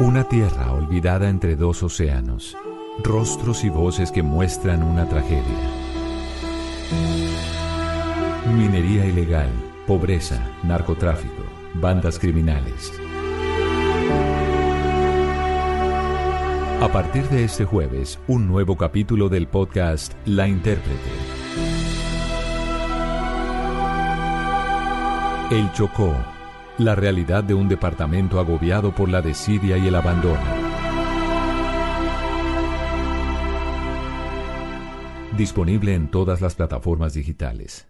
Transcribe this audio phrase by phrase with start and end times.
[0.00, 2.56] Una tierra olvidada entre dos océanos.
[3.04, 5.44] Rostros y voces que muestran una tragedia.
[8.56, 9.50] Minería ilegal,
[9.86, 11.42] pobreza, narcotráfico,
[11.74, 12.90] bandas criminales.
[16.80, 21.39] A partir de este jueves, un nuevo capítulo del podcast La Intérprete.
[25.50, 26.14] El Chocó,
[26.78, 30.38] la realidad de un departamento agobiado por la desidia y el abandono.
[35.36, 37.89] Disponible en todas las plataformas digitales.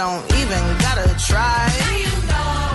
[0.00, 1.68] Don't even gotta try.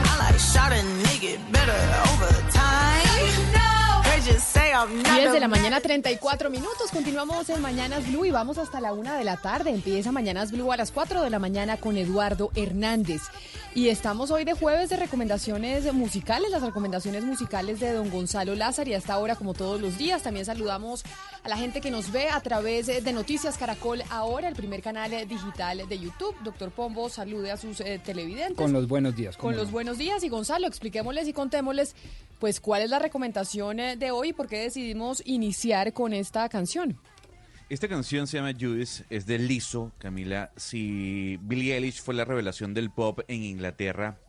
[0.09, 4.03] I like shot a nigga better over time.
[4.03, 5.04] They just say I'm not 10
[5.35, 6.91] de la mañana, 34 minutos.
[6.93, 9.71] Continuamos en Mañanas Blue y vamos hasta la una de la tarde.
[9.71, 13.21] Empieza Mañanas Blue a las 4 de la mañana con Eduardo Hernández.
[13.73, 18.89] Y estamos hoy de jueves de recomendaciones musicales, las recomendaciones musicales de don Gonzalo Lázaro.
[18.89, 21.03] Y hasta ahora, como todos los días, también saludamos
[21.43, 25.11] a la gente que nos ve a través de Noticias Caracol Ahora, el primer canal
[25.27, 26.33] digital de YouTube.
[26.45, 28.55] Doctor Pombo, salude a sus eh, televidentes.
[28.55, 29.35] Con los buenos días.
[29.35, 29.73] Con los no.
[29.73, 31.93] buenos días y Gonzalo, expliquémosles y contémosles
[32.39, 36.47] pues cuál es la recomendación eh, de hoy y por qué decidimos iniciar con esta
[36.49, 36.97] canción.
[37.67, 40.51] Esta canción se llama Judas, es de Lizzo, Camila.
[40.55, 44.19] Si Billie Eilish fue la revelación del pop en Inglaterra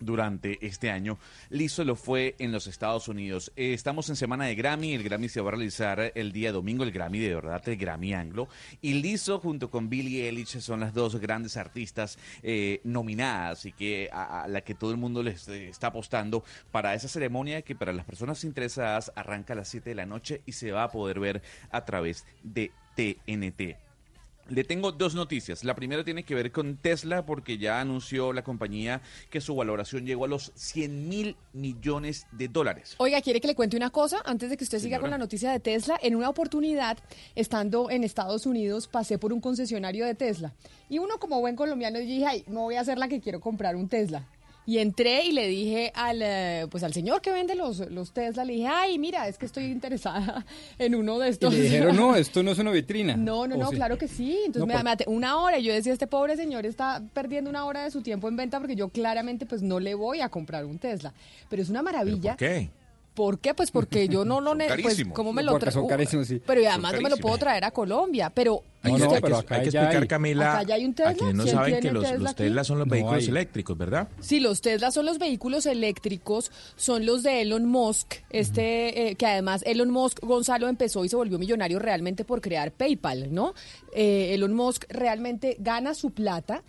[0.00, 1.18] durante este año,
[1.50, 3.52] Lizzo lo fue en los Estados Unidos.
[3.56, 6.84] Eh, estamos en semana de Grammy, el Grammy se va a realizar el día domingo,
[6.84, 8.48] el Grammy de verdad, el Grammy anglo.
[8.82, 14.08] Y Lizzo junto con Billie Eilish son las dos grandes artistas eh, nominadas y que
[14.12, 17.74] a, a la que todo el mundo les eh, está apostando para esa ceremonia que
[17.74, 20.90] para las personas interesadas arranca a las 7 de la noche y se va a
[20.90, 23.85] poder ver a través de TNT.
[24.48, 25.64] Le tengo dos noticias.
[25.64, 30.06] La primera tiene que ver con Tesla porque ya anunció la compañía que su valoración
[30.06, 32.94] llegó a los 100 mil millones de dólares.
[32.98, 34.22] Oiga, ¿quiere que le cuente una cosa?
[34.24, 36.96] Antes de que usted siga con la noticia de Tesla, en una oportunidad,
[37.34, 40.54] estando en Estados Unidos, pasé por un concesionario de Tesla.
[40.88, 43.74] Y uno como buen colombiano dije, ay, no voy a hacer la que quiero comprar
[43.74, 44.28] un Tesla.
[44.68, 48.44] Y entré y le dije al, eh, pues al señor que vende los, los Tesla,
[48.44, 50.44] le dije, ay, mira, es que estoy interesada
[50.78, 51.54] en uno de Y estos.
[51.54, 53.16] le dijeron, no, esto no es una vitrina.
[53.16, 53.76] No, no, ¿O no, sí?
[53.76, 54.32] claro que sí.
[54.44, 55.58] Entonces No, me, por- me ate- una hora.
[55.58, 58.58] Y yo decía, este pobre señor está perdiendo una hora de su tiempo en venta
[58.58, 61.14] porque yo claramente pues no le voy a comprar un Tesla.
[61.48, 62.32] Pero es una maravilla.
[62.32, 62.68] ¿Por qué?
[63.16, 63.54] ¿Por qué?
[63.54, 65.88] Pues porque yo no lo ne- pues cómo me No, lo traigo.
[65.88, 66.40] carísimos, sí.
[66.46, 69.10] Pero y además no me lo puedo traer a Colombia, pero Hay No, que- no,
[69.10, 70.08] hay que- pero acá hay que ya explicar, hay.
[70.08, 71.10] Camila, Acá ya hay un Tesla.
[71.10, 72.42] a quienes no ¿Quién saben que los, Tesla los aquí?
[72.44, 73.28] Tesla son los No vehículos hay.
[73.28, 74.08] eléctricos, ¿verdad?
[74.20, 79.26] Sí, los Tesla son los vehículos eléctricos, son los de Elon Musk, este eh, que
[79.26, 83.54] además Elon Musk Gonzalo empezó y se volvió millonario realmente por crear PayPal, ¿no?
[83.92, 86.62] Eh, Elon Musk realmente gana su plata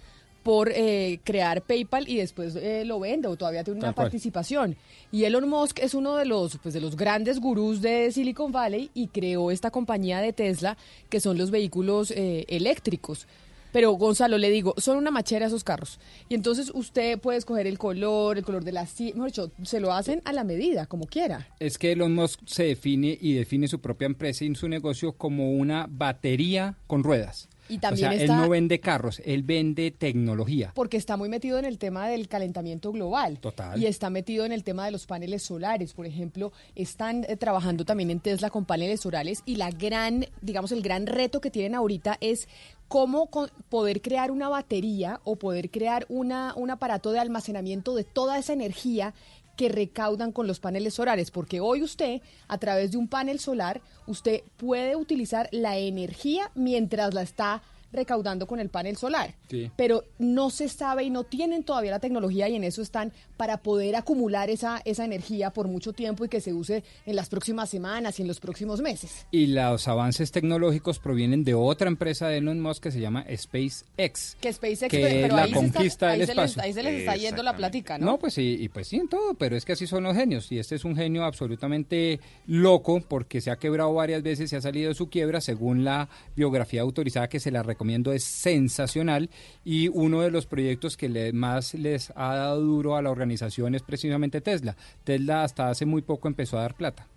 [0.47, 4.05] por eh, crear PayPal y después eh, lo vende o todavía tiene una Tal cual.
[4.05, 4.77] participación.
[5.11, 8.89] Y Elon Musk es uno de los pues de los grandes gurús de Silicon Valley
[8.93, 10.77] y creó esta compañía de Tesla
[11.09, 13.27] que son los vehículos eh, eléctricos.
[13.73, 15.99] Pero Gonzalo, le digo, son una machera esos carros.
[16.29, 19.81] Y entonces usted puede escoger el color, el color de la silla, mejor dicho, se
[19.81, 21.49] lo hacen a la medida, como quiera.
[21.59, 25.51] Es que Elon Musk se define y define su propia empresa y su negocio como
[25.51, 27.49] una batería con ruedas.
[27.69, 30.71] Y también o sea, está- él no vende carros, él vende tecnología.
[30.75, 33.39] porque está muy metido en el tema del calentamiento global.
[33.39, 33.81] Total.
[33.81, 35.93] Y está metido en el tema de los paneles solares.
[35.93, 40.71] Por ejemplo, están eh, trabajando también en Tesla con paneles solares y la gran, digamos,
[40.71, 42.47] el gran reto que tienen ahorita es
[42.87, 43.29] cómo
[43.67, 48.53] poder crear una batería o poder crear una, un aparato de almacenamiento de toda esa
[48.53, 49.13] energía
[49.57, 53.81] que recaudan con los paneles solares, porque hoy usted, a través de un panel solar,
[54.05, 57.61] usted puede utilizar la energía mientras la está
[57.91, 59.71] recaudando con el panel solar Sí.
[59.77, 63.57] pero no se sabe y no tienen todavía la tecnología y en eso están para
[63.57, 67.69] poder acumular esa, esa energía por mucho tiempo y que se use en las próximas
[67.69, 69.25] semanas y en los próximos meses.
[69.31, 74.35] Y los avances tecnológicos provienen de otra empresa de Elon Musk que se llama SpaceX.
[74.41, 76.63] Que SpaceX, que pero, la ahí, conquista ahí del se les, espacio.
[76.63, 78.05] ahí se les está yendo la plática, ¿no?
[78.05, 80.51] No, pues sí, y pues sí en todo, pero es que así son los genios.
[80.51, 84.61] Y este es un genio absolutamente loco porque se ha quebrado varias veces, se ha
[84.61, 89.29] salido de su quiebra, según la biografía autorizada que se la recomiendo es sensacional.
[89.63, 93.75] Y uno de los proyectos que le- más les ha dado duro a la organización
[93.75, 94.75] es precisamente Tesla.
[95.03, 97.07] Tesla hasta hace muy poco empezó a dar plata.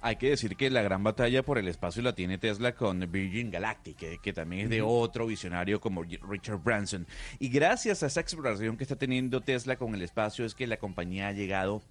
[0.00, 3.50] Hay que decir que la gran batalla por el espacio la tiene Tesla con Virgin
[3.50, 7.06] Galactic, que, que también es de otro visionario como Richard Branson.
[7.40, 10.76] Y gracias a esa exploración que está teniendo Tesla con el espacio es que la
[10.76, 11.82] compañía ha llegado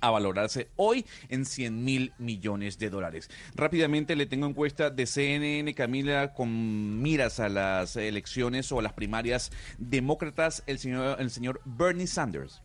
[0.00, 3.30] a valorarse hoy en 100 mil millones de dólares.
[3.54, 8.92] Rápidamente le tengo encuesta de CNN, Camila, con miras a las elecciones o a las
[8.92, 12.62] primarias demócratas, el señor, el señor Bernie Sanders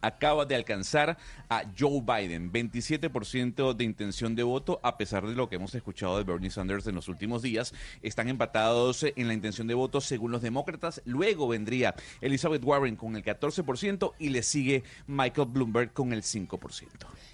[0.00, 1.18] acaba de alcanzar
[1.48, 6.16] a Joe Biden, 27% de intención de voto, a pesar de lo que hemos escuchado
[6.16, 7.74] de Bernie Sanders en los últimos días.
[8.02, 11.02] Están empatados en la intención de voto según los demócratas.
[11.04, 16.86] Luego vendría Elizabeth Warren con el 14% y le sigue Michael Bloomberg con el 5%.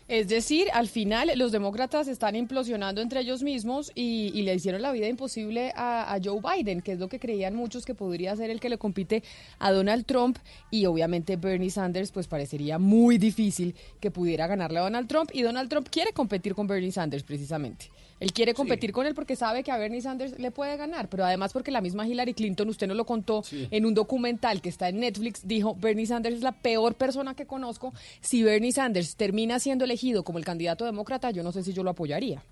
[0.08, 4.92] Es decir, al final los demócratas están implosionando entre ellos mismos y, le hicieron la
[4.92, 8.50] vida imposible a, a Joe Biden, que es lo que creían muchos que podría ser
[8.50, 9.24] el que le compite
[9.58, 10.38] a Donald Trump
[10.70, 15.42] y obviamente Bernie Sanders pues parecería muy difícil que pudiera ganarle a Donald Trump y
[15.42, 17.90] Donald Trump quiere competir con Bernie Sanders precisamente.
[18.18, 21.26] Él quiere competir con él porque sabe que a Bernie Sanders le puede ganar, pero
[21.26, 24.88] además porque la misma Hillary Clinton, usted nos lo contó en un documental que está
[24.88, 27.92] en Netflix, dijo, Bernie Sanders es la peor persona que conozco.
[28.22, 31.82] Si Bernie Sanders termina siendo elegido como el candidato demócrata, yo no sé si yo
[31.82, 32.42] lo apoyaría.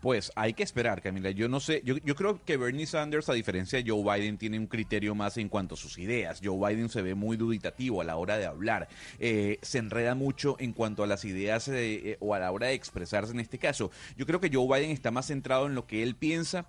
[0.00, 1.30] Pues hay que esperar, Camila.
[1.30, 4.58] Yo no sé, yo, yo creo que Bernie Sanders, a diferencia de Joe Biden, tiene
[4.58, 6.40] un criterio más en cuanto a sus ideas.
[6.42, 8.88] Joe Biden se ve muy duditativo a la hora de hablar.
[9.18, 12.68] Eh, se enreda mucho en cuanto a las ideas eh, eh, o a la hora
[12.68, 13.90] de expresarse en este caso.
[14.16, 16.66] Yo creo que Joe Biden está más centrado en lo que él piensa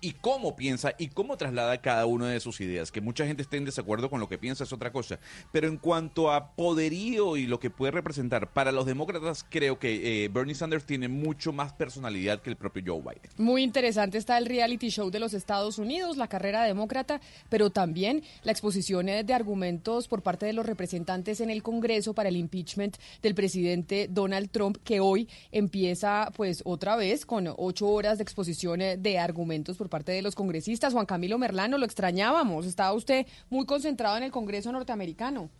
[0.00, 2.92] y cómo piensa y cómo traslada cada una de sus ideas.
[2.92, 5.18] Que mucha gente esté en desacuerdo con lo que piensa es otra cosa.
[5.52, 10.24] Pero en cuanto a poderío y lo que puede representar para los demócratas, creo que
[10.24, 13.30] eh, Bernie Sanders tiene mucho más personalidad que el propio Joe Biden.
[13.36, 18.22] Muy interesante está el reality show de los Estados Unidos, la carrera demócrata, pero también
[18.42, 22.36] la exposición eh, de argumentos por parte de los representantes en el Congreso para el
[22.36, 28.22] impeachment del presidente Donald Trump, que hoy empieza pues otra vez con ocho horas de
[28.22, 30.92] exposición eh, de argumentos parte de los congresistas.
[30.92, 35.50] Juan Camilo Merlano, lo extrañábamos, estaba usted muy concentrado en el Congreso norteamericano.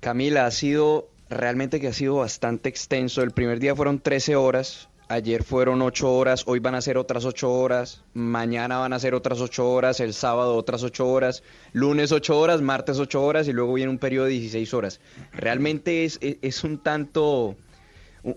[0.00, 3.22] Camila, ha sido realmente que ha sido bastante extenso.
[3.22, 7.24] El primer día fueron 13 horas, ayer fueron 8 horas, hoy van a ser otras
[7.24, 11.42] 8 horas, mañana van a ser otras 8 horas, el sábado otras 8 horas,
[11.72, 15.00] lunes 8 horas, martes 8 horas y luego viene un periodo de 16 horas.
[15.32, 17.56] Realmente es, es, es un tanto...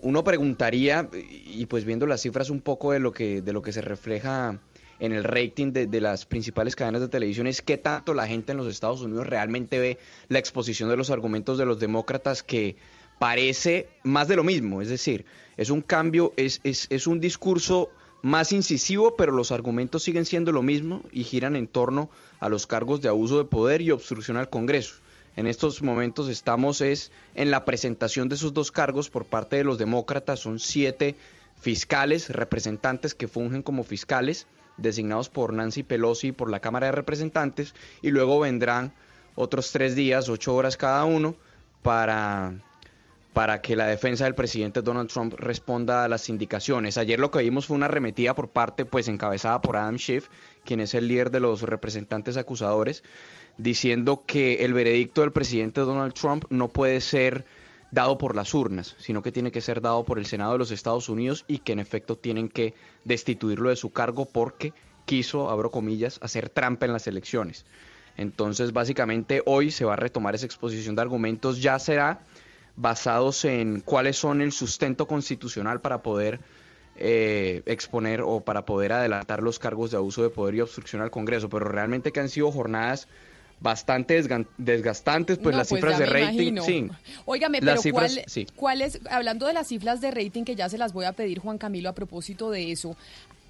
[0.02, 3.72] Uno preguntaría, y pues viendo las cifras un poco de lo que, de lo que
[3.72, 4.60] se refleja
[5.00, 8.58] en el rating de, las principales cadenas de televisión es qué tanto la gente en
[8.58, 9.98] los Estados Unidos realmente ve
[10.28, 12.76] la exposición de los argumentos de los demócratas que
[13.18, 15.24] parece más de lo mismo, es decir,
[15.56, 17.90] es un cambio, es, es, es un discurso
[18.22, 22.66] más incisivo, pero los argumentos siguen siendo lo mismo y giran en torno a los
[22.66, 24.96] cargos de abuso de poder y obstrucción al Congreso.
[25.36, 29.64] En estos momentos estamos es en la presentación de esos dos cargos por parte de
[29.64, 31.14] los demócratas, son siete
[31.60, 34.46] fiscales, representantes que fungen como fiscales,
[34.78, 38.94] designados por Nancy Pelosi y por la Cámara de Representantes, y luego vendrán
[39.34, 41.36] otros tres días, ocho horas cada uno,
[41.82, 42.54] para,
[43.32, 46.98] para que la defensa del presidente Donald Trump responda a las indicaciones.
[46.98, 50.28] Ayer lo que vimos fue una arremetida por parte, pues encabezada por Adam Schiff,
[50.64, 53.04] quien es el líder de los representantes acusadores,
[53.56, 57.44] diciendo que el veredicto del presidente Donald Trump no puede ser
[57.90, 60.70] dado por las urnas, sino que tiene que ser dado por el Senado de los
[60.70, 64.72] Estados Unidos y que en efecto tienen que destituirlo de su cargo porque
[65.04, 67.64] quiso, abro comillas, hacer trampa en las elecciones.
[68.16, 72.20] Entonces, básicamente hoy se va a retomar esa exposición de argumentos, ya será
[72.76, 76.40] basados en cuáles son el sustento constitucional para poder
[76.96, 81.10] eh, exponer o para poder adelantar los cargos de abuso de poder y obstrucción al
[81.10, 83.08] Congreso, pero realmente que han sido jornadas
[83.60, 84.22] bastante
[84.56, 86.64] desgastantes, pues No, las cifras ya de rating, imagino.
[86.64, 86.88] sí.
[87.24, 88.46] Óigame, Las pero cifras, ¿cuál, sí.
[88.54, 91.38] cuál es, hablando de las cifras de rating, que ya se las voy a pedir,
[91.40, 92.96] Juan Camilo, a propósito de eso,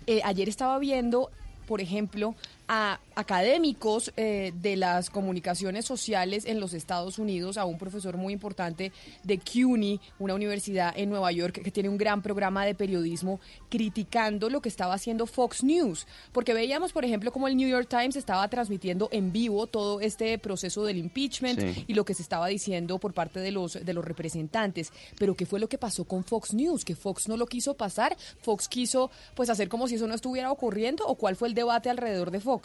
[0.07, 1.31] eh, ayer estaba viendo,
[1.67, 2.35] por ejemplo,
[2.69, 8.33] a académicos eh, de las comunicaciones sociales en los Estados Unidos, a un profesor muy
[8.33, 8.93] importante
[9.25, 14.51] de CUNY, una universidad en Nueva York que tiene un gran programa de periodismo, criticando
[14.51, 18.17] lo que estaba haciendo Fox News, porque veíamos, por ejemplo, como el New York Times
[18.17, 21.85] estaba transmitiendo en vivo todo este proceso del impeachment Sí.
[21.89, 24.93] y lo que se estaba diciendo por parte de los de los representantes.
[25.19, 26.85] Pero ¿qué fue lo que pasó con Fox News?
[26.85, 30.51] Que Fox no lo quiso pasar, Fox quiso pues hacer como si eso no estuviera
[30.53, 32.58] ocurriendo o cuál fue el debate alrededor de Fox.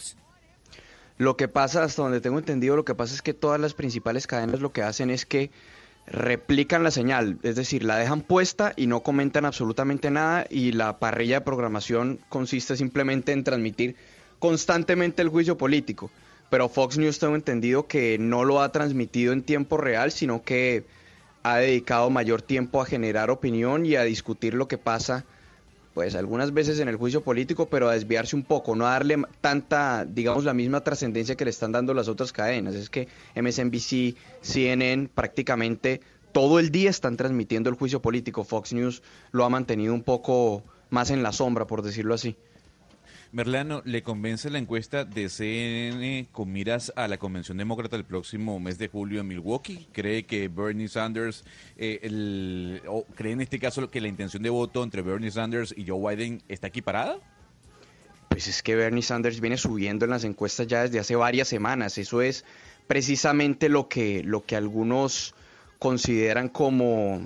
[1.18, 4.28] Lo que pasa, hasta donde tengo entendido, lo que pasa es que todas las principales
[4.28, 5.52] cadenas lo que hacen es que
[6.06, 11.00] replican la señal, es decir, la dejan puesta y no comentan absolutamente nada y la
[11.00, 13.96] parrilla de programación consiste simplemente en transmitir
[14.40, 16.12] constantemente el juicio político.
[16.50, 20.86] Pero Fox News tengo entendido que no lo ha transmitido en tiempo real, sino que
[21.44, 25.26] ha dedicado mayor tiempo a generar opinión y a discutir lo que pasa
[25.94, 29.22] pues algunas veces en el juicio político, pero a desviarse un poco, no a darle
[29.42, 32.74] tanta, digamos, la misma trascendencia que le están dando las otras cadenas.
[32.74, 38.44] Es que MSNBC, CNN, prácticamente todo el día están transmitiendo el juicio político.
[38.44, 42.36] Fox News lo ha mantenido un poco más en la sombra, por decirlo así.
[43.34, 48.60] Merlano, ¿le convence la encuesta de CNN con miras a la convención demócrata el próximo
[48.60, 49.88] mes de julio en Milwaukee?
[49.92, 51.44] ¿Cree que Bernie Sanders,
[51.76, 55.74] eh, el- o cree en este caso que la intención de voto entre Bernie Sanders
[55.76, 57.18] y Joe Biden está equiparada?
[58.30, 61.98] Pues es que Bernie Sanders viene subiendo en las encuestas ya desde hace varias semanas.
[61.98, 62.46] Eso es
[62.86, 65.34] precisamente lo que, lo que algunos
[65.80, 67.20] consideran como,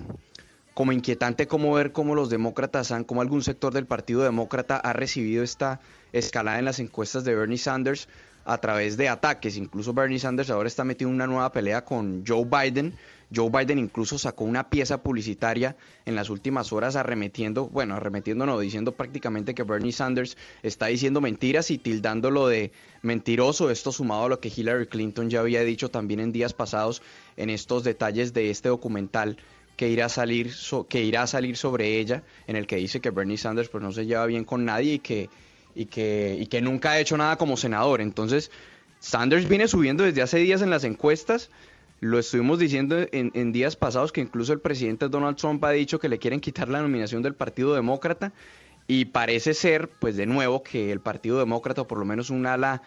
[0.74, 4.94] como inquietante, como ver cómo los demócratas han, como algún sector del Partido Demócrata ha
[4.94, 5.82] recibido esta
[6.14, 8.08] escalada en las encuestas de Bernie Sanders
[8.46, 9.58] a través de ataques.
[9.58, 12.94] Incluso Bernie Sanders ahora está metido en una nueva pelea con Joe Biden.
[13.36, 18.58] Joe Biden incluso sacó una pieza publicitaria en las últimas horas arremetiendo, bueno, arremetiendo no,
[18.58, 22.72] diciendo prácticamente que Bernie Sanders está diciendo mentiras y tildándolo de
[23.02, 23.70] mentiroso.
[23.70, 27.02] Esto sumado a lo que Hillary Clinton ya había dicho también en días pasados
[27.36, 29.36] en estos detalles de este documental
[29.76, 33.02] que irá a salir so- que irá a salir sobre ella en el que dice
[33.02, 35.30] que Bernie Sanders pues no se lleva bien con nadie y que
[35.78, 38.02] y que y que nunca ha hecho nada como senador.
[38.02, 38.52] Entonces,
[39.00, 41.50] Sanders viene subiendo desde hace días en las encuestas.
[42.00, 46.00] Lo estuvimos diciendo en, en días pasados que incluso el presidente Donald Trump ha dicho
[46.00, 48.34] que le quieren quitar la nominación del Partido Demócrata
[48.88, 52.46] y parece ser, pues de nuevo, que el Partido Demócrata, o por lo menos un
[52.46, 52.82] ala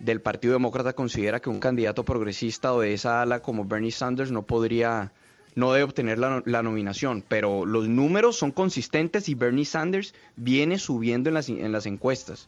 [0.00, 4.32] del Partido Demócrata, considera que un candidato progresista o de esa ala como Bernie Sanders
[4.32, 5.12] no podría,
[5.56, 7.24] no debe obtener la, la nominación.
[7.26, 12.46] Pero los números son consistentes y Bernie Sanders viene subiendo en las, en las encuestas.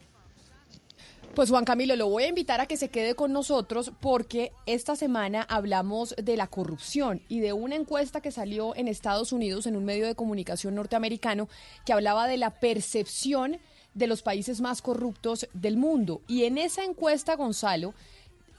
[1.35, 4.95] Pues Juan Camilo, lo voy a invitar a que se quede con nosotros porque esta
[4.95, 9.75] semana hablamos de la corrupción y de una encuesta que salió en Estados Unidos en
[9.75, 11.47] un medio de comunicación norteamericano
[11.85, 13.59] que hablaba de la percepción
[13.93, 16.21] de los países más corruptos del mundo.
[16.27, 17.93] Y en esa encuesta, Gonzalo,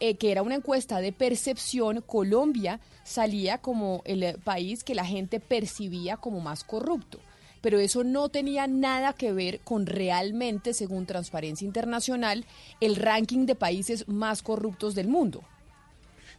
[0.01, 5.41] eh, que era una encuesta de percepción, Colombia salía como el país que la gente
[5.41, 7.21] percibía como más corrupto.
[7.61, 12.47] Pero eso no tenía nada que ver con realmente, según Transparencia Internacional,
[12.81, 15.45] el ranking de países más corruptos del mundo.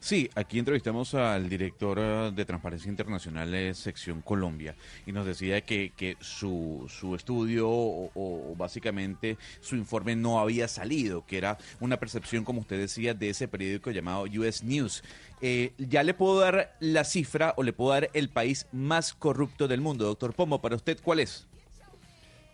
[0.03, 5.93] Sí, aquí entrevistamos al director eh, de Transparencia Internacional Sección Colombia y nos decía que,
[5.95, 12.43] que su, su estudio o, básicamente su informe no había salido, que era una percepción,
[12.43, 15.03] como usted decía, de ese periódico llamado US News.
[15.39, 19.67] Eh, ya le puedo dar la cifra o le puedo dar el país más corrupto
[19.67, 20.05] del mundo.
[20.05, 21.45] Doctor Pombo, para usted, ¿cuál es?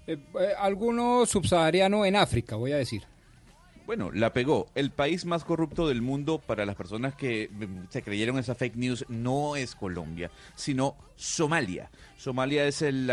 [0.06, 3.04] Eh, eh, alguno subsahariano en África, voy a decir.
[3.88, 4.68] Bueno, la pegó.
[4.76, 8.76] El país más corrupto del mundo para las personas que mm, se creyeron esa fake
[8.76, 11.90] news no es Colombia, sino Somalia.
[12.18, 13.10] Somalia es el,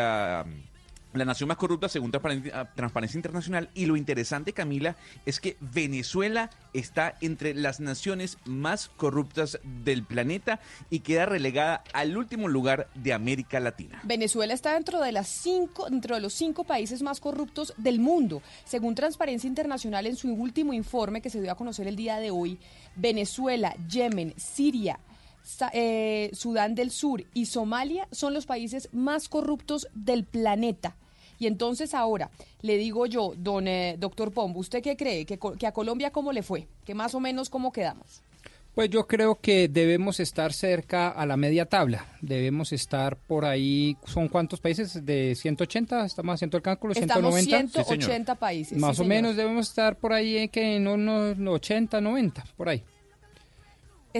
[1.14, 6.50] la nación más corrupta según Transparencia, Transparencia Internacional y lo interesante, Camila, es que Venezuela
[6.72, 13.12] está entre las naciones más corruptas del planeta y queda relegada al último lugar de
[13.12, 14.00] América Latina.
[14.04, 18.42] Venezuela está dentro de las cinco, dentro de los cinco países más corruptos del mundo.
[18.64, 22.30] Según Transparencia Internacional en su último informe que se dio a conocer el día de
[22.30, 22.58] hoy,
[22.96, 24.98] Venezuela, Yemen, Siria,
[25.72, 30.96] eh, Sudán del Sur y Somalia son los países más corruptos del planeta.
[31.38, 32.30] Y entonces ahora
[32.62, 35.24] le digo yo, don eh, doctor Pombo, ¿usted qué cree?
[35.24, 36.66] ¿Que, a Colombia cómo le fue?
[36.84, 38.22] ¿Que más o menos cómo quedamos?
[38.74, 42.06] Pues yo creo que debemos estar cerca a la media tabla.
[42.20, 43.96] Debemos estar por ahí.
[44.04, 45.06] ¿Son cuántos países?
[45.06, 46.04] ¿De 180?
[46.04, 46.92] ¿Estamos haciendo el cálculo?
[46.92, 47.84] Estamos 190.
[47.84, 48.76] 180 países.
[48.76, 52.68] Más sí, o menos debemos estar por ahí en que en unos 80, 90, por
[52.68, 52.82] ahí.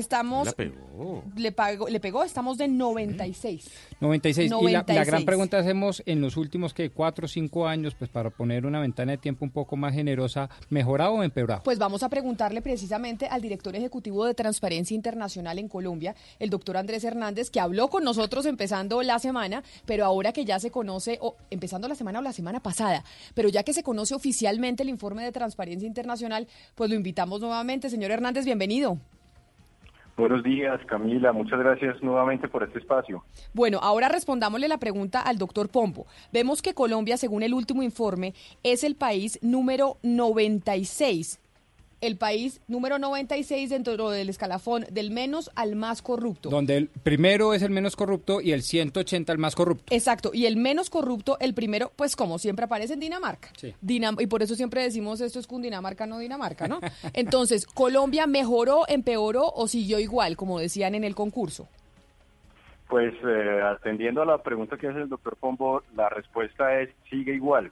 [0.04, 0.46] Estamos.
[0.46, 1.22] La pegó.
[1.36, 3.70] Le, pagó- le pegó, estamos de 96.
[4.00, 4.46] 96.
[4.46, 5.06] Y la, la 96.
[5.06, 8.80] gran pregunta hacemos en los últimos que 4 o 5 años, pues para poner una
[8.80, 11.62] ventana de tiempo un poco más generosa, ¿mejorado o empeorado?
[11.62, 16.76] Pues vamos a preguntarle precisamente al director ejecutivo de Transparencia Internacional en Colombia, el doctor
[16.76, 21.18] Andrés Hernández, que habló con nosotros empezando la semana, pero ahora que ya se conoce,
[21.20, 24.88] o empezando la semana o la semana pasada, pero ya que se conoce oficialmente el
[24.88, 27.88] informe de Transparencia Internacional, pues lo invitamos nuevamente.
[27.90, 28.98] Señor Hernández, bienvenido.
[30.16, 31.32] Buenos días, Camila.
[31.32, 33.24] Muchas gracias nuevamente por este espacio.
[33.52, 36.06] Bueno, ahora respondámosle la pregunta al doctor Pompo.
[36.32, 41.40] Vemos que Colombia, según el último informe, es el país número 96.
[42.06, 46.50] El país número 96 dentro del escalafón del menos al más corrupto.
[46.50, 49.84] Donde el primero es el menos corrupto y el 180 el más corrupto.
[49.94, 53.48] Exacto, y el menos corrupto, el primero, pues como siempre aparece en Dinamarca.
[53.56, 53.74] Sí.
[53.82, 56.80] Dinam- y por eso siempre decimos esto es Cundinamarca, no Dinamarca, ¿no?
[57.14, 61.68] Entonces, ¿Colombia mejoró, empeoró o siguió igual, como decían en el concurso?
[62.88, 67.34] Pues eh, atendiendo a la pregunta que hace el doctor Pombo, la respuesta es sigue
[67.34, 67.70] igual.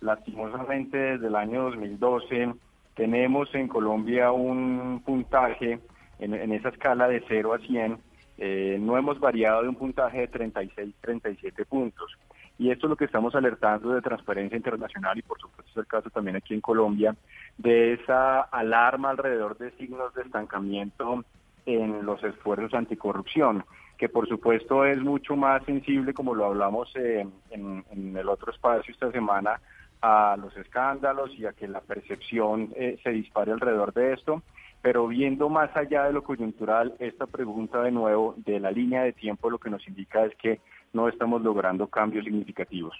[0.00, 2.52] Lastimosamente, desde el año 2012
[2.98, 5.78] tenemos en Colombia un puntaje
[6.18, 7.96] en, esa escala de 0 a 100.
[8.38, 12.18] eh, no hemos variado de un puntaje de 36, 37 puntos.
[12.58, 15.86] Y esto es lo que estamos alertando de Transparencia Internacional y por supuesto es el
[15.86, 17.14] caso también aquí en Colombia,
[17.56, 21.24] de esa alarma alrededor de signos de estancamiento
[21.66, 23.64] en los esfuerzos anticorrupción,
[23.96, 28.92] que por supuesto es mucho más sensible, como lo hablamos eh, en el otro espacio
[28.92, 29.60] esta semana,
[30.00, 34.42] a los escándalos y a que la percepción eh, se dispare alrededor de esto.
[34.80, 39.12] Pero viendo más allá de lo coyuntural, esta pregunta de nuevo de la línea de
[39.12, 40.60] tiempo lo que nos indica es que
[40.92, 42.94] no estamos logrando cambios significativos.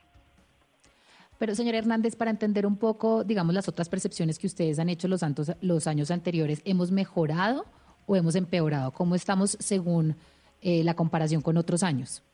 [1.38, 5.06] Pero, señor Hernández, para entender un poco, digamos, las otras percepciones que ustedes han hecho
[5.06, 5.22] los,
[5.60, 7.64] los años anteriores, ¿hemos mejorado
[8.06, 8.90] o hemos empeorado?
[8.90, 10.16] ¿Cómo estamos según
[10.60, 12.24] eh, la comparación con otros años?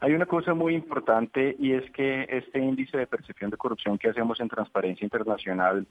[0.00, 4.10] Hay una cosa muy importante y es que este índice de percepción de corrupción que
[4.10, 5.86] hacemos en Transparencia Internacional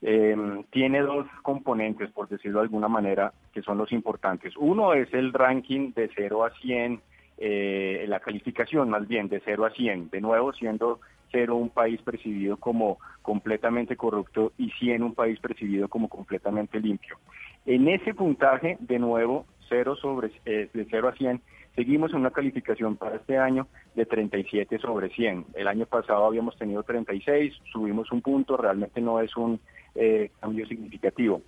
[0.00, 4.54] eh, tiene dos componentes, por decirlo de alguna manera, que son los importantes.
[4.56, 7.00] Uno es el ranking de 0 a 100,
[7.36, 12.00] eh, la calificación más bien de 0 a 100, de nuevo siendo 0 un país
[12.00, 17.18] percibido como completamente corrupto y 100 un país percibido como completamente limpio.
[17.66, 21.42] En ese puntaje, de nuevo, 0 sobre, eh, de 0 a 100,
[21.80, 25.46] seguimos en una calificación para este año de 37 sobre 100.
[25.54, 29.58] El año pasado habíamos tenido 36, subimos un punto, realmente no es un
[29.94, 31.40] eh, cambio significativo.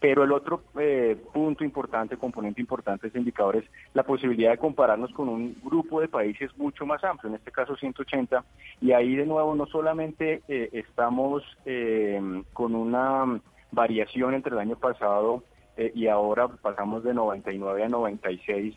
[0.00, 4.58] Pero el otro eh, punto importante, componente importante de este indicador es la posibilidad de
[4.58, 8.44] compararnos con un grupo de países mucho más amplio, en este caso 180,
[8.80, 12.20] y ahí de nuevo no solamente eh, estamos eh,
[12.52, 15.44] con una variación entre el año pasado
[15.76, 18.74] eh, y ahora pasamos de 99 a 96,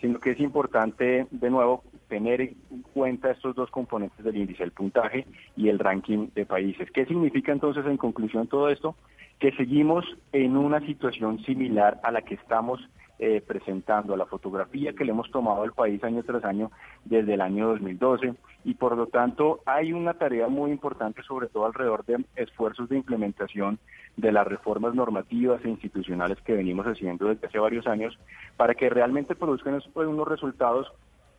[0.00, 2.56] sino que es importante de nuevo tener en
[2.92, 6.90] cuenta estos dos componentes del índice, el puntaje y el ranking de países.
[6.90, 8.96] ¿Qué significa entonces en conclusión todo esto?
[9.38, 12.80] Que seguimos en una situación similar a la que estamos
[13.22, 16.70] eh, presentando, la fotografía que le hemos tomado al país año tras año
[17.04, 21.66] desde el año 2012 y por lo tanto hay una tarea muy importante sobre todo
[21.66, 23.78] alrededor de esfuerzos de implementación
[24.16, 28.18] de las reformas normativas e institucionales que venimos haciendo desde hace varios años
[28.56, 30.90] para que realmente produzcan esos- unos resultados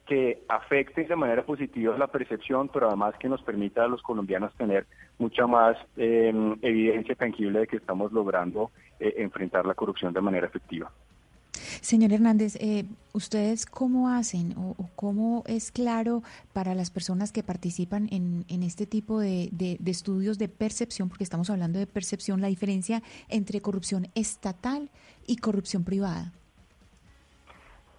[0.06, 4.54] que afecten de manera positiva la percepción, pero además que nos permita a los colombianos
[4.56, 4.86] tener
[5.20, 10.48] mucha más eh, evidencia tangible de que estamos logrando eh, enfrentar la corrupción de manera
[10.48, 10.92] efectiva.
[11.82, 16.22] Señor Hernández, eh, ¿ustedes cómo hacen o, cómo es claro
[16.54, 19.50] para las personas que participan en, este tipo de
[19.86, 24.90] estudios de percepción, porque estamos hablando de percepción, la diferencia entre corrupción estatal
[25.26, 26.32] y corrupción privada?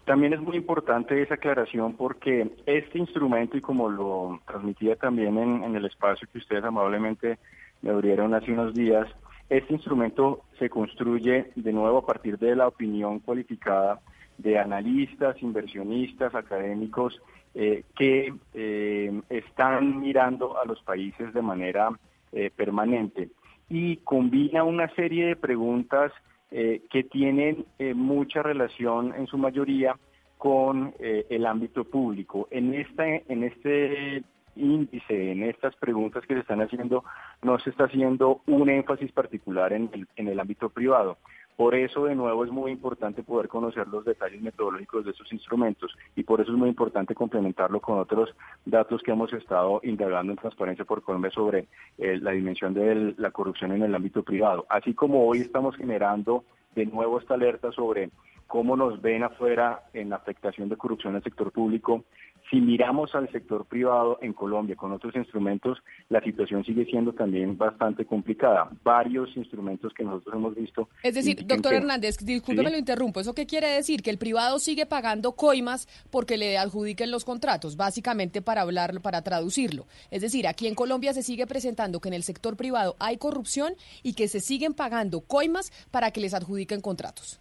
[0.04, 5.62] También es muy importante esa aclaración porque este instrumento, y como lo transmitía también en,
[5.62, 7.38] en el espacio que ustedes amablemente
[7.82, 9.08] me abrieron hace unos días,
[9.52, 14.00] este instrumento se construye de nuevo a partir de la opinión cualificada
[14.38, 17.20] de analistas, inversionistas, académicos
[17.54, 21.90] eh, que eh, están mirando a los países de manera
[22.32, 23.28] eh, permanente
[23.68, 26.12] y combina una serie de preguntas
[26.50, 29.96] que tienen mucha relación en su mayoría
[30.36, 32.46] con el ámbito público.
[32.50, 34.22] En este, en este
[34.56, 37.04] índice, en estas preguntas que se están haciendo,
[37.42, 41.18] no se está haciendo un énfasis particular en el, en el ámbito privado.
[41.56, 45.94] Por eso, de nuevo, es muy importante poder conocer los detalles metodológicos de estos instrumentos
[46.16, 48.34] y por eso es muy importante complementarlo con otros
[48.64, 51.66] datos que hemos estado indagando en Transparencia por Colombia sobre
[51.98, 54.64] eh, la dimensión de la corrupción en el ámbito privado.
[54.70, 58.10] Así como hoy estamos generando de nuevo esta alerta sobre
[58.46, 62.04] cómo nos ven afuera en la afectación de corrupción al sector público.
[62.52, 65.78] Si miramos al sector privado en Colombia con otros instrumentos,
[66.10, 68.68] la situación sigue siendo también bastante complicada.
[68.84, 70.90] Varios instrumentos que nosotros hemos visto.
[71.02, 73.20] Es decir, doctor Hernández, discúlpeme lo interrumpo.
[73.20, 74.02] ¿Eso qué quiere decir?
[74.02, 79.22] Que el privado sigue pagando coimas porque le adjudiquen los contratos, básicamente para hablarlo, para
[79.22, 79.86] traducirlo.
[80.10, 83.72] Es decir, aquí en Colombia se sigue presentando que en el sector privado hay corrupción
[84.02, 87.38] y que se siguen pagando coimas para que les adjudiquen contratos.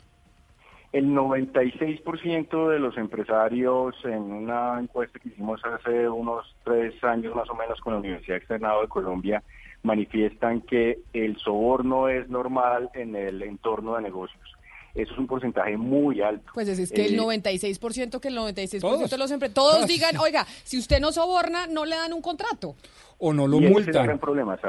[0.91, 7.49] El 96% de los empresarios en una encuesta que hicimos hace unos tres años más
[7.49, 9.41] o menos con la Universidad Externado de Colombia
[9.83, 14.40] manifiestan que el soborno es normal en el entorno de negocios.
[14.93, 16.51] Eso es un porcentaje muy alto.
[16.53, 20.45] Pues es, que el 96%, eh, que el 96% de los empresarios, todos digan, oiga,
[20.63, 22.75] si usted no soborna, no le dan un contrato.
[23.19, 24.19] O no lo multan,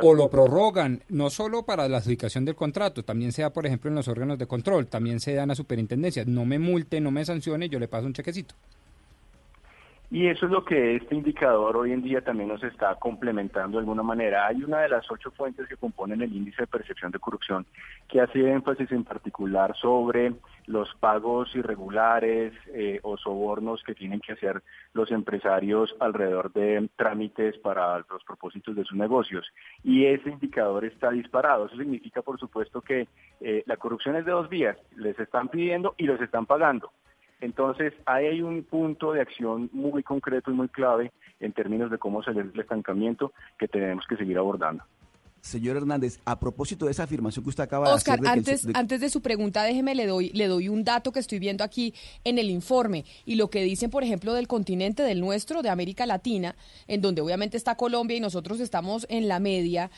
[0.03, 3.97] o lo prorrogan, no solo para la adjudicación del contrato, también sea, por ejemplo, en
[3.97, 7.69] los órganos de control, también se dan a superintendencia, no me multe, no me sancione,
[7.71, 8.55] yo le paso un chequecito.
[10.15, 13.81] Y eso es lo que este indicador hoy en día también nos está complementando de
[13.81, 14.47] alguna manera.
[14.47, 17.65] Hay una de las ocho fuentes que componen el índice de percepción de corrupción
[18.09, 20.35] que hace énfasis en particular sobre
[20.67, 27.57] los pagos irregulares eh, o sobornos que tienen que hacer los empresarios alrededor de trámites
[27.61, 29.47] para los propósitos de sus negocios.
[29.83, 31.65] Y ese indicador está disparado.
[31.65, 33.09] Eso significa, por supuesto, que
[33.41, 34.77] eh, la corrupción es de dos vías.
[34.95, 36.93] Les están pidiendo y los están pagando.
[37.43, 41.99] Entonces, ahí hay un punto de acción muy concreto y muy clave en términos de
[41.99, 44.85] cómo salir del estancamiento que tenemos que seguir abordando.
[45.41, 48.15] Señor Hernández, a propósito de esa afirmación que usted acaba de hacer...
[48.15, 51.41] Oscar, antes, antes de su pregunta, déjeme, le doy, le doy un dato que estoy
[51.41, 55.63] viendo aquí en el informe y lo que dicen, por ejemplo, del continente del nuestro,
[55.63, 56.55] de América Latina,
[56.87, 59.91] en donde obviamente está Colombia y nosotros estamos en la media,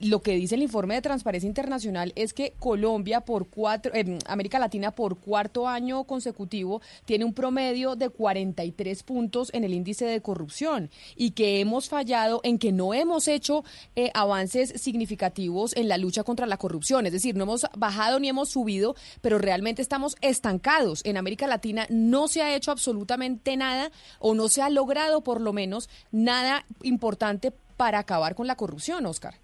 [0.00, 4.58] lo que dice el informe de Transparencia Internacional es que Colombia por cuatro, eh, América
[4.58, 10.20] Latina por cuarto año consecutivo tiene un promedio de 43 puntos en el índice de
[10.20, 15.96] corrupción y que hemos fallado en que no hemos hecho eh, avances significativos en la
[15.96, 17.06] lucha contra la corrupción.
[17.06, 21.02] Es decir, no hemos bajado ni hemos subido, pero realmente estamos estancados.
[21.04, 25.40] En América Latina no se ha hecho absolutamente nada o no se ha logrado por
[25.40, 29.43] lo menos nada importante para acabar con la corrupción, Oscar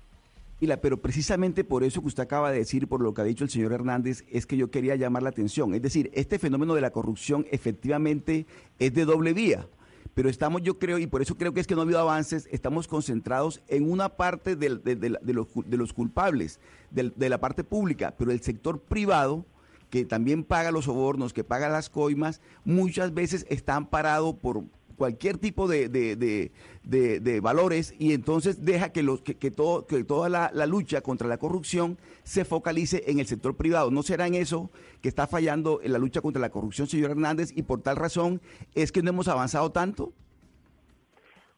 [0.81, 3.51] pero precisamente por eso que usted acaba de decir, por lo que ha dicho el
[3.51, 5.75] señor Hernández, es que yo quería llamar la atención.
[5.75, 8.47] Es decir, este fenómeno de la corrupción efectivamente
[8.79, 9.67] es de doble vía,
[10.15, 12.47] pero estamos, yo creo, y por eso creo que es que no ha habido avances,
[12.51, 18.31] estamos concentrados en una parte de, los, de los, culpables, de la parte pública, pero
[18.31, 19.47] el sector privado
[19.89, 24.63] que también paga los sobornos, que paga las coimas, muchas veces están parados por,
[25.01, 30.67] cualquier tipo de, de, valores y entonces deja que, los, que, todo, que toda la,
[30.67, 33.91] lucha contra la corrupción se focalice en el sector privado.
[33.91, 34.69] ¿No será en eso
[35.01, 38.43] que está fallando en la lucha contra la corrupción, señor Hernández, y por tal razón
[38.75, 40.13] es que no hemos avanzado tanto?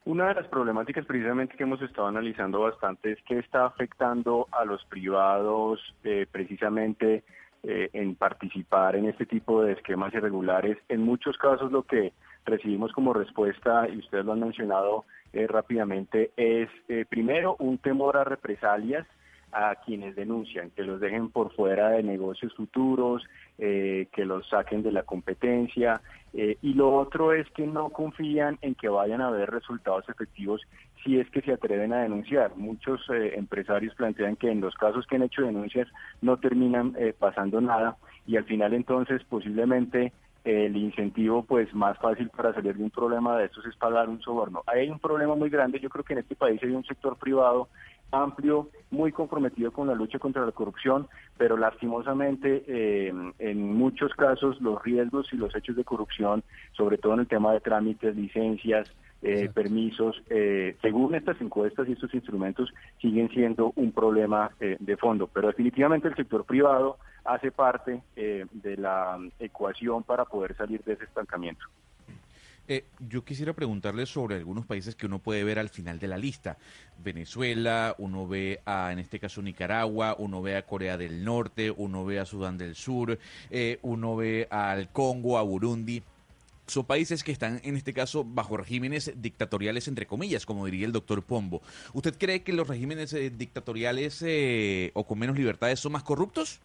[0.04, 4.64] Una de las problemáticas precisamente que hemos estado analizando bastante es que está afectando a
[4.64, 7.24] los privados eh, precisamente
[7.64, 10.78] eh, en participar en este tipo de esquemas irregulares.
[10.88, 12.12] En muchos casos lo que
[12.44, 18.16] recibimos como respuesta, y ustedes lo han mencionado eh, rápidamente, es eh, primero un temor
[18.16, 19.06] a represalias
[19.52, 23.22] a quienes denuncian, que los dejen por fuera de negocios futuros,
[23.58, 26.00] eh, que los saquen de la competencia.
[26.34, 30.62] y lo otro es que no confían en que vayan a haber resultados efectivos
[31.04, 32.56] si es que se atreven a denunciar.
[32.56, 35.88] Muchos empresarios plantean que en los casos que han hecho denuncias
[36.22, 40.12] no terminan pasando nada y al final entonces posiblemente
[40.44, 44.20] el incentivo pues más fácil para salir de un problema de estos es pagar un
[44.20, 44.62] soborno.
[44.66, 47.68] hay un problema muy grande, yo creo que en este país hay un sector privado
[48.12, 54.60] amplio, muy comprometido con la lucha contra la corrupción, pero lastimosamente eh, en muchos casos
[54.60, 58.92] los riesgos y los hechos de corrupción, sobre todo en el tema de trámites, licencias,
[59.22, 65.26] eh, permisos, eh, según estas encuestas y estos instrumentos, siguen siendo un problema de fondo.
[65.26, 70.94] Pero definitivamente el sector privado hace parte eh, de la ecuación para poder salir de
[70.94, 71.64] ese estancamiento.
[72.68, 76.16] Eh, yo quisiera preguntarle sobre algunos países que uno puede ver al final de la
[76.16, 76.56] lista.
[77.02, 82.04] Venezuela, uno ve a, en este caso, Nicaragua, uno ve a Corea del Norte, uno
[82.04, 83.18] ve a Sudán del Sur,
[83.50, 86.02] eh, uno ve al Congo, a Burundi.
[86.72, 90.92] Son países que están, en este caso, bajo regímenes dictatoriales, entre comillas, como diría el
[90.92, 91.60] doctor Pombo.
[91.92, 94.24] ¿Usted cree que los regímenes dictatoriales
[94.94, 96.62] o con menos libertades son más corruptos?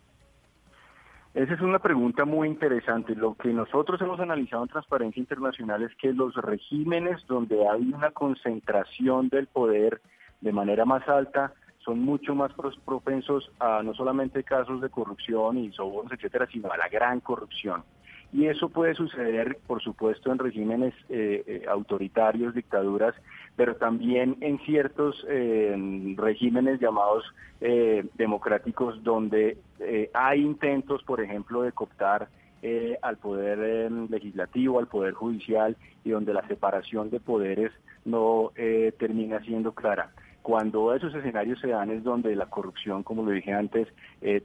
[1.34, 3.16] Esa es una pregunta muy interesante.
[3.16, 8.12] Lo que nosotros hemos analizado en Transparencia Internacional es que los regímenes donde hay una
[8.12, 10.02] concentración del poder
[10.40, 12.52] de manera más alta son mucho más
[12.86, 17.84] propensos a no solamente casos de corrupción y sobornos, etcétera, sino a la gran corrupción.
[18.38, 23.16] Y eso puede suceder, por supuesto, en regímenes eh, eh, autoritarios, dictaduras,
[23.56, 25.76] pero también en ciertos eh,
[26.16, 27.26] regímenes llamados
[28.14, 29.58] democráticos donde
[30.14, 32.28] hay intentos, por ejemplo, de cooptar
[33.02, 37.72] al poder legislativo, al poder judicial y donde la separación de poderes
[38.06, 38.52] no
[39.00, 40.12] termina siendo clara.
[40.44, 43.88] Cuando esos escenarios se dan es donde la corrupción, como lo dije antes,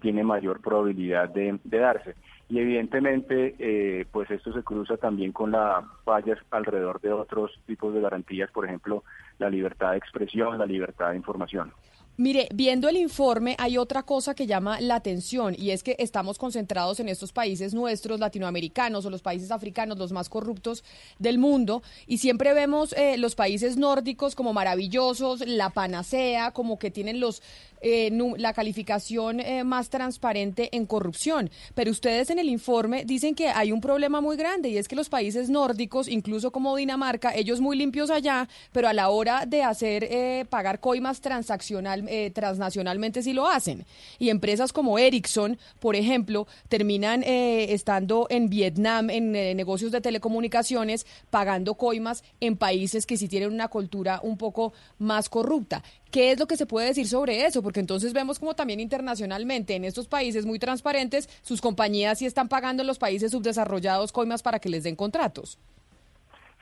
[0.01, 2.15] tiene mayor probabilidad de darse
[2.53, 7.95] y evidentemente eh, pues esto se cruza también con las fallas alrededor de otros tipos
[7.95, 9.05] de garantías, por ejemplo,
[9.39, 11.73] la libertad de expresión, la libertad de información.
[12.19, 16.37] Mire, viendo el informe hay otra cosa que llama la atención y es que estamos
[16.37, 20.85] concentrados en estos países nuestros, latinoamericanos o los países africanos, los más corruptos
[21.19, 26.91] del mundo, y siempre vemos eh, los países nórdicos como maravillosos, la panacea, como que
[26.91, 27.43] tienen los
[27.85, 31.51] eh, la calificación eh, más transparente en corrupción.
[31.75, 34.95] Pero ustedes en el informe dicen que hay un problema muy grande y es que
[34.95, 39.65] los países nórdicos, incluso como Dinamarca, ellos muy limpios allá, pero a la hora de
[39.65, 43.85] hacer pagar coimas transaccional eh, transnacionalmente sí lo hacen.
[44.19, 50.01] Y empresas como Ericsson, por ejemplo, terminan eh, estando en Vietnam en eh, negocios de
[50.01, 55.83] telecomunicaciones, pagando coimas en países que sí tienen una cultura un poco más corrupta.
[56.11, 57.63] ¿Qué es lo que se puede decir sobre eso?
[57.63, 62.49] Porque entonces vemos como también internacionalmente en estos países muy transparentes, sus compañías sí están
[62.49, 65.59] pagando en los países subdesarrollados coimas para que les den contratos.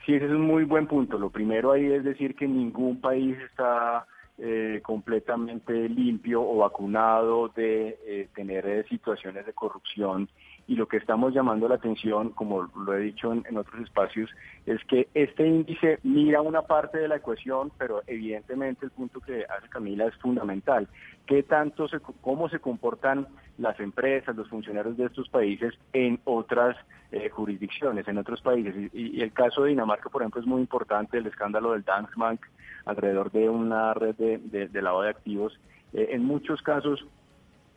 [0.05, 1.17] Sí, ese es un muy buen punto.
[1.17, 4.05] Lo primero ahí es decir que ningún país está
[4.43, 10.27] eh, completamente limpio o vacunado de eh, tener eh, situaciones de corrupción
[10.67, 14.29] y lo que estamos llamando la atención, como lo he dicho en, otros espacios,
[14.65, 19.45] es que este índice mira una parte de la ecuación, pero evidentemente el punto que
[19.45, 20.87] hace Camila es fundamental.
[21.25, 26.77] ¿Qué tanto se, cómo se comportan las empresas, los funcionarios de estos países en otras
[27.11, 28.75] eh, jurisdicciones, en otros países?
[28.93, 32.45] Y, el caso de Dinamarca, por ejemplo, es muy importante, el escándalo del Danske Bank
[32.85, 35.59] alrededor de una red de, de, lavado de activos.
[35.93, 37.05] Eh, en muchos casos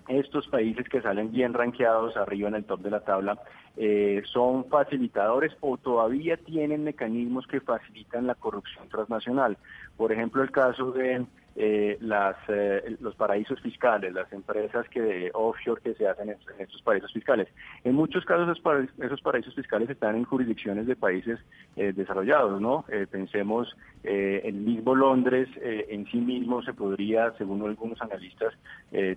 [0.09, 3.39] estos países que salen bien ranqueados arriba en el top de la tabla
[3.77, 9.57] eh, son facilitadores o todavía tienen mecanismos que facilitan la corrupción transnacional.
[9.97, 11.25] Por ejemplo, el caso de
[11.57, 16.83] eh, las, eh, los paraísos fiscales, las empresas que offshore que se hacen en, estos
[16.83, 17.47] paraísos fiscales.
[17.85, 18.49] En muchos casos
[18.99, 21.39] esos, paraísos fiscales están en jurisdicciones de países
[21.77, 22.85] eh, desarrollados, ¿no?
[23.11, 28.53] pensemos el mismo Londres en sí mismo se podría, según algunos analistas,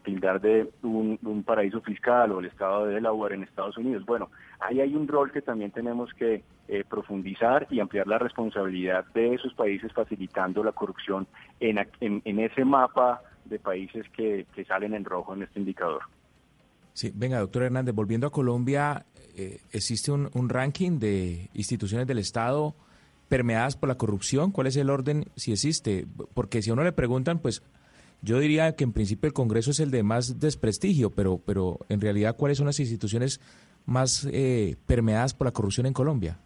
[0.04, 4.06] tildar de un, un, paraíso fiscal o el estado de Delaware en Estados Unidos.
[4.06, 4.30] Bueno,
[4.62, 6.42] ahí hay un rol que también tenemos que
[6.88, 11.28] profundizar y ampliar la responsabilidad de esos países facilitando la corrupción
[11.60, 16.02] en, en, en ese mapa de países que, salen en rojo en este indicador.
[16.92, 19.06] Sí, venga, doctor Hernández, volviendo a Colombia,
[19.38, 22.76] eh, ¿existe un, ranking de instituciones del Estado
[23.30, 24.52] permeadas por la corrupción?
[24.52, 26.06] ¿Cuál es el orden, si existe?
[26.34, 27.64] Porque si a uno le preguntan, pues
[28.22, 32.02] yo diría que en principio el Congreso es el de más desprestigio, pero, pero en
[32.02, 33.40] realidad, ¿cuáles son las instituciones
[33.86, 36.40] más eh, permeadas por la corrupción en Colombia?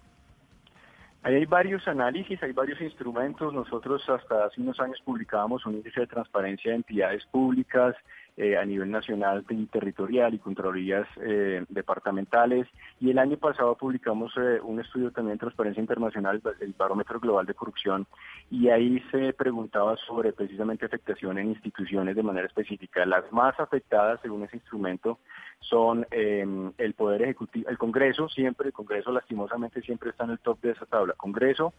[1.24, 3.54] Hay varios análisis, hay varios instrumentos.
[3.54, 7.96] Nosotros hasta hace unos años publicábamos un índice de transparencia de entidades públicas
[8.38, 12.66] eh, a nivel nacional y territorial y contralorías eh, departamentales.
[13.00, 17.46] Y el año pasado publicamos eh, un estudio también de transparencia internacional, el Barómetro Global
[17.46, 18.08] de Corrupción,
[18.50, 23.06] y ahí se preguntaba sobre precisamente afectación en instituciones de manera específica.
[23.06, 25.20] Las más afectadas, según ese instrumento,
[25.60, 30.40] son em, el Poder Ejecutivo, el Congreso, siempre, el Congreso lastimosamente siempre está en el
[30.40, 31.14] top de esa tabla.
[31.18, 31.74] Congreso,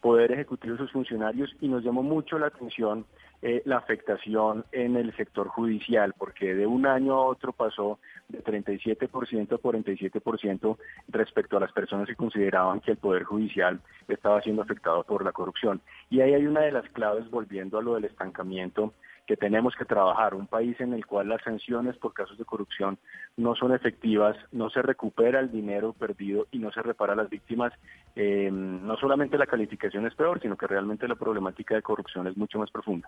[0.00, 3.04] Poder Ejecutivo y sus funcionarios, y nos llamó mucho la atención
[3.40, 8.42] eh, la afectación en el sector judicial, porque de un año a otro pasó de
[8.42, 10.76] 37% a 47%
[11.08, 15.32] respecto a las personas que consideraban que el Poder Judicial estaba siendo afectado por la
[15.32, 15.80] corrupción.
[16.10, 18.92] Y ahí hay una de las claves, volviendo a lo del estancamiento,
[19.28, 20.34] que tenemos que trabajar.
[20.34, 22.98] Un país en el cual las sanciones por casos de corrupción
[23.36, 27.28] no son efectivas, no se recupera el dinero perdido y no se repara a las
[27.28, 27.74] víctimas.
[28.16, 32.38] Eh, no solamente la calificación es peor, sino que realmente la problemática de corrupción es
[32.38, 33.06] mucho más profunda.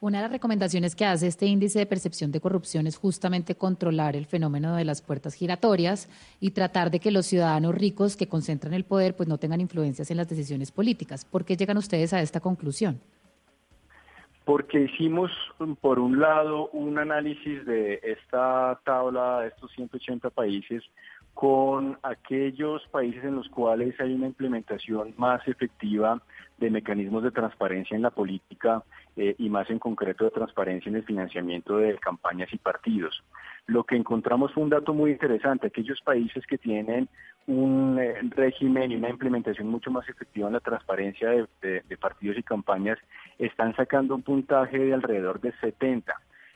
[0.00, 4.16] Una de las recomendaciones que hace este índice de percepción de corrupción es justamente controlar
[4.16, 6.10] el fenómeno de las puertas giratorias
[6.40, 10.10] y tratar de que los ciudadanos ricos que concentran el poder pues no tengan influencias
[10.10, 11.24] en las decisiones políticas.
[11.24, 13.00] ¿Por qué llegan ustedes a esta conclusión?
[14.50, 15.30] Porque hicimos,
[15.80, 20.82] por un lado, un análisis de esta tabla de estos 180 países
[21.34, 26.20] con aquellos países en los cuales hay una implementación más efectiva
[26.58, 28.82] de mecanismos de transparencia en la política
[29.16, 33.22] eh, y más en concreto de transparencia en el financiamiento de campañas y partidos.
[33.66, 37.08] Lo que encontramos fue un dato muy interesante, aquellos países que tienen
[37.46, 42.42] un eh, régimen y una implementación mucho más efectiva en la transparencia de, partidos y
[42.42, 42.98] campañas
[43.38, 46.14] están sacando un puntaje de alrededor de 70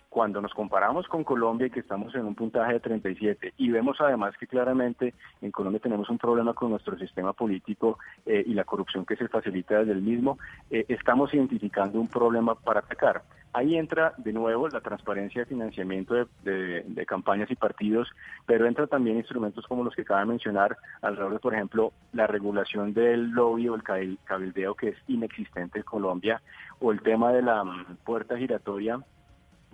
[0.09, 4.37] cuando nos comparamos con Colombia, que estamos en un puntaje de 37, y vemos además
[4.38, 5.12] que claramente
[5.43, 9.27] en Colombia tenemos un problema con nuestro sistema político eh, y la corrupción que se
[9.27, 10.38] facilita desde el mismo,
[10.71, 13.23] eh, estamos identificando un problema para atacar.
[13.57, 18.11] Ahí entra de nuevo la transparencia de financiamiento de, campañas y partidos,
[18.47, 22.27] pero entra también instrumentos como los que acaba de mencionar, alrededor de, por ejemplo, la
[22.27, 26.43] regulación del lobby o el cabildeo que es inexistente en Colombia,
[26.81, 28.99] o el tema de la mm, puerta giratoria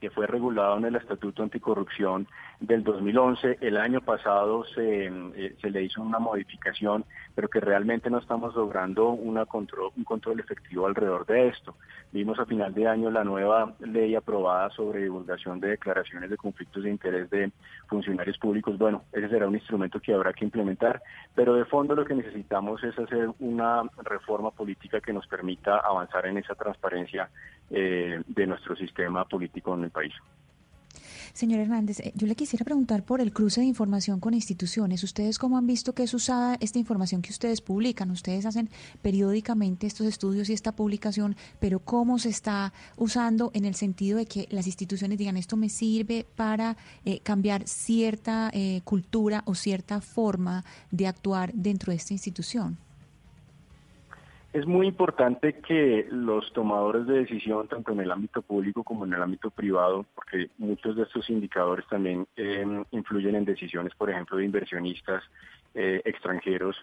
[0.01, 2.27] que fue regulado en el Estatuto Anticorrupción
[2.59, 3.59] del 2011.
[3.61, 8.55] El año pasado se, eh, se le hizo una modificación, pero que realmente no estamos
[8.55, 11.75] logrando una control, un control efectivo alrededor de esto.
[12.13, 16.83] Vimos a final de año la nueva ley aprobada sobre divulgación de declaraciones de conflictos
[16.83, 17.53] de interés de
[17.87, 18.77] funcionarios públicos.
[18.79, 21.03] Bueno, ese será un instrumento que habrá que implementar,
[21.35, 26.27] pero de fondo lo que necesitamos es hacer una reforma política que nos permita avanzar
[26.27, 27.31] en esa transparencia
[27.71, 30.13] eh, de nuestro sistema político país.
[31.33, 35.05] Señor Hernández, eh, yo le quisiera preguntar por el cruce de información con instituciones.
[35.05, 38.11] ¿Ustedes cómo han visto que es usada esta información que ustedes publican?
[38.11, 38.69] Ustedes hacen
[39.03, 44.27] periódicamente estos estudios y esta publicación, pero ¿cómo se está usando en el sentido de
[44.27, 48.53] que las instituciones digan esto me sirve para eh, cambiar cierta
[48.85, 52.79] cultura o cierta forma de actuar dentro de esta institución?
[54.53, 59.13] Es muy importante que los tomadores de decisión, tanto en el ámbito público como en
[59.13, 64.39] el ámbito privado, porque muchos de estos indicadores también em, influyen en decisiones, por ejemplo,
[64.39, 65.23] de inversionistas
[65.75, 66.77] eh, extranjeros,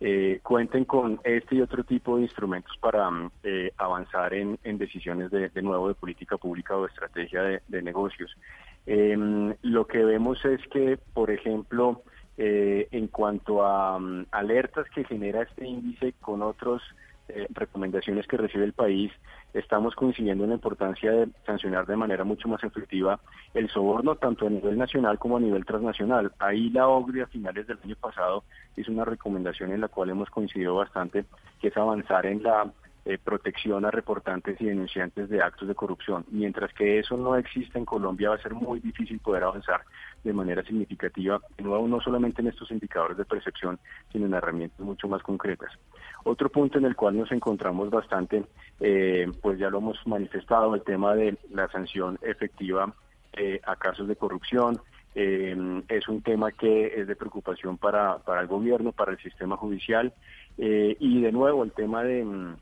[0.00, 3.08] eh, cuenten con este y otro tipo de instrumentos para
[3.42, 8.36] eh, avanzar en, decisiones de, nuevo de política pública o de estrategia de, negocios.
[8.84, 12.02] Em, lo que vemos es que, por ejemplo,
[12.36, 13.96] en cuanto a
[14.32, 16.82] alertas que genera este índice con otros
[17.28, 19.12] eh, recomendaciones que recibe el país,
[19.54, 23.18] estamos coincidiendo en la importancia de sancionar de manera mucho más efectiva
[23.54, 26.32] el soborno tanto a nivel nacional como a nivel transnacional.
[26.38, 28.44] Ahí la OGRI a finales del año pasado
[28.76, 31.24] hizo una recomendación en la cual hemos coincidido bastante,
[31.60, 32.70] que es avanzar en la
[33.06, 36.24] eh, protección a reportantes y denunciantes de actos de corrupción.
[36.30, 39.82] Mientras que eso no existe en Colombia, va a ser muy difícil poder avanzar
[40.22, 43.78] de manera significativa, nuevo, no solamente en estos indicadores de percepción,
[44.10, 45.70] sino en herramientas mucho más concretas.
[46.24, 48.44] Otro punto en el cual nos encontramos bastante,
[48.80, 52.92] eh, pues ya lo hemos manifestado, el tema de la sanción efectiva
[53.34, 54.80] eh, a casos de corrupción,
[55.16, 60.12] es un tema que es de preocupación para, para el gobierno, para el sistema judicial
[60.58, 62.56] y de nuevo el tema de, mm,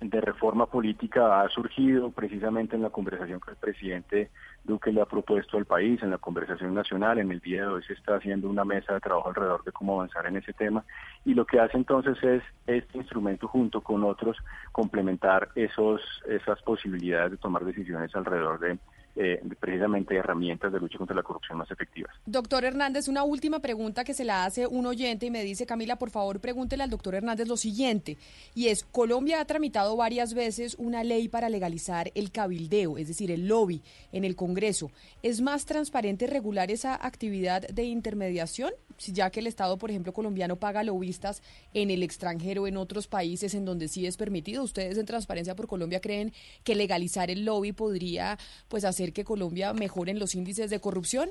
[0.00, 4.30] de reforma política ha surgido precisamente en la conversación que el presidente
[4.64, 7.18] Duque le ha propuesto al país, en la conversación nacional.
[7.18, 9.94] En el día de hoy se está haciendo una mesa de trabajo alrededor de cómo
[9.94, 10.84] avanzar en ese tema.
[11.24, 14.38] Y lo que hace entonces es este instrumento junto con otros
[14.72, 18.78] complementar esos, esas posibilidades de tomar decisiones alrededor de
[19.22, 22.14] eh, precisamente herramientas de lucha contra la corrupción más efectivas.
[22.24, 25.96] Doctor Hernández, una última pregunta que se la hace un oyente y me dice, Camila,
[25.96, 28.16] por favor pregúntele al doctor Hernández lo siguiente,
[28.54, 33.30] y es, Colombia ha tramitado varias veces una ley para legalizar el cabildeo, es decir,
[33.30, 34.90] el lobby en el Congreso.
[35.22, 38.72] ¿Es más transparente regular esa actividad de intermediación?
[39.08, 43.54] Ya que el Estado, por ejemplo, colombiano paga lobistas en el extranjero, en otros países
[43.54, 44.62] en donde sí es permitido.
[44.62, 46.32] ¿Ustedes en Transparencia por Colombia creen
[46.64, 48.36] que legalizar el lobby podría
[48.68, 51.30] pues hacer que Colombia mejore los índices de corrupción?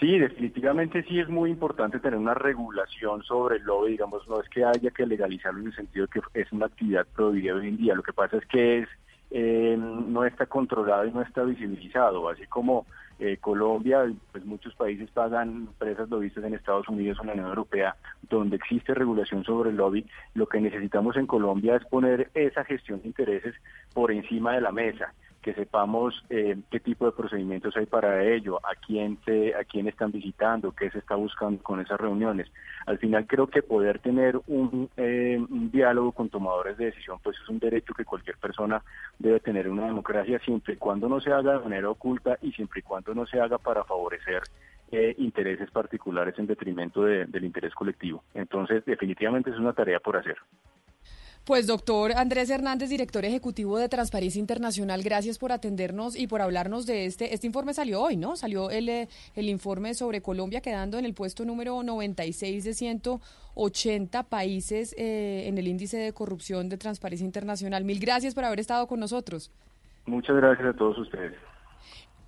[0.00, 4.48] Sí, definitivamente sí es muy importante tener una regulación sobre el lobby, digamos, no es
[4.50, 7.76] que haya que legalizarlo en el sentido de que es una actividad prohibida hoy en
[7.78, 8.88] día, lo que pasa es que es
[9.30, 12.86] eh, no está controlado y no está visibilizado, así como
[13.18, 17.48] eh, Colombia, pues muchos países pagan empresas lobistas en Estados Unidos o en la Unión
[17.48, 17.96] Europea,
[18.28, 23.00] donde existe regulación sobre el lobby, lo que necesitamos en Colombia es poner esa gestión
[23.00, 23.54] de intereses
[23.94, 25.12] por encima de la mesa
[25.46, 29.86] que sepamos eh, qué tipo de procedimientos hay para ello, a quién se, a quién
[29.86, 32.50] están visitando, qué se está buscando con esas reuniones.
[32.84, 37.36] Al final creo que poder tener un, eh, un diálogo con tomadores de decisión, pues
[37.40, 38.82] es un derecho que cualquier persona
[39.20, 42.50] debe tener en una democracia, siempre y cuando no se haga de manera oculta y
[42.50, 44.42] siempre y cuando no se haga para favorecer
[44.90, 48.24] eh, intereses particulares en detrimento del interés colectivo.
[48.34, 50.38] Entonces, definitivamente es una tarea por hacer.
[51.46, 56.86] Pues doctor Andrés Hernández, director ejecutivo de Transparencia Internacional, gracias por atendernos y por hablarnos
[56.86, 57.32] de este.
[57.34, 58.34] Este informe salió hoy, ¿no?
[58.34, 64.24] Salió el, eh, el informe sobre Colombia quedando en el puesto número 96 de 180
[64.24, 67.84] países eh, en el índice de corrupción de Transparencia Internacional.
[67.84, 69.52] Mil gracias por haber estado con nosotros.
[70.04, 71.34] Muchas gracias a todos ustedes.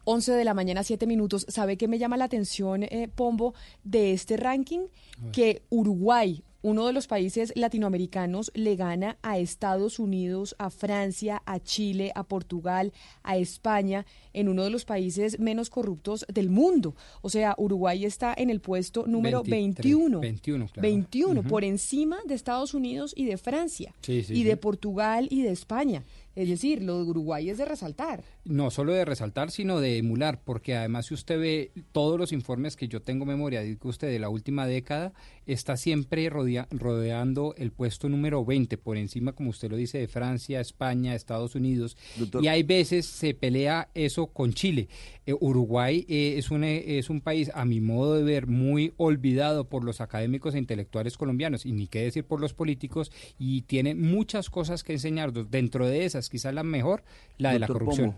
[0.04, 1.44] 11 de la mañana, 7 minutos.
[1.48, 4.86] ¿Sabe qué me llama la atención, eh, Pombo, de este ranking?
[5.32, 11.60] Que Uruguay, uno de los países latinoamericanos, le gana a Estados Unidos, a Francia, a
[11.60, 12.92] Chile, a Portugal,
[13.22, 14.04] a España,
[14.34, 16.94] en uno de los países menos corruptos del mundo.
[17.22, 20.20] O sea, Uruguay está en el puesto número 23, 21.
[20.20, 20.82] 21, claro.
[20.82, 21.48] 21, Ujú.
[21.48, 23.94] por encima de Estados Unidos y de Francia.
[24.02, 24.58] Sí, sí, y de.
[24.58, 26.04] Portugal y de España.
[26.34, 28.22] Es decir, lo de Uruguay es de resaltar.
[28.44, 32.76] No solo de resaltar, sino de emular, porque además si usted ve todos los informes
[32.76, 35.12] que yo tengo memoria, dice usted, de la última década,
[35.48, 40.08] está siempre rodea- rodeando el puesto número 20, por encima, como usted lo dice, de
[40.08, 41.96] Francia, España, Estados Unidos.
[42.16, 42.44] Doctor.
[42.44, 44.88] Y hay veces se pelea eso con Chile.
[45.26, 48.92] Eh, Uruguay eh, es, un, eh, es un país, a mi modo de ver, muy
[48.96, 53.62] olvidado por los académicos e intelectuales colombianos, y ni qué decir por los políticos, y
[53.62, 55.50] tiene muchas cosas que enseñarnos.
[55.50, 57.02] Dentro de esas, quizás la mejor,
[57.38, 58.14] la de la corrupción.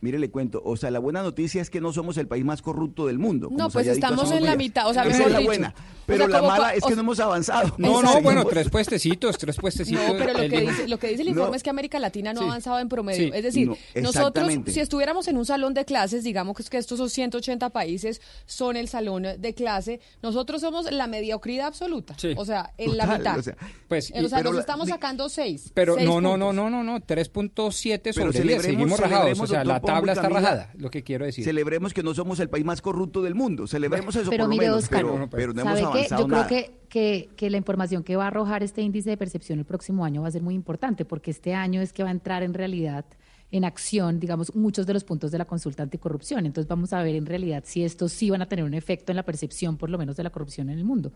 [0.00, 0.60] Mire, le cuento.
[0.64, 3.48] O sea, la buena noticia es que no somos el país más corrupto del mundo.
[3.50, 5.48] No, pues estamos en la mitad, o sea, Esa mejor es la dicho.
[5.48, 5.74] buena.
[5.76, 7.74] O Pero sea, la mala es que no hemos avanzado.
[7.78, 10.06] No, no, bueno, tres puestecitos, tres puestecitos.
[10.06, 11.56] No, pero lo que dice, lo que dice el informe No.
[11.56, 12.44] es que América Latina no Sí.
[12.44, 13.28] ha avanzado en promedio.
[13.28, 13.30] Sí.
[13.34, 16.76] Es decir, No, nosotros, si estuviéramos en un salón de clases, digamos que es que
[16.76, 22.14] estos son 180 países, son el salón de clase, nosotros somos la mediocridad absoluta.
[22.18, 22.34] Sí.
[22.36, 23.38] O sea, en la mitad.
[23.38, 23.56] o sea,
[23.88, 25.70] Pues, o sea, pero nos la- estamos sacando seis.
[25.72, 29.40] Pero seis no, no, no, no, no, no, 3.7 Pero sobre 10, celebremos- seguimos rajados,
[29.40, 31.44] o sea, la tabla está Camila, rajada, lo que quiero decir.
[31.44, 33.66] Celebremos que no somos el país más corrupto del mundo.
[33.66, 34.84] Celebremos eso Pero por lo mire, menos.
[34.84, 35.98] Oscar, pero, pero no hemos ¿sabe qué?
[36.06, 36.48] avanzado Yo creo nada.
[36.48, 40.04] que, que, que la información que va a arrojar este índice de percepción el próximo
[40.04, 42.54] año va a ser muy importante, porque este año es que va a entrar en
[42.54, 43.04] realidad
[43.50, 46.44] en acción, digamos, muchos de los puntos de la consulta anticorrupción.
[46.44, 49.16] Entonces vamos a ver en realidad si estos sí van a tener un efecto en
[49.16, 51.12] la percepción, por lo menos, de la corrupción en el mundo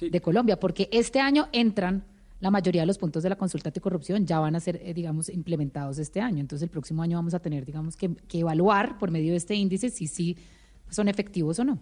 [0.00, 2.02] de Colombia, porque este año entran
[2.42, 5.28] la mayoría de los puntos de la consulta anticorrupción ya van a ser, eh, digamos,
[5.28, 6.40] implementados este año.
[6.40, 9.54] Entonces el próximo año vamos a tener, digamos, que, que evaluar por medio de este
[9.54, 10.36] índice si sí
[10.90, 11.78] son efectivos o no.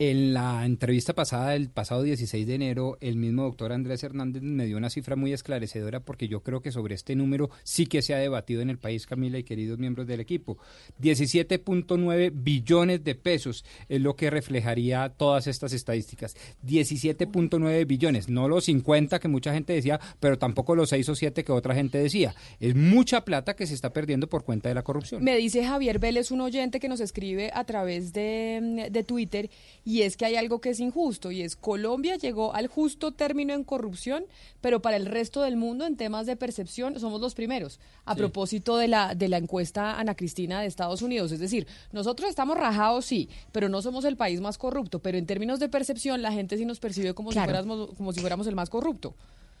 [0.00, 4.66] En la entrevista pasada, el pasado 16 de enero, el mismo doctor Andrés Hernández me
[4.66, 8.12] dio una cifra muy esclarecedora porque yo creo que sobre este número sí que se
[8.12, 10.58] ha debatido en el país, Camila y queridos miembros del equipo.
[11.00, 16.36] 17.9 billones de pesos es lo que reflejaría todas estas estadísticas.
[16.66, 21.44] 17.9 billones, no los 50 que mucha gente decía, pero tampoco los 6 o 7
[21.44, 22.34] que otra gente decía.
[22.58, 25.22] Es mucha plata que se está perdiendo por cuenta de la corrupción.
[25.22, 29.50] Me dice Javier Vélez, un oyente que nos escribe a través de, de Twitter,
[29.84, 33.52] y es que hay algo que es injusto, y es Colombia llegó al justo término
[33.54, 34.24] en corrupción,
[34.60, 38.18] pero para el resto del mundo en temas de percepción somos los primeros, a Sí.
[38.18, 41.32] propósito de la, de la encuesta Ana Cristina de Estados Unidos.
[41.32, 45.26] Es decir, nosotros estamos rajados, sí, pero no somos el país más corrupto, pero en
[45.26, 47.52] términos de percepción la gente sí nos percibe como, Claro.
[47.52, 49.14] si, fuéramos, como si fuéramos el más corrupto.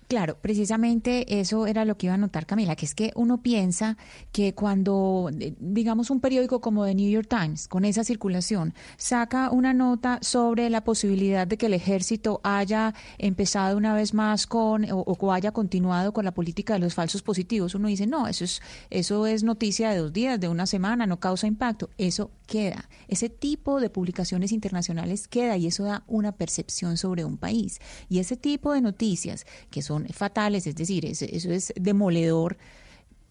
[0.08, 3.96] Claro, precisamente eso era lo que iba a notar Camila, que es que uno piensa
[4.32, 9.50] que cuando, eh, digamos, un periódico como The New York Times, con esa circulación, saca
[9.50, 14.84] una nota sobre la posibilidad de que el ejército haya empezado una vez más con,
[14.90, 18.44] o, o haya continuado con la política de los falsos positivos, uno dice, no, eso
[18.44, 21.88] es, eso es noticia de dos días, de una semana, no causa impacto.
[21.96, 22.88] Eso queda.
[23.08, 27.80] Ese tipo de publicaciones internacionales queda y eso da una percepción sobre un país.
[28.08, 32.56] Y ese tipo de noticias que son fatales, es decir, es- eso es demoledor.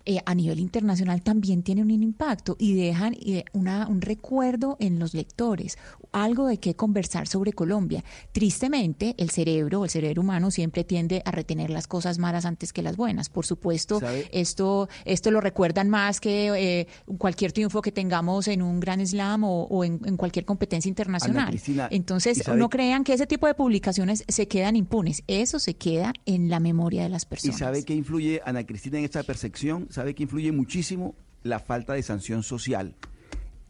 [0.06, 5.00] Eh, a nivel internacional también tienen un impacto y dejan eh, una, un recuerdo en
[5.00, 5.78] los lectores,
[6.12, 8.04] algo de qué conversar sobre Colombia.
[8.32, 12.82] Tristemente, el cerebro, el cerebro humano siempre tiende a retener las cosas malas antes que
[12.82, 13.30] las buenas.
[13.30, 14.28] Por supuesto, ¿Sabe?
[14.32, 16.50] esto, esto lo recuerdan más que
[16.82, 16.88] eh,
[17.18, 21.50] cualquier triunfo que tengamos en un gran slam o, o en, en cualquier competencia internacional.
[21.50, 25.24] Cristina, Entonces, ¿y no crean que ese tipo de publicaciones se quedan impunes.
[25.28, 27.60] Eso se queda en la memoria de las ¿Y personas.
[27.60, 29.88] sabe qué influye, Ana Cristina, en esta percepción?
[29.94, 31.14] ¿Sabe que influye muchísimo?
[31.44, 32.96] La falta de sanción social.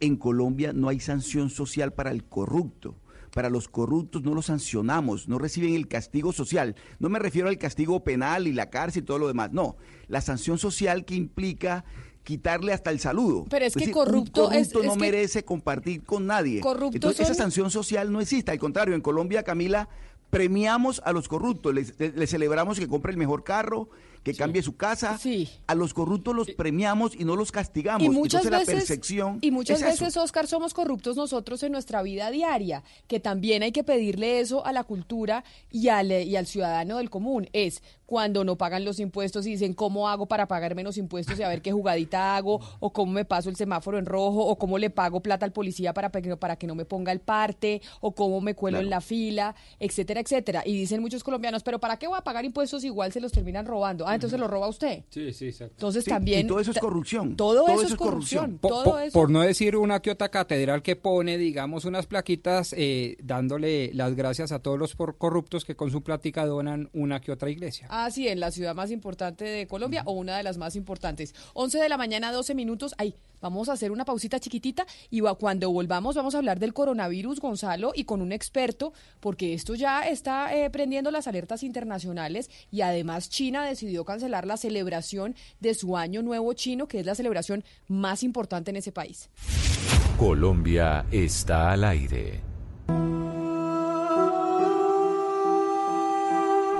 [0.00, 2.94] En Colombia no hay sanción social para el corrupto.
[3.34, 6.76] Para los corruptos no los sancionamos, no reciben el castigo social.
[6.98, 9.52] No me refiero al castigo penal y la cárcel y todo lo demás.
[9.52, 9.76] No,
[10.08, 11.84] la sanción social que implica
[12.22, 13.44] quitarle hasta el saludo.
[13.50, 16.60] Pero es que decir, corrupto un es- corrupto es no merece compartir con nadie.
[16.60, 18.50] Corruptos Entonces, esa sanción social no existe.
[18.50, 19.90] Al contrario, en Colombia, Camila,
[20.30, 23.90] premiamos a los corruptos, les, les celebramos que compre el mejor carro,
[24.24, 25.18] que cambie su casa.
[25.66, 28.02] A los corruptos los premiamos y no los castigamos.
[28.02, 30.04] Y muchas Entonces veces, la percepción y muchas es eso.
[30.04, 34.64] veces, Oscar, somos corruptos nosotros en nuestra vida diaria, que también hay que pedirle eso
[34.66, 37.48] a la cultura y al, y al ciudadano del común.
[37.52, 41.42] Es cuando no pagan los impuestos y dicen cómo hago para pagar menos impuestos y
[41.42, 44.78] a ver qué jugadita hago, o cómo me paso el semáforo en rojo, o cómo
[44.78, 48.40] le pago plata al policía para, para que no me ponga el parte, o cómo
[48.40, 50.62] me cuelo en la fila, etcétera, etcétera.
[50.64, 53.66] Y dicen muchos colombianos, pero ¿para qué voy a pagar impuestos igual se los terminan
[53.66, 54.06] robando?
[54.14, 55.04] Ah, entonces lo roba usted.
[55.10, 55.74] Sí, sí, exacto.
[55.76, 56.46] Entonces Sí, también...
[56.46, 57.36] y todo eso es corrupción.
[57.36, 58.58] Todo, Todo eso, es corrupción.
[58.58, 58.58] corrupción.
[58.58, 59.12] Po- Todo po- eso.
[59.12, 64.14] Por no decir una que otra catedral que pone, digamos, unas plaquitas eh, dándole las
[64.14, 67.86] gracias a todos los por- corruptos que con su plática donan una que otra iglesia.
[67.90, 71.34] Ah, sí, en la ciudad más importante de Colombia o una de las más importantes.
[71.54, 72.94] 11 de la mañana, 12 minutos.
[72.98, 77.40] Ahí, vamos a hacer una pausita chiquitita y cuando volvamos vamos a hablar del coronavirus,
[77.40, 82.80] Gonzalo, y con un experto, porque esto ya está eh, prendiendo las alertas internacionales y
[82.80, 87.64] además China decidió cancelar la celebración de su año nuevo chino, que es la celebración
[87.86, 89.28] más importante en ese país.
[90.18, 92.40] Colombia está al aire.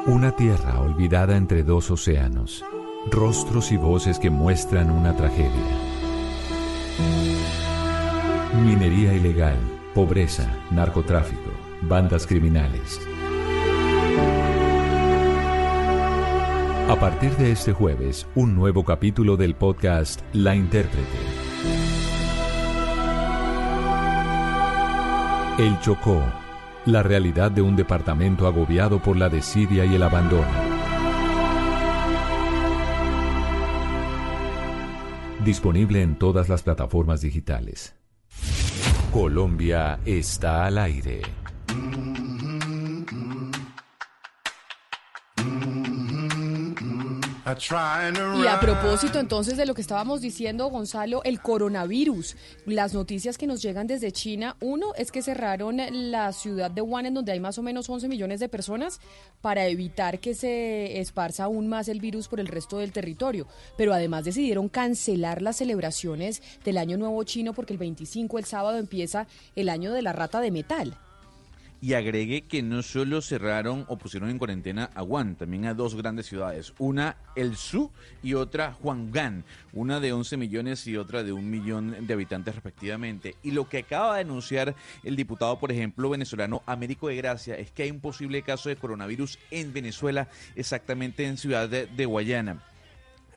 [0.06, 2.64] Una tierra olvidada entre dos océanos.
[3.10, 5.93] Rostros y voces que muestran una tragedia.
[8.64, 9.56] Minería ilegal,
[9.94, 11.50] pobreza, narcotráfico,
[11.82, 13.00] bandas criminales.
[16.88, 21.18] A partir de este jueves, un nuevo capítulo del podcast La Intérprete.
[25.58, 26.22] El Chocó,
[26.84, 30.73] la realidad de un departamento agobiado por la desidia y el abandono.
[35.44, 37.94] Disponible en todas las plataformas digitales.
[39.12, 41.20] Colombia está al aire.
[48.42, 53.46] Y a propósito entonces de lo que estábamos diciendo, Gonzalo, el coronavirus, las noticias que
[53.46, 55.78] nos llegan desde China, uno es que cerraron
[56.10, 58.98] la ciudad de Wuhan, en donde hay más o menos 11 millones de personas,
[59.42, 63.46] para evitar que se esparza aún más el virus por el resto del territorio.
[63.76, 68.78] Pero además decidieron cancelar las celebraciones del Año Nuevo Chino porque el 25, el sábado,
[68.78, 70.96] empieza el año de la rata de metal.
[71.84, 75.94] Y agregue que no solo cerraron o pusieron en cuarentena a Wuhan, también a dos
[75.94, 77.90] grandes ciudades, una El Su
[78.22, 83.36] y otra Huanggan, una de 11 millones y otra de un millón de habitantes respectivamente.
[83.42, 87.70] Y lo que acaba de anunciar el diputado, por ejemplo, venezolano Américo de Gracia, es
[87.70, 92.62] que hay un posible caso de coronavirus en Venezuela, exactamente en Ciudad de Guayana.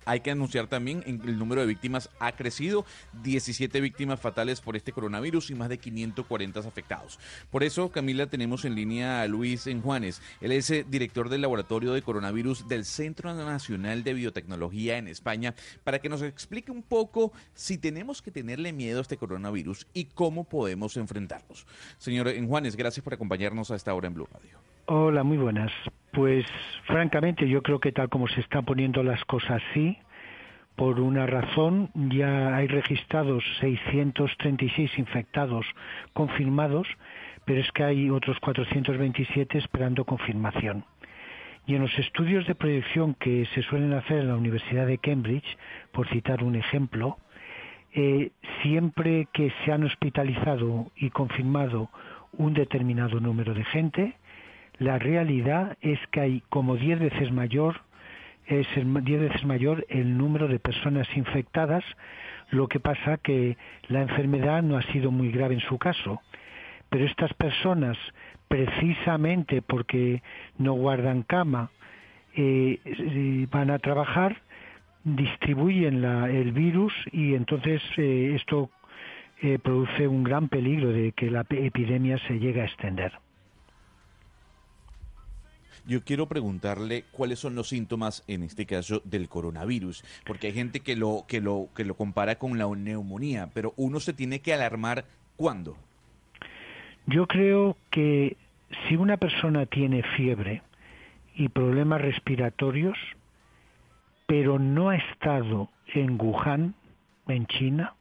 [0.08, 2.86] Hay que anunciar también el número de víctimas ha crecido,
[3.24, 7.20] 17 víctimas fatales por este coronavirus y más de 540 afectados.
[7.52, 10.22] Por eso, Camila, tenemos en línea a Luis Enjuanes.
[10.40, 15.56] Él es eh, director del laboratorio de coronavirus del Centro Nacional de Biotecnología en España,
[15.84, 20.06] para que nos explique un poco si tenemos que tenerle miedo a este coronavirus y
[20.06, 21.68] cómo podemos enfrentarlos.
[21.98, 24.58] Señor Enjuanes, gracias por acompañarnos a esta hora en Blue Radio.
[24.86, 25.72] Hola, muy buenas.
[26.18, 26.48] Pues
[26.86, 30.00] francamente yo creo que tal como se están poniendo las cosas sí,
[30.76, 35.68] por una razón ya hay registrados 636 infectados
[36.14, 36.88] confirmados,
[37.46, 40.86] pero es que hay otros 427 esperando confirmación.
[41.68, 45.56] Y en los estudios de proyección que se suelen hacer en la Universidad de Cambridge,
[45.92, 47.20] por citar un ejemplo,
[47.94, 48.32] eh,
[48.64, 51.92] siempre que se han hospitalizado y confirmado
[52.32, 54.16] un determinado número de gente,
[54.80, 57.82] la realidad es que hay como 10 veces mayor
[58.48, 61.84] es el 10 veces mayor el número de personas infectadas,
[62.50, 63.58] lo que pasa que
[63.90, 66.22] la enfermedad no ha sido muy grave en su caso.
[66.90, 67.98] Pero estas personas,
[68.48, 70.24] precisamente porque
[70.58, 71.72] no guardan cama,
[72.36, 74.38] eh, eh, van a trabajar,
[75.04, 78.70] distribuyen el virus y entonces eh, esto
[79.62, 83.12] produce un gran peligro de que la epidemia se llegue a extender.
[85.88, 90.82] Yo quiero preguntarle cuáles son los síntomas en este caso del coronavirus, porque hay gente
[90.82, 94.54] que lo que lo que lo compara con la neumonía, pero uno se tiene que
[94.54, 95.06] alarmar
[95.38, 95.78] cuándo.
[97.06, 98.36] Yo creo que
[98.88, 100.62] si una persona tiene fiebre
[101.36, 102.98] y problemas respiratorios,
[104.26, 106.76] pero no ha estado en Wuhan,
[107.30, 107.96] en China,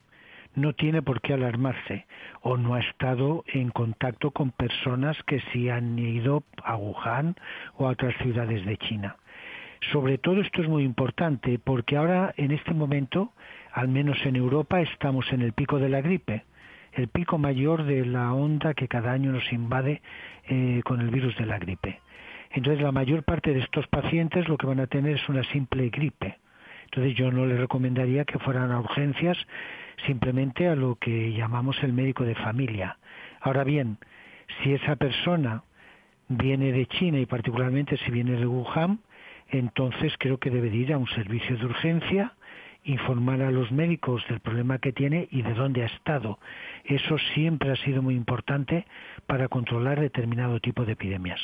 [0.57, 2.07] no tiene por qué alarmarse
[2.41, 7.37] o no ha estado en contacto con personas que sí han ido a Wuhan
[7.77, 9.17] o a otras ciudades de China.
[9.93, 13.33] Sobre todo esto es muy importante porque ahora en este momento,
[13.73, 16.45] al menos en Europa, estamos en el pico de la gripe.
[16.95, 20.01] el pico mayor de la onda que cada año nos invade
[20.49, 22.01] eh, con el virus de la gripe.
[22.53, 25.91] Entonces la mayor parte de estos pacientes lo que van a tener es una simple
[25.91, 26.39] gripe.
[26.87, 29.37] Entonces yo no les recomendaría que fueran a urgencias
[30.07, 32.99] simplemente a lo que llamamos el médico de familia.
[33.41, 33.99] Ahora bien,
[34.62, 35.62] si esa persona
[36.28, 39.01] viene de China y particularmente si viene de Wuhan,
[39.49, 42.32] entonces creo que debe ir a un servicio de urgencia,
[42.84, 46.39] informar a los médicos del problema que tiene y de dónde ha estado.
[46.84, 48.87] Eso siempre ha sido muy importante
[49.26, 51.41] para controlar determinado tipo de epidemias.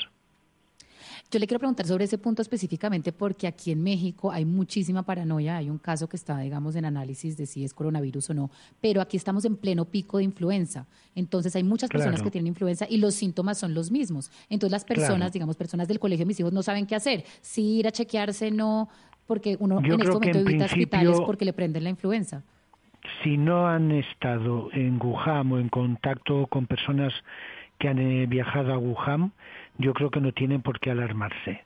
[1.32, 5.56] Yo le quiero preguntar sobre ese punto específicamente porque aquí en México hay muchísima paranoia,
[5.56, 8.50] hay un caso que está, digamos, en análisis de si es coronavirus o no,
[8.82, 12.24] pero aquí estamos en pleno pico de influenza, entonces hay muchas personas Claro.
[12.24, 14.30] que tienen influenza y los síntomas son los mismos.
[14.50, 15.30] Entonces las personas, Claro.
[15.32, 18.90] digamos, personas del colegio, mis hijos no saben qué hacer, si ir a chequearse, no,
[19.26, 22.42] porque uno Yo en este momento en evita hospitales porque le prenden la influenza.
[23.24, 27.12] si no han estado en Wuhan o en contacto con personas
[27.78, 29.32] que han eh, viajado a Wuhan,
[29.78, 31.64] yo creo que no tienen por qué alarmarse.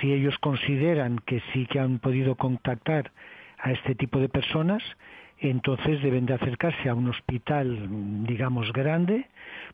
[0.00, 3.12] Si ellos consideran que sí que han podido contactar
[3.58, 4.82] a este tipo de personas,
[5.38, 7.88] entonces deben de acercarse a un hospital,
[8.26, 9.26] digamos, grande,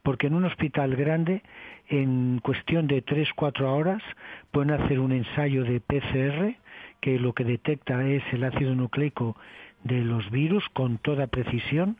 [0.02, 1.42] porque en un hospital grande,
[1.88, 4.02] en cuestión de tres, cuatro horas,
[4.50, 6.56] pueden hacer un ensayo de PCR,
[7.00, 9.36] que lo que detecta es el ácido nucleico
[9.84, 11.96] de los virus con toda precisión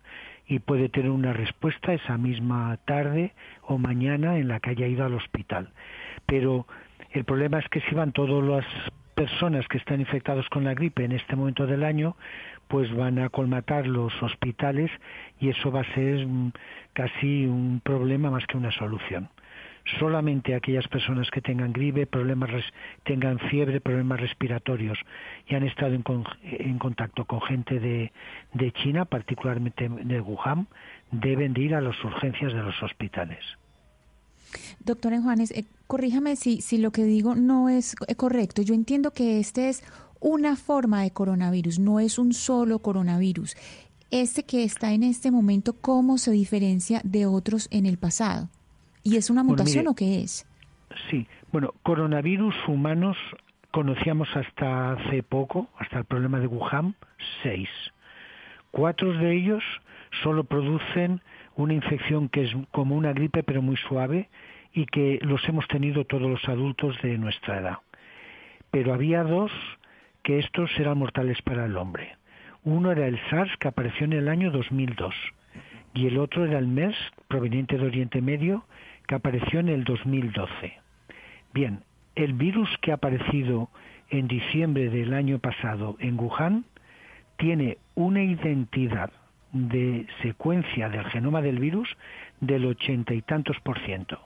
[0.51, 3.33] y puede tener una respuesta esa misma tarde
[3.63, 5.71] o mañana en la que haya ido al hospital.
[6.27, 6.67] Pero
[7.13, 8.67] el problema es que si van todas las
[9.15, 12.17] personas que están infectados con la gripe en este momento del año,
[12.67, 14.91] pues van a colmatar los hospitales
[15.39, 16.53] y eso va a ser mm,
[16.95, 19.29] casi un problema más que una solución.
[19.99, 22.51] Solamente aquellas personas que tengan gripe, problemas
[23.05, 24.99] tengan fiebre, problemas respiratorios
[25.49, 28.13] y han estado en, con- en contacto con gente de,
[28.53, 30.69] de China, particularmente de Wuhan,
[31.11, 33.45] deben de ir a las urgencias de los hospitales.
[34.85, 38.63] Doctora Juanes, eh, corríjame si, si lo que digo no es eh, correcto.
[38.63, 39.83] Yo entiendo que este es
[40.21, 43.57] una forma de coronavirus, no es un solo coronavirus.
[44.11, 48.49] Este que está en este momento, ¿cómo se diferencia de otros en el pasado?
[49.03, 50.47] ¿Y es una Bueno, mutación mire, o qué es?
[51.11, 53.17] Sí, bueno, coronavirus humanos
[53.71, 56.95] conocíamos hasta hace poco, hasta el problema de Wuhan,
[57.43, 57.69] seis.
[58.71, 59.63] Cuatro de ellos
[60.23, 61.21] solo producen
[61.57, 64.29] una infección que es como una gripe pero muy suave
[64.73, 67.79] y que los hemos tenido todos los adultos de nuestra edad.
[68.71, 69.51] Pero había dos
[70.23, 72.17] que estos eran mortales para el hombre.
[72.63, 75.15] Uno era el SARS que apareció en el año 2002
[75.95, 76.97] y el otro era el MERS
[77.27, 78.65] proveniente de Oriente Medio
[79.11, 80.73] que apareció en el 2012.
[81.53, 81.81] Bien,
[82.15, 83.69] el virus que ha aparecido
[84.09, 86.65] en diciembre del año pasado en Wuhan
[87.37, 89.11] tiene una identidad
[89.51, 91.89] de secuencia del genoma del virus
[92.41, 94.21] del ochenta y tantos por ciento.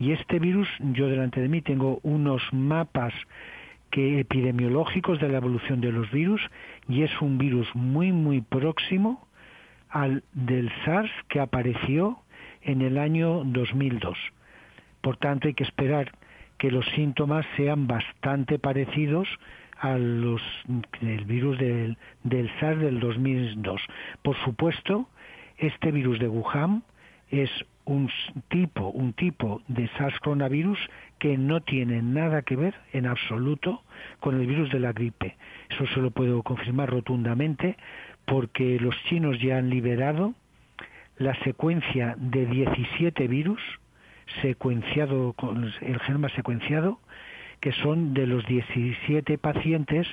[0.00, 3.14] Y este virus, yo delante de mí tengo unos mapas
[3.92, 6.40] epidemiológicos de la evolución de los virus
[6.88, 9.28] y es un virus muy muy próximo
[9.90, 12.18] al del SARS que apareció
[12.62, 14.16] en el año 2002.
[15.00, 16.12] Por tanto, hay que esperar
[16.58, 19.28] que los síntomas sean bastante parecidos
[19.78, 20.42] a los
[21.00, 23.80] del virus del, del SARS del 2002.
[24.22, 25.08] Por supuesto,
[25.56, 26.82] este virus de Wuhan
[27.30, 27.50] es
[27.84, 28.10] un
[28.48, 30.78] tipo, un tipo de SARS coronavirus
[31.18, 33.82] que no tiene nada que ver en absoluto
[34.20, 35.36] con el virus de la gripe.
[35.70, 37.76] Eso se lo puedo confirmar rotundamente
[38.26, 40.34] porque los chinos ya han liberado
[41.18, 43.60] la secuencia de 17 virus
[44.42, 46.98] secuenciado con el genoma secuenciado
[47.60, 50.06] que son de los 17 pacientes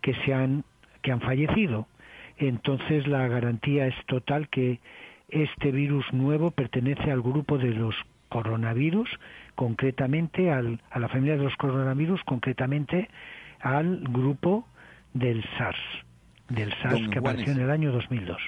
[0.00, 0.64] que se han
[1.00, 1.86] que han fallecido.
[2.38, 4.78] Entonces la garantía es total que
[5.28, 7.94] este virus nuevo pertenece al grupo de los
[8.28, 9.08] coronavirus,
[9.54, 13.08] concretamente al, a la familia de los coronavirus, concretamente
[13.60, 14.66] al grupo
[15.12, 15.78] del SARS,
[16.48, 17.58] del SARS Don que apareció Juanes.
[17.58, 18.40] en el año 2002.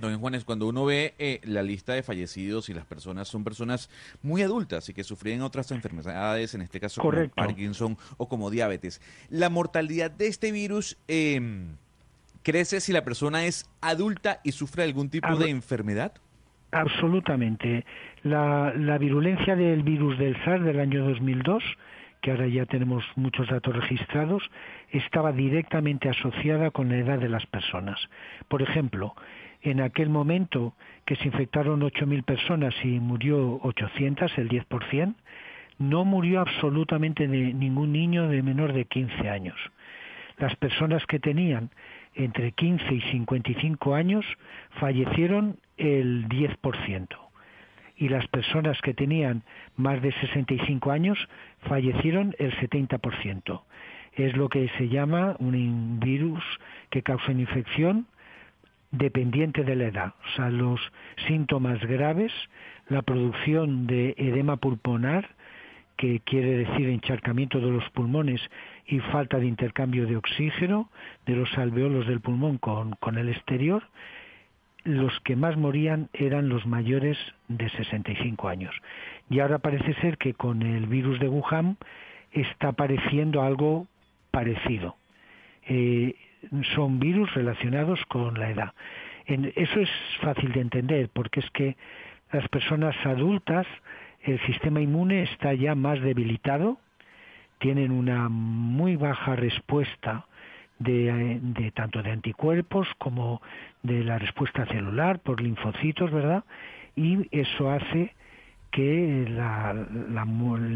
[0.00, 3.90] Don Juanes, cuando uno ve eh, la lista de fallecidos y las personas son personas
[4.22, 7.34] muy adultas y que sufrían otras enfermedades, en este caso Correcto.
[7.36, 11.40] como Parkinson o como diabetes, la mortalidad de este virus eh,
[12.42, 16.12] crece si la persona es adulta y sufre algún tipo de enfermedad.
[16.72, 17.84] Absolutamente.
[18.22, 21.62] La, la virulencia del virus del SARS del año 2002,
[22.20, 24.50] que ahora ya tenemos muchos datos registrados,
[24.90, 27.98] estaba directamente asociada con la edad de las personas.
[28.48, 29.14] Por ejemplo,
[29.62, 35.14] en aquel momento que se infectaron 8.000 personas y murió 800, el 10%,
[35.78, 39.56] no murió absolutamente ningún niño de menor de 15 años.
[40.38, 41.70] Las personas que tenían
[42.14, 44.24] entre 15 y 55 años
[44.78, 47.08] fallecieron el 10%
[48.00, 49.42] y las personas que tenían
[49.76, 51.18] más de 65 años
[51.68, 53.62] fallecieron el 70%.
[54.14, 56.42] Es lo que se llama un virus
[56.88, 58.06] que causa una infección
[58.90, 60.14] dependiente de la edad.
[60.24, 60.80] O sea, los
[61.26, 62.32] síntomas graves,
[62.88, 65.28] la producción de edema pulmonar,
[65.96, 68.40] que quiere decir encharcamiento de los pulmones
[68.86, 70.88] y falta de intercambio de oxígeno
[71.26, 73.82] de los alveolos del pulmón con, con el exterior,
[74.84, 77.18] los que más morían eran los mayores
[77.48, 78.74] de 65 años.
[79.28, 81.76] Y ahora parece ser que con el virus de Wuhan
[82.32, 83.86] está apareciendo algo
[84.30, 84.96] parecido.
[85.66, 86.14] Eh,
[86.74, 88.72] son virus relacionados con la edad.
[89.26, 91.76] eso es fácil de entender porque es que
[92.32, 93.66] las personas adultas,
[94.22, 96.78] el sistema inmune está ya más debilitado,
[97.58, 100.26] tienen una muy baja respuesta
[100.78, 103.42] de, tanto de anticuerpos como
[103.82, 106.44] de la respuesta celular por linfocitos, ¿verdad?
[106.96, 108.14] Y eso hace
[108.70, 109.36] que el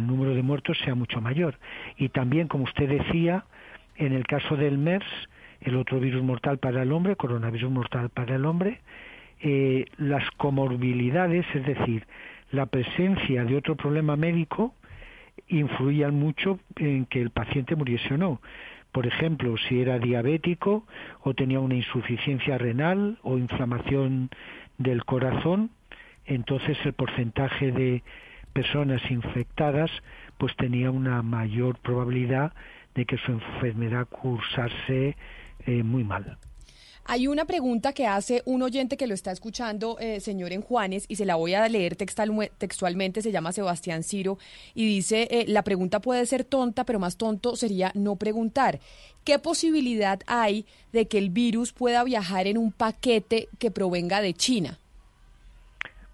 [0.07, 1.59] número de muertos sea mucho mayor.
[1.97, 3.45] Y también, como usted decía,
[3.97, 5.07] en el caso del MERS,
[5.65, 8.81] el otro virus mortal para el hombre, coronavirus mortal para el hombre,
[9.41, 12.07] eh, las comorbilidades, es decir,
[12.53, 14.75] la presencia de otro problema médico,
[15.49, 18.41] influían mucho en que el paciente muriese o no.
[18.93, 20.87] Por ejemplo, si era diabético
[21.23, 24.31] o tenía una insuficiencia renal o inflamación
[24.79, 25.71] del corazón,
[26.27, 28.03] entonces el porcentaje de
[28.53, 29.91] personas infectadas
[30.39, 32.53] pues tenía una mayor probabilidad
[32.95, 35.17] de que su enfermedad cursase
[35.67, 36.39] eh, muy mal.
[37.07, 41.05] Hay una pregunta que hace un oyente que lo está escuchando, eh, señor en Juanes,
[41.07, 44.39] y se la voy a leer textualmente, se llama Sebastián Ciro,
[44.75, 48.81] y dice, eh, la pregunta puede ser tonta, pero más tonto sería no preguntar.
[49.23, 54.33] ¿Qué posibilidad hay de que el virus pueda viajar en un paquete que provenga de
[54.33, 54.79] China?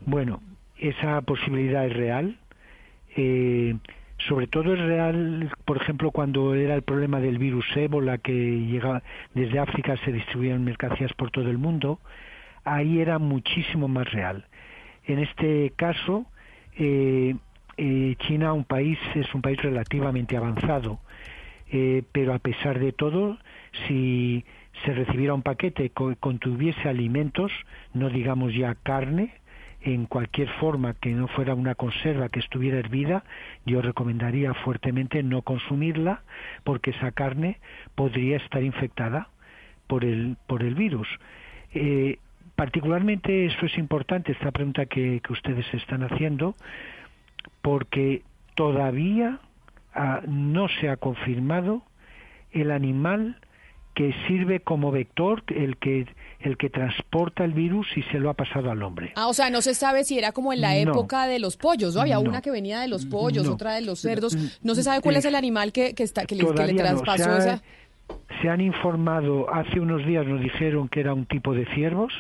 [0.01, 0.43] Bueno,
[0.77, 2.41] esa posibilidad es real.
[3.17, 3.77] Eh,
[4.31, 9.03] sobre todo es real, por ejemplo, cuando era el problema del virus ébola que llegaba
[9.35, 11.99] desde África, se distribuían mercancías por todo el mundo,
[12.63, 14.47] ahí era muchísimo más real.
[15.05, 16.27] En este caso,
[16.77, 17.35] eh,
[17.77, 21.01] eh, China un país es un país relativamente avanzado,
[21.73, 23.37] eh, pero a pesar de todo,
[23.89, 24.45] si
[24.85, 27.51] se recibiera un paquete que contuviese alimentos,
[27.95, 29.35] no digamos ya carne,
[29.83, 33.25] en cualquier forma que no fuera una conserva que estuviera hervida,
[33.65, 36.23] yo recomendaría fuertemente no consumirla
[36.65, 37.59] porque esa carne
[37.95, 39.29] podría estar infectada
[39.87, 41.09] por el, por el virus.
[41.73, 42.19] Eh,
[42.57, 46.55] particularmente esto es importante, esta pregunta que, que ustedes están haciendo,
[47.63, 48.23] porque
[48.55, 49.41] todavía
[49.95, 51.83] ah, no se ha confirmado
[52.53, 53.39] el animal
[54.01, 56.07] que sirve como vector, el que
[56.41, 59.13] el que transporta el virus y se lo ha pasado al hombre.
[59.15, 61.95] Ah, o sea, no se sabe si era como en la época de los pollos,
[61.95, 62.01] ¿no?
[62.01, 64.35] Había una que venía de los pollos, otra de los cerdos.
[64.63, 67.63] No se sabe cuál es el animal que, que, está, que, le, traspasó esa...
[68.41, 72.15] Se han informado, hace unos días nos dijeron que era un tipo de ciervos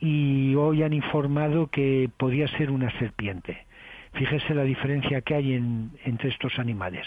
[0.00, 3.66] y hoy han informado que podía ser una serpiente.
[4.14, 7.06] Fíjese la diferencia que hay en, entre estos animales.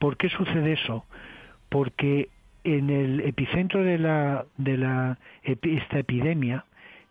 [0.00, 1.04] ¿Por qué sucede eso?
[1.68, 2.28] Porque
[2.64, 6.64] en el epicentro de, la, de la, esta epidemia,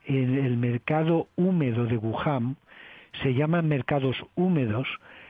[0.05, 2.55] en el mercado húmedo de Wuhan,
[3.23, 4.87] se llaman mercados húmedos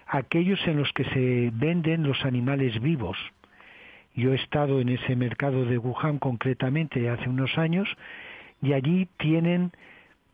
[0.08, 3.18] aquellos en los que se venden los animales vivos.
[4.16, 7.88] Yo he estado en ese mercado de Wuhan concretamente hace unos años
[8.62, 9.72] y allí tienen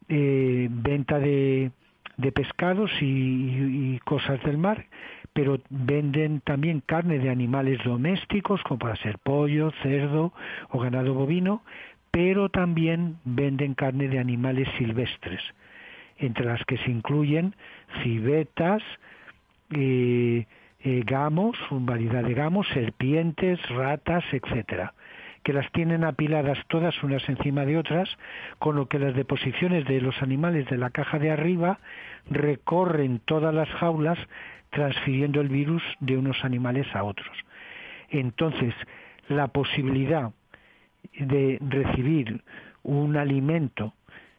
[0.09, 1.71] eh, venta de,
[2.17, 4.85] de pescados y, cosas del mar
[5.33, 10.31] pero venden también carne de animales domésticos, como para ser pollo, cerdo
[10.69, 11.61] o ganado bovino,
[12.09, 15.41] pero también venden carne de animales silvestres,
[16.19, 17.53] entre las que se incluyen
[18.01, 18.81] civetas,
[19.71, 20.45] eh,
[20.85, 24.93] eh, gamos, variedad de gamos, serpientes, ratas, etcétera
[25.45, 28.09] que las tienen apiladas todas unas encima de otras,
[28.57, 31.77] con lo que las deposiciones de los animales de la caja de arriba
[32.31, 34.17] recorren todas las jaulas
[34.71, 37.37] transfiriendo el virus de unos animales a otros.
[38.09, 38.73] Entonces,
[39.29, 40.31] la posibilidad
[41.13, 42.41] de recibir
[42.81, 43.93] un alimento,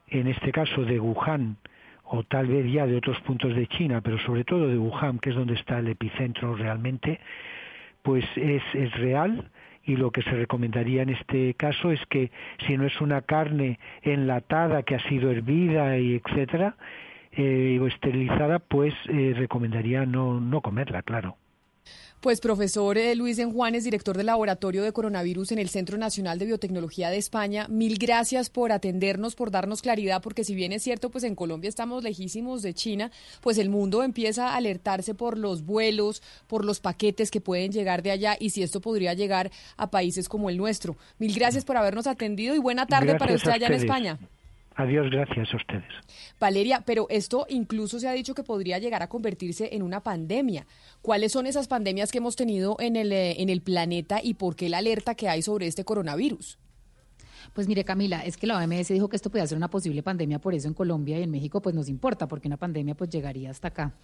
[0.09, 1.57] en este caso de Wuhan,
[2.03, 5.31] o tal vez ya de otros puntos de China, pero sobre todo de Wuhan, que
[5.31, 7.21] es donde está el epicentro realmente,
[8.03, 9.53] pues es, es real
[9.87, 12.31] y lo que se recomendaría en este caso es que
[12.67, 16.77] si no es una carne enlatada que ha sido hervida y etcétera,
[17.33, 21.37] eh, o esterilizada, pues eh, recomendaría no, no comerla, claro.
[22.21, 26.47] Pues profesor eh, Luis Enjuanes, director del Laboratorio de Coronavirus en el Centro Nacional de
[26.47, 31.11] Biotecnología de España, mil gracias por atendernos, por darnos claridad, porque si bien es cierto,
[31.11, 33.13] pues en Colombia estamos lejísimos de China,
[33.43, 38.03] pues el mundo empieza a alertarse por los vuelos, por los paquetes que pueden llegar
[38.03, 40.97] de allá y si esto podría llegar a países como el nuestro.
[41.19, 44.36] Mil gracias por habernos atendido y buena tarde para usted allá en ustedes.
[44.77, 45.89] Adiós, gracias a ustedes.
[46.39, 50.67] Valeria, pero esto incluso se ha dicho que podría llegar a convertirse en una pandemia.
[51.01, 54.55] ¿Cuáles son esas pandemias que hemos tenido en el, eh, en el planeta y por
[54.55, 56.59] qué la alerta que hay sobre este coronavirus?
[57.55, 60.41] Pues mire, Camila, es que la OMS dijo que esto podía ser una posible pandemia,
[60.41, 63.51] por eso en Colombia y en México pues nos importa, porque una pandemia pues llegaría
[63.51, 63.95] hasta acá.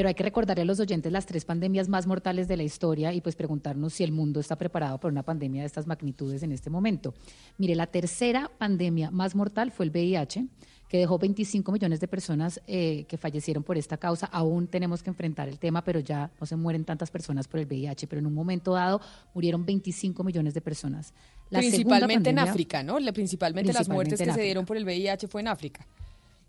[0.00, 3.12] Pero hay que recordarle a los oyentes las tres pandemias más mortales de la historia
[3.12, 6.52] y pues preguntarnos si el mundo está preparado para una pandemia de estas magnitudes en
[6.52, 7.12] este momento.
[7.58, 10.46] Mire, la tercera pandemia más mortal fue el VIH,
[10.88, 14.24] que dejó 25 millones de personas eh, que fallecieron por esta causa.
[14.32, 17.66] Aún tenemos que enfrentar el tema, pero ya no se mueren tantas personas por el
[17.66, 19.02] VIH, pero en un momento dado
[19.34, 21.12] murieron 25 millones de personas.
[21.50, 22.98] La principalmente en África, ¿no?
[23.00, 25.86] La- Principalmente, las muertes Principalmente que se dieron por el VIH fue en África.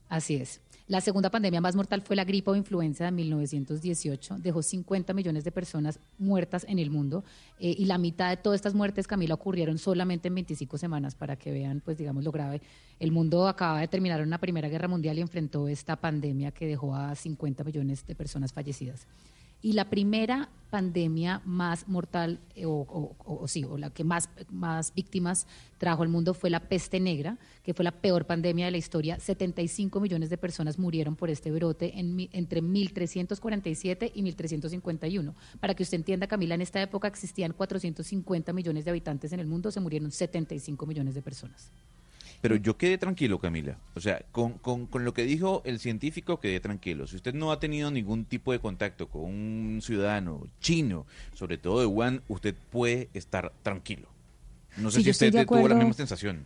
[0.08, 0.62] Así es.
[0.92, 4.40] La segunda pandemia más mortal fue la gripe o influenza de 1918.
[4.40, 7.24] Dejó 50 millones de personas muertas en el mundo
[7.62, 11.38] eh, y la mitad de todas estas muertes, Camila, ocurrieron solamente en 25 semanas para
[11.38, 12.62] que vean, pues digamos, lo grave.
[13.00, 16.94] El mundo acaba de terminar una primera guerra mundial y enfrentó esta pandemia que dejó
[16.94, 19.08] a 50 millones de personas fallecidas.
[19.62, 25.46] Y la primera pandemia más mortal, eh, o, sí, o la que más, más víctimas
[25.78, 29.20] trajo al mundo fue la peste negra, que fue la peor pandemia de la historia.
[29.20, 35.36] 75 millones de personas murieron por este brote en, entre 1347 y 1351.
[35.60, 39.48] Para que usted entienda, Camila, en esta época existían 450 millones de habitantes en el
[39.48, 41.70] mundo, se murieron 75 millones de personas.
[42.42, 43.78] Pero yo quedé tranquilo, Camila.
[43.94, 47.06] O sea, con, con, con lo que dijo el científico, quedé tranquilo.
[47.06, 51.80] Si usted no ha tenido ningún tipo de contacto con un ciudadano chino, sobre todo
[51.82, 54.08] de Wuhan, usted puede estar tranquilo.
[54.78, 56.46] No sé Sí, si usted tuvo la misma sensación.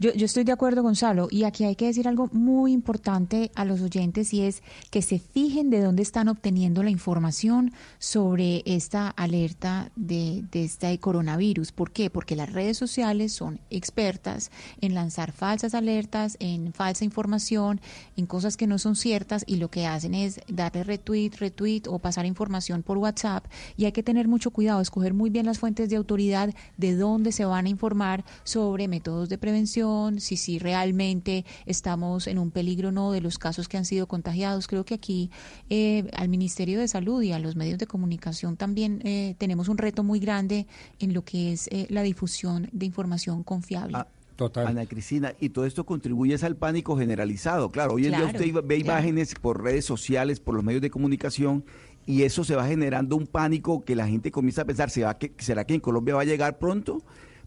[0.00, 3.66] Yo, yo estoy de acuerdo, Gonzalo, y aquí hay que decir algo muy importante a
[3.66, 9.10] los oyentes y es que se fijen de dónde están obteniendo la información sobre esta
[9.10, 11.72] alerta de, de este coronavirus.
[11.72, 12.08] ¿Por qué?
[12.08, 17.82] Porque las redes sociales son expertas en lanzar falsas alertas, en falsa información,
[18.16, 21.98] en cosas que no son ciertas y lo que hacen es darle retweet, retweet o
[21.98, 23.44] pasar información por WhatsApp
[23.76, 27.32] y hay que tener mucho cuidado, escoger muy bien las fuentes de autoridad de dónde
[27.32, 32.88] se van a informar sobre métodos de prevención, si, si realmente estamos en un peligro
[32.88, 34.66] o no de los casos que han sido contagiados.
[34.66, 35.30] Creo que aquí
[35.68, 39.78] eh, al Ministerio de Salud y a los medios de comunicación también eh, tenemos un
[39.78, 40.66] reto muy grande
[40.98, 43.98] en lo que es eh, la difusión de información confiable.
[44.36, 44.68] Total.
[44.68, 47.70] Ana Cristina, y todo esto contribuye al pánico generalizado.
[47.70, 49.00] Claro, hoy en Claro, día usted ve claro.
[49.00, 51.62] imágenes por redes sociales, por los medios de comunicación,
[52.06, 55.18] y eso se va generando un pánico que la gente comienza a pensar, ¿se va
[55.18, 57.02] que, ¿será que en Colombia va a llegar pronto?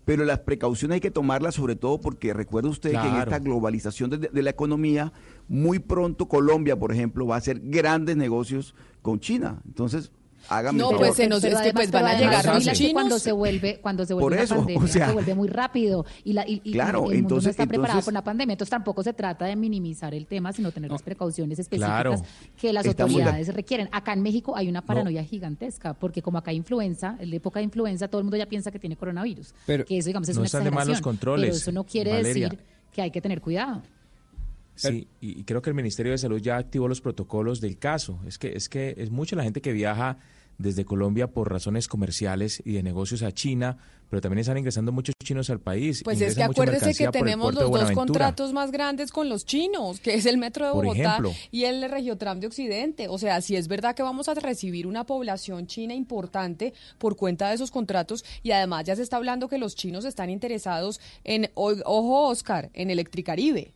[0.05, 4.09] Pero las precauciones hay que tomarlas sobre todo porque recuerde usted que en esta globalización
[4.09, 5.13] de, de la economía,
[5.47, 9.61] muy pronto Colombia, por ejemplo, va a hacer grandes negocios con China.
[9.65, 10.11] Entonces,
[10.57, 12.93] hágame No, pues se nos- es que, pues, van a llegar los chinos.
[12.93, 16.05] Cuando se vuelve, cuando se vuelve Por una pandemia, o sea- se vuelve muy rápido
[16.23, 18.23] y, la, y, y- Claro, y el mundo entonces- no está preparado entonces- para una
[18.23, 18.53] pandemia.
[18.53, 22.21] Entonces tampoco se trata de minimizar el tema, sino tener las precauciones específicas Claro.
[22.59, 23.89] que las autoridades requieren.
[23.91, 27.59] Acá en México hay una paranoia gigantesca, porque como acá hay influenza, en la época
[27.59, 29.53] de influenza, todo el mundo ya piensa que tiene coronavirus.
[29.65, 31.01] Pero que eso, digamos, es no una de mal los exageración.
[31.03, 32.49] controles, Pero eso no quiere Valeria.
[32.49, 32.59] decir
[32.91, 33.81] que hay que tener cuidado.
[34.75, 38.19] Sí, y y creo que el Ministerio de Salud ya activó los protocolos del caso.
[38.25, 40.17] Es que es que es mucha la gente que viaja
[40.57, 43.77] desde Colombia por razones comerciales y de negocios a China,
[44.09, 46.01] pero también están ingresando muchos chinos al país.
[46.03, 50.13] Pues es que acuérdese que tenemos los dos contratos más grandes con los chinos, que
[50.13, 51.33] es el Metro de Bogotá ejemplo.
[51.51, 53.07] y el Regiotram de Occidente.
[53.07, 57.49] O sea, si es verdad que vamos a recibir una población china importante por cuenta
[57.49, 61.49] de esos contratos y además ya se está hablando que los chinos están interesados en,
[61.55, 63.73] ojo Oscar, en Electricaribe.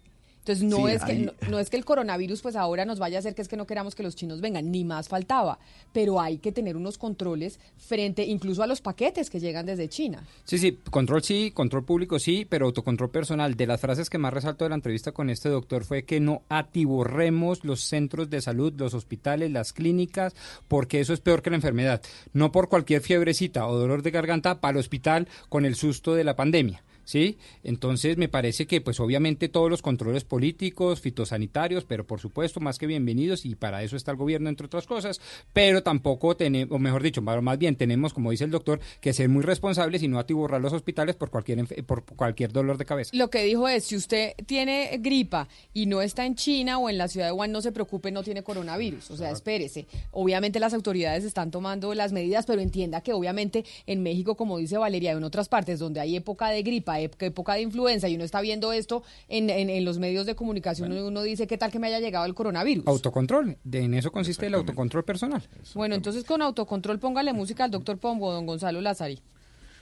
[0.48, 3.18] Entonces no Sí, es que no, no es que el coronavirus pues ahora nos vaya
[3.18, 5.60] a hacer que es que no queramos que los chinos vengan, ni más faltaba,
[5.92, 10.26] pero hay que tener unos controles frente incluso a los paquetes que llegan desde China.
[10.46, 13.56] Sí, sí, control sí, control público sí, pero autocontrol personal.
[13.56, 16.44] De las frases que más resaltó de la entrevista con este doctor fue que no
[16.48, 20.34] atiborremos los centros de salud, los hospitales, las clínicas,
[20.70, 22.02] porque eso es peor que la enfermedad.
[22.32, 26.24] No por cualquier fiebrecita o dolor de garganta para el hospital con el susto de
[26.24, 27.38] la pandemia ¿sí?
[27.64, 32.78] Entonces me parece que pues obviamente todos los controles políticos, fitosanitarios, pero por supuesto más
[32.78, 35.22] que bienvenidos y para eso está el gobierno entre otras cosas,
[35.54, 39.30] pero tampoco tenemos, o mejor dicho, más bien tenemos, como dice el doctor, que ser
[39.30, 43.12] muy responsables y no atiborrar los hospitales por cualquier, por cualquier dolor de cabeza.
[43.14, 46.98] Lo que dijo es, si usted tiene gripa y no está en China o en
[46.98, 49.12] la ciudad de Wuhan, no se preocupe, no tiene coronavirus.
[49.12, 49.88] O sea, espérese.
[50.12, 54.78] Obviamente las autoridades están tomando las medidas, pero entienda que obviamente en México, como dice
[54.78, 58.16] Valeria, y en otras partes donde hay época de gripa, ép- época de influenza, y
[58.16, 61.72] uno está viendo esto en, en- en los medios de comunicación, uno dice, ¿qué tal
[61.72, 62.86] que me haya llegado el coronavirus?
[62.88, 65.42] Autocontrol, de, en eso consiste el autocontrol personal.
[65.74, 69.20] Bueno, entonces con autocontrol póngale música al doctor Pombo, don Gonzalo Lazari.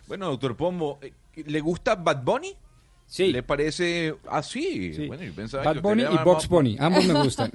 [0.07, 1.11] Bueno, doctor Pombo, eh,
[1.45, 2.55] ¿le gusta Bad Bunny?
[3.07, 3.31] Sí.
[3.31, 5.05] ¿Le parece así?
[5.07, 7.51] Bueno, yo pensaba Bad Bunny y Box Bunny, ambos me gustan.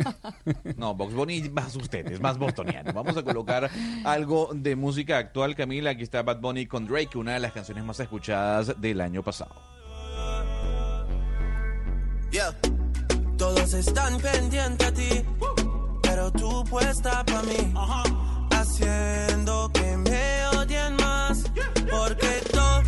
[0.76, 2.92] No, Box Bunny es más usted, es más bostoniano.
[2.92, 3.68] Vamos a colocar
[4.04, 5.90] algo de música actual, Camila.
[5.90, 9.50] Aquí está Bad Bunny con Drake, una de las canciones más escuchadas del año pasado.
[12.30, 12.54] Yeah.
[13.36, 15.24] Todos están pendientes a ti,
[16.02, 17.72] pero tú puesta para mí,
[18.50, 21.42] haciendo que me odien más,
[21.90, 22.84] porque todos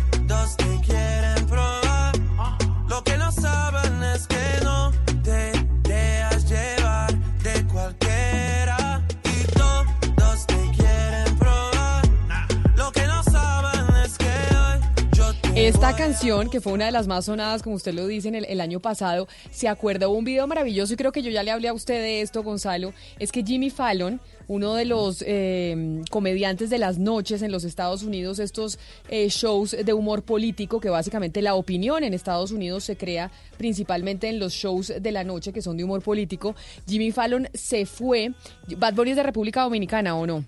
[15.55, 18.45] Esta canción, que fue una de las más sonadas, como usted lo dice, en el,
[18.45, 21.51] el año pasado, se acuerda, hubo un video maravilloso y creo que yo ya le
[21.51, 26.69] hablé a usted de esto, Gonzalo, es que Jimmy Fallon, uno de los eh, comediantes
[26.69, 28.79] de las noches en los Estados Unidos, estos
[29.09, 34.29] eh, shows de humor político, que básicamente la opinión en Estados Unidos se crea principalmente
[34.29, 36.55] en los shows de la noche que son de humor político,
[36.87, 38.33] Jimmy Fallon se fue,
[38.77, 40.45] Bad Bunny es de República Dominicana o no?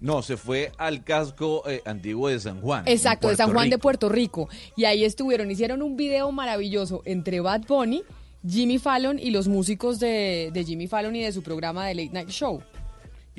[0.00, 2.84] No, se fue al casco eh, antiguo de San Juan.
[2.86, 3.78] Exacto, de San Juan de.
[3.78, 4.48] Puerto Rico.
[4.76, 8.02] Y ahí estuvieron, hicieron un video maravilloso entre Bad Bunny,
[8.48, 12.10] Jimmy Fallon y los músicos de, de Jimmy Fallon y de su programa de Late
[12.12, 12.62] Night Show.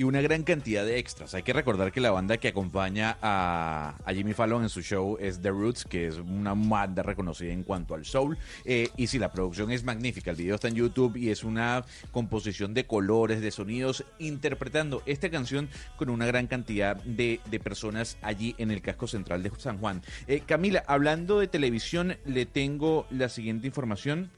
[0.00, 1.34] Y una gran cantidad de extras.
[1.34, 5.18] Hay que recordar que la banda que acompaña a, a Jimmy Fallon en su show
[5.20, 8.38] es The Roots, que es una banda reconocida en cuanto al soul.
[8.64, 10.30] Eh, y sí, la producción es magnífica.
[10.30, 15.28] El video está en YouTube y es una composición de colores, de sonidos, interpretando esta
[15.28, 19.76] canción con una gran cantidad de, de personas allí en el casco central de San
[19.76, 20.00] Juan.
[20.28, 24.30] Eh, Camila, hablando de televisión, le tengo la siguiente información.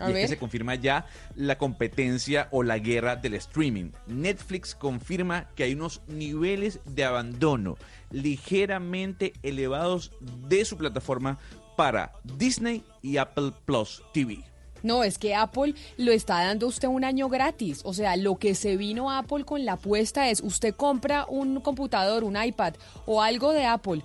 [0.00, 3.90] A y es que se confirma ya la competencia o la guerra del streaming.
[4.06, 7.76] Netflix confirma que hay unos niveles de abandono
[8.10, 10.12] ligeramente elevados
[10.48, 11.38] de su plataforma
[11.76, 14.38] para Disney y Apple Plus TV.
[14.84, 17.80] No, es que Apple lo está dando usted un año gratis.
[17.84, 21.60] O sea, lo que se vino a Apple con la apuesta es usted compra un
[21.60, 22.74] computador, un iPad
[23.06, 24.02] o algo de Apple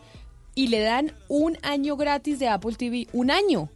[0.55, 3.07] y le dan un año gratis de Apple TV.
[3.11, 3.69] Un año.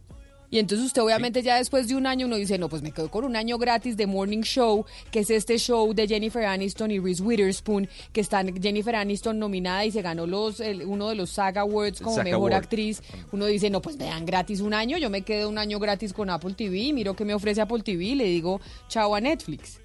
[0.54, 3.10] Y entonces usted obviamente ya después de un año uno dice, no, pues me quedo
[3.10, 7.00] con un año gratis de Morning Show, que es este show de Jennifer Aniston y
[7.00, 11.30] Reese Witherspoon, que están Jennifer Aniston nominada y se ganó los el- uno de los
[11.30, 12.52] SAG Awards como mejor Award.
[12.54, 13.02] actriz.
[13.32, 16.12] Uno dice, no, pues me dan gratis un año, yo me quedo un año gratis
[16.12, 19.80] con Apple TV, miro qué me ofrece Apple TV y le digo chao a Netflix.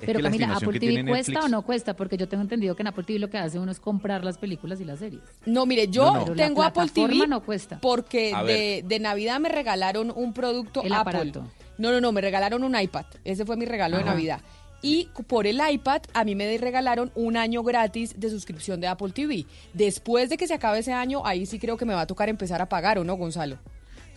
[0.00, 1.94] Pero Camila, ¿Apple TV cuesta o no cuesta?
[1.96, 4.38] Porque yo tengo entendido que en Apple TV lo que hace uno es comprar las
[4.38, 5.22] películas y las series.
[5.46, 6.24] No, mire, yo No, no.
[6.24, 7.78] Pero la tengo Apple TV no cuesta.
[7.80, 11.18] porque de, de Navidad me regalaron un producto El Apple.
[11.18, 11.44] aparato.
[11.78, 13.06] No, no, no, me regalaron un iPad.
[13.24, 14.04] Ese fue mi regalo de.
[14.04, 14.40] Navidad.
[14.80, 19.10] Y por el iPad a mí me regalaron un año gratis de suscripción de Apple
[19.10, 19.44] TV.
[19.74, 22.28] Después de que se acabe ese año, ahí sí creo que me va a tocar
[22.28, 23.58] empezar a pagar, ¿o no, Gonzalo?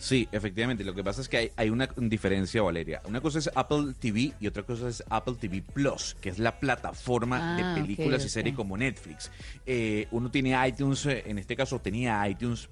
[0.02, 0.82] Sí, efectivamente.
[0.82, 3.00] Lo que pasa es que hay, hay una diferencia, Valeria.
[3.06, 6.58] Una cosa es Apple TV y otra cosa es Apple TV Plus, que es la
[6.58, 9.30] plataforma Ah, de películas y series como Netflix.
[9.64, 12.68] Eh, uno tiene iTunes, eh, en este caso tenía iTunes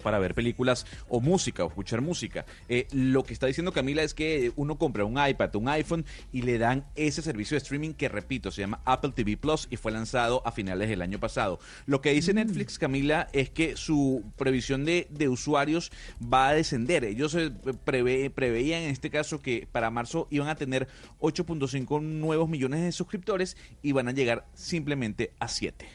[0.00, 2.44] para ver películas o música o escuchar música.
[2.68, 6.42] Eh, lo que está diciendo Camila es que uno compra un iPad, un iPhone y
[6.42, 9.92] le dan ese servicio de streaming que, repito, se llama Apple TV Plus y fue
[9.92, 11.58] lanzado a finales del año pasado.
[11.86, 15.92] Lo que dice Netflix, Camila, es que su previsión de, de usuarios
[16.22, 17.04] va a descender.
[17.04, 17.50] Ellos eh,
[17.84, 20.88] prevé- preveían en este caso que para marzo iban a tener
[21.20, 25.86] 8.5 nuevos millones de suscriptores y van a llegar simplemente a 7.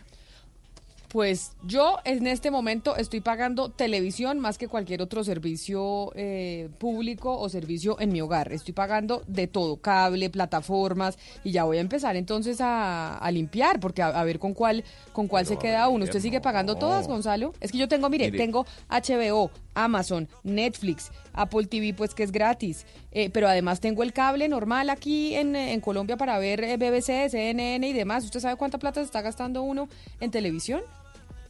[1.15, 7.39] Pues yo en este momento estoy pagando televisión más que cualquier otro servicio eh, público
[7.39, 8.51] o servicio en mi hogar.
[8.51, 13.79] Estoy pagando de todo, cable, plataformas y ya voy a empezar entonces a, a limpiar
[13.79, 16.03] porque a, a ver con cuál con cuál se queda uno.
[16.03, 17.53] ¿Usted sigue pagando todas, Gonzalo?
[17.61, 18.37] Es que yo tengo, mire, Mire.
[18.37, 24.11] tengo HBO, Amazon, Netflix, Apple TV pues que es gratis, eh, pero además tengo el
[24.11, 28.25] cable normal aquí en, en Colombia para ver eh, BBC, CNN y demás.
[28.25, 29.87] ¿Usted sabe cuánta plata se está gastando uno
[30.19, 30.81] en televisión?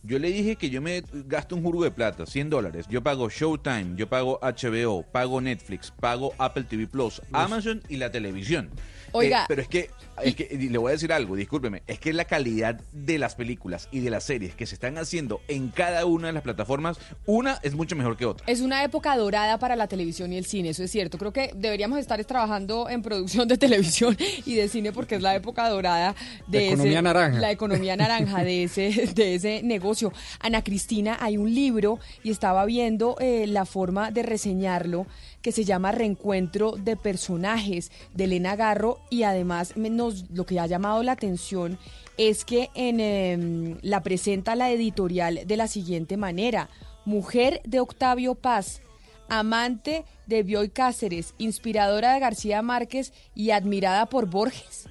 [0.05, 2.85] Yo le dije que yo me gasto un jurgo de plata, 100 dólares.
[2.89, 8.11] Yo pago Showtime, yo pago HBO, pago Netflix, pago Apple TV Plus, Amazon y la
[8.11, 8.69] televisión.
[9.11, 9.43] Oiga.
[9.43, 9.89] Eh, pero es que,
[10.23, 13.35] es que y le voy a decir algo, discúlpeme, es que la calidad de las
[13.35, 16.97] películas y de las series que se están haciendo en cada una de las plataformas,
[17.25, 18.45] una es mucho mejor que otra.
[18.47, 21.17] Es una época dorada para la televisión y el cine, eso es cierto.
[21.17, 25.33] Creo que deberíamos estar trabajando en producción de televisión y de cine porque es la
[25.33, 26.13] época dorada
[26.47, 27.39] de La ese- economía naranja.
[27.39, 29.94] La economía naranja de ese, de ese negocio.
[30.39, 35.05] Ana Cristina, hay un libro y estaba viendo eh, la forma de reseñarlo
[35.41, 40.67] que se llama Reencuentro de Personajes de Elena Garro y además nos, lo que ha
[40.67, 41.77] llamado la atención
[42.17, 46.69] es que en, em, la presenta la editorial de la siguiente manera.
[47.05, 48.81] Mujer de Octavio Paz,
[49.29, 54.89] amante de Bioy Cáceres, inspiradora de García Márquez y admirada por Borges.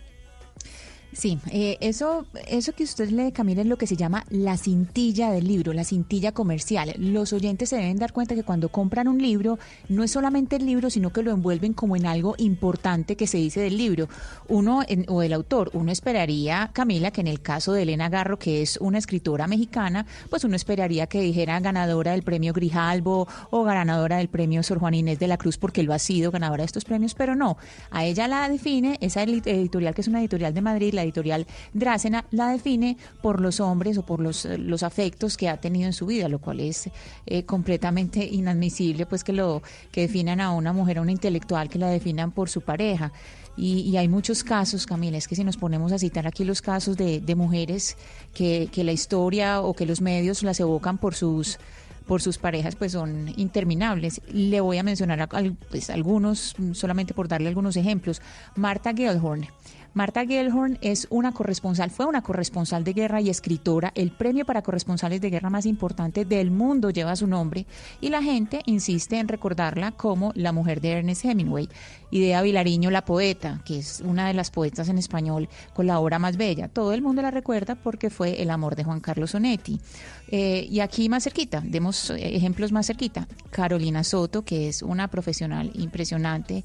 [1.17, 5.31] Sí, eh, eso, eso que usted lee, Camila, es lo que se llama la cintilla
[5.31, 6.93] del libro, la cintilla comercial.
[6.99, 9.59] Los oyentes se deben dar cuenta que cuando compran un libro,
[9.89, 13.39] no es solamente el libro, sino que lo envuelven como en algo importante que se
[13.39, 14.09] dice del libro.
[14.49, 18.39] Uno, en- o del autor, uno esperaría, Camila, que en el caso de Elena Garro,
[18.39, 23.63] que es una escritora mexicana, pues uno esperaría que dijera ganadora del premio Grijalbo o
[23.63, 26.67] ganadora del premio Sor Juan Inés de la Cruz, porque lo ha sido ganadora de
[26.67, 27.57] estos premios, pero no.
[27.93, 31.47] A ella la define, esa edi- editorial que es una editorial de Madrid, la editorial
[31.73, 35.87] Drácena, la define por los hombres o por los, eh, los afectos que ha tenido
[35.87, 36.91] en su vida, lo cual es
[37.27, 41.79] eh, completamente inadmisible, pues que lo que definan a una mujer, a una intelectual, que
[41.79, 43.13] la definan por su pareja.
[43.57, 46.97] Y, hay muchos casos, Camila, es que si nos ponemos a citar aquí los casos
[46.97, 47.97] de, mujeres
[48.33, 51.59] que, la historia o que los medios las evocan por sus
[52.07, 54.21] por sus parejas pues son interminables.
[54.31, 55.29] Le voy a mencionar a-
[55.71, 58.21] pues, algunos, solamente por darle algunos ejemplos.
[58.57, 59.47] Marta Gellhorn.
[59.95, 63.93] Marta Gellhorn es una corresponsal, fue una corresponsal de guerra y escritora.
[63.95, 67.65] El premio para corresponsales de guerra más importante del mundo lleva su nombre
[68.01, 71.69] y la gente insiste en recordarla como la mujer de Ernest Hemingway.
[72.11, 76.19] Idea Vilariño, la poeta, que es una de las poetas en español con la obra
[76.19, 76.67] más bella.
[76.67, 79.81] Todo el mundo la recuerda porque fue el amor de Juan Carlos Onetti.
[80.27, 83.29] Eh, y aquí más cerquita, demos eh, ejemplos más cerquita.
[83.51, 86.65] Carolina Soto, que es una profesional impresionante.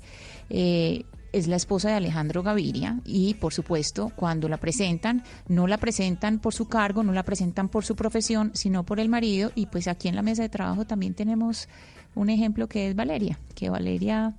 [0.49, 5.77] eh, es la esposa de Alejandro Gaviria y por supuesto cuando la presentan no la
[5.77, 9.67] presentan por su cargo, no la presentan por su profesión, sino por el marido y
[9.67, 11.67] pues aquí en la mesa de trabajo también tenemos
[12.15, 14.33] un ejemplo que es Valeria, que Valeria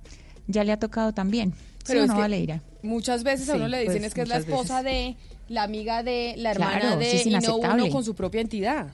[0.47, 1.51] ya le ha tocado también.
[1.51, 2.61] ¿Sí Pero no, que Valeria?
[2.83, 5.15] Muchas veces a Sí, uno le dicen pues, es que es la esposa de,
[5.47, 8.41] la amiga de, la hermana Claro, de, sí, es y no uno con su propia
[8.41, 8.87] entidad.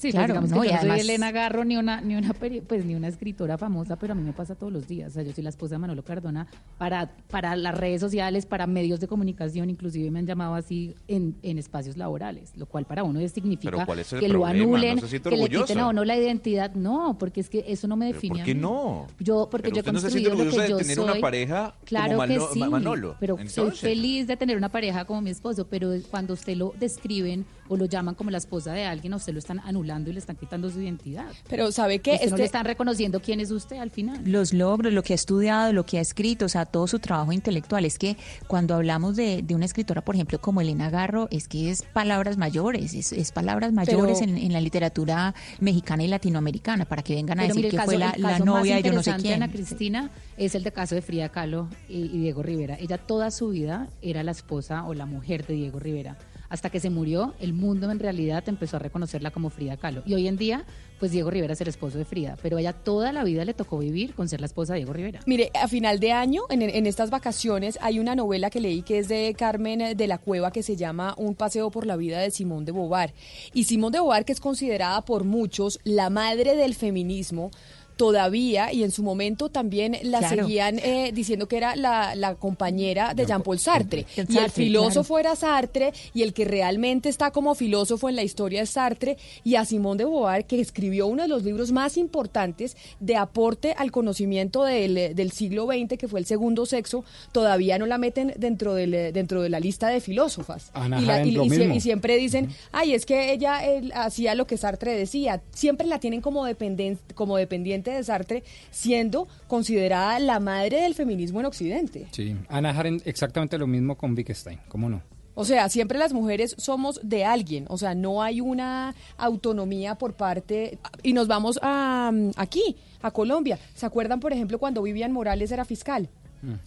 [0.00, 2.16] Sí, Claro, pues digamos no, que yo no soy además- Elena Garro ni una ni
[2.16, 5.10] una peri- pues ni una escritora famosa, pero a mí me pasa todos los días.
[5.10, 6.46] O sea, yo soy la esposa de Manolo Cardona
[6.78, 11.36] para para las redes sociales, para medios de comunicación, inclusive me han llamado así en,
[11.42, 14.96] en espacios laborales, lo cual para uno significa Pero ¿cuál es el que lo anulen,
[14.96, 16.74] ¿No que le quiten a uno la identidad.
[16.74, 18.32] No, porque es que eso no me ¿Pero define.
[18.36, 18.60] ¿Por a qué mí.
[18.62, 19.06] no?
[19.18, 21.04] Yo porque Pero yo he no construido lo que orgullosa de yo tener soy.
[21.04, 23.16] una pareja claro como que Mano- sí, Manolo.
[23.20, 27.44] pero soy feliz de tener una pareja como mi esposo, pero cuando usted lo describen
[27.70, 30.18] o lo llaman como la esposa de alguien, a usted lo están anulando y le
[30.18, 31.26] están quitando su identidad.
[31.48, 32.12] Pero ¿sabe qué?
[32.14, 34.20] Usted no Este- le están reconociendo quién es usted al final.
[34.24, 37.32] los logros, lo que ha estudiado, lo que ha escrito, o sea, todo su trabajo
[37.32, 37.84] intelectual.
[37.86, 38.16] Es que
[38.48, 42.36] cuando hablamos de, de una escritora, por ejemplo, como Elena Garro, es que es palabras
[42.36, 47.14] mayores, es, es palabras mayores Pero- en, en la literatura mexicana y latinoamericana, para que
[47.14, 48.88] vengan a Pero decir mire, que caso, fue la, el la caso novia más de
[48.88, 49.34] yo no sé quién.
[49.42, 52.76] Ana Cristina es el de caso de Frida Kahlo y, y Diego Rivera.
[52.80, 56.16] Ella toda su vida era la esposa o la mujer de Diego Rivera.
[56.50, 60.02] Hasta que se murió, el mundo en realidad empezó a reconocerla como Frida Kahlo.
[60.04, 60.64] Y hoy en día,
[60.98, 62.36] pues Diego Rivera es el esposo de Frida.
[62.42, 65.20] Pero ella toda la vida le tocó vivir con ser la esposa de Diego Rivera.
[65.26, 68.98] Mire, a final de año, en, en estas vacaciones, hay una novela que leí que
[68.98, 72.32] es de Carmen de la Cueva que se llama Un paseo por la vida de
[72.32, 73.14] Simón de Beauvoir.
[73.54, 77.52] Y Simón de Beauvoir, que es considerada por muchos la madre del feminismo,
[78.00, 80.44] todavía y en su momento también la Claro.
[80.44, 84.06] seguían eh, diciendo que era la, la compañera de Jean-Paul Sartre.
[84.16, 88.22] Jean Y el filósofo era Sartre y el que realmente está como filósofo en la
[88.22, 91.98] historia es Sartre y a Simón de Beauvoir que escribió uno de los libros más
[91.98, 97.76] importantes de aporte al conocimiento del, del siglo XX que fue el segundo sexo todavía
[97.78, 100.70] no la meten dentro del dentro de la lista de filósofas.
[100.72, 104.96] Ana y, la- y- siempre dicen ay es que ella él, hacía lo que Sartre
[104.96, 110.94] decía siempre la tienen como dependen- como dependiente de Sartre siendo considerada la madre del
[110.94, 115.02] feminismo en Occidente Sí, Ana Arendt exactamente lo mismo con Wittgenstein, ¿cómo no?
[115.34, 120.12] O sea, siempre las mujeres somos de alguien, o sea, no hay una autonomía por
[120.14, 120.78] parte...
[121.02, 123.58] Y nos vamos a, aquí, a Colombia.
[123.74, 126.10] ¿Se acuerdan, por ejemplo, cuando Vivian Morales era fiscal?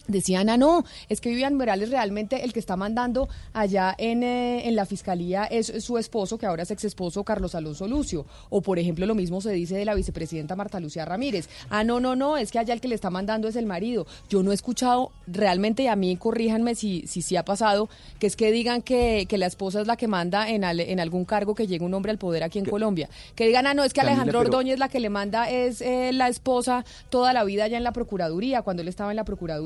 [0.06, 4.68] Decían, ah, no, es que Vivian Morales realmente el que está mandando allá en, eh,
[4.68, 8.26] en la fiscalía es su esposo, que ahora es ex esposo Carlos Alonso Lucio.
[8.50, 11.48] O, por ejemplo, lo mismo se dice de la vicepresidenta Marta Lucía Ramírez.
[11.70, 14.06] Ah, no, no, no, es que allá el que le está mandando es el marido.
[14.28, 17.88] Yo no he escuchado realmente, y a mí corríjanme si sí si, ha pasado,
[18.18, 21.24] que es que digan que, que la esposa es la que manda en, en algún
[21.24, 23.08] cargo que llegue un hombre al poder aquí en Colombia.
[23.34, 26.28] Que digan, ah, no, es que Alejandro Ordóñez la que le manda es eh, la
[26.28, 29.63] esposa toda la vida allá en la Procuraduría, cuando él estaba en la Procuraduría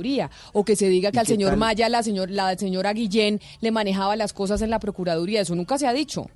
[0.52, 4.16] o que se diga que al señor Maya, la, señor, la señora Guillén, le manejaba
[4.16, 5.40] las cosas en la Procuraduría.
[5.40, 6.28] Eso nunca se ha dicho.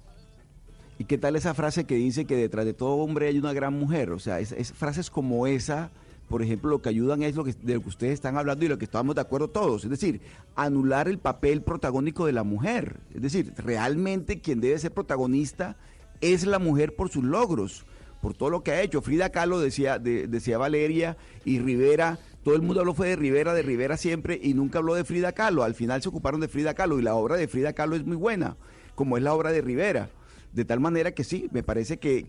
[0.98, 3.74] ¿Y qué tal esa frase que dice que detrás de todo hombre hay una gran
[3.74, 4.10] mujer?
[4.10, 5.90] O sea, es, frases como esa,
[6.28, 8.68] por ejemplo, lo que ayudan es lo que, de lo que ustedes están hablando y
[8.68, 9.84] lo que estamos de acuerdo todos.
[9.84, 10.20] Es decir,
[10.54, 13.00] anular el papel protagónico de la mujer.
[13.14, 15.76] Es decir, realmente quien debe ser protagonista
[16.20, 17.84] es la mujer por sus logros,
[18.20, 19.02] por todo lo que ha hecho.
[19.02, 23.62] Frida Kahlo decía, decía Valeria y Rivera todo el mundo habló fue de Rivera, de
[23.62, 25.62] Rivera siempre, y nunca habló de Frida Kahlo.
[25.62, 28.16] Al final se ocuparon de Frida Kahlo, y la obra de Frida Kahlo es muy
[28.16, 28.56] buena,
[28.94, 30.10] como es la obra de Rivera.
[30.52, 32.26] De tal manera que sí, me parece que,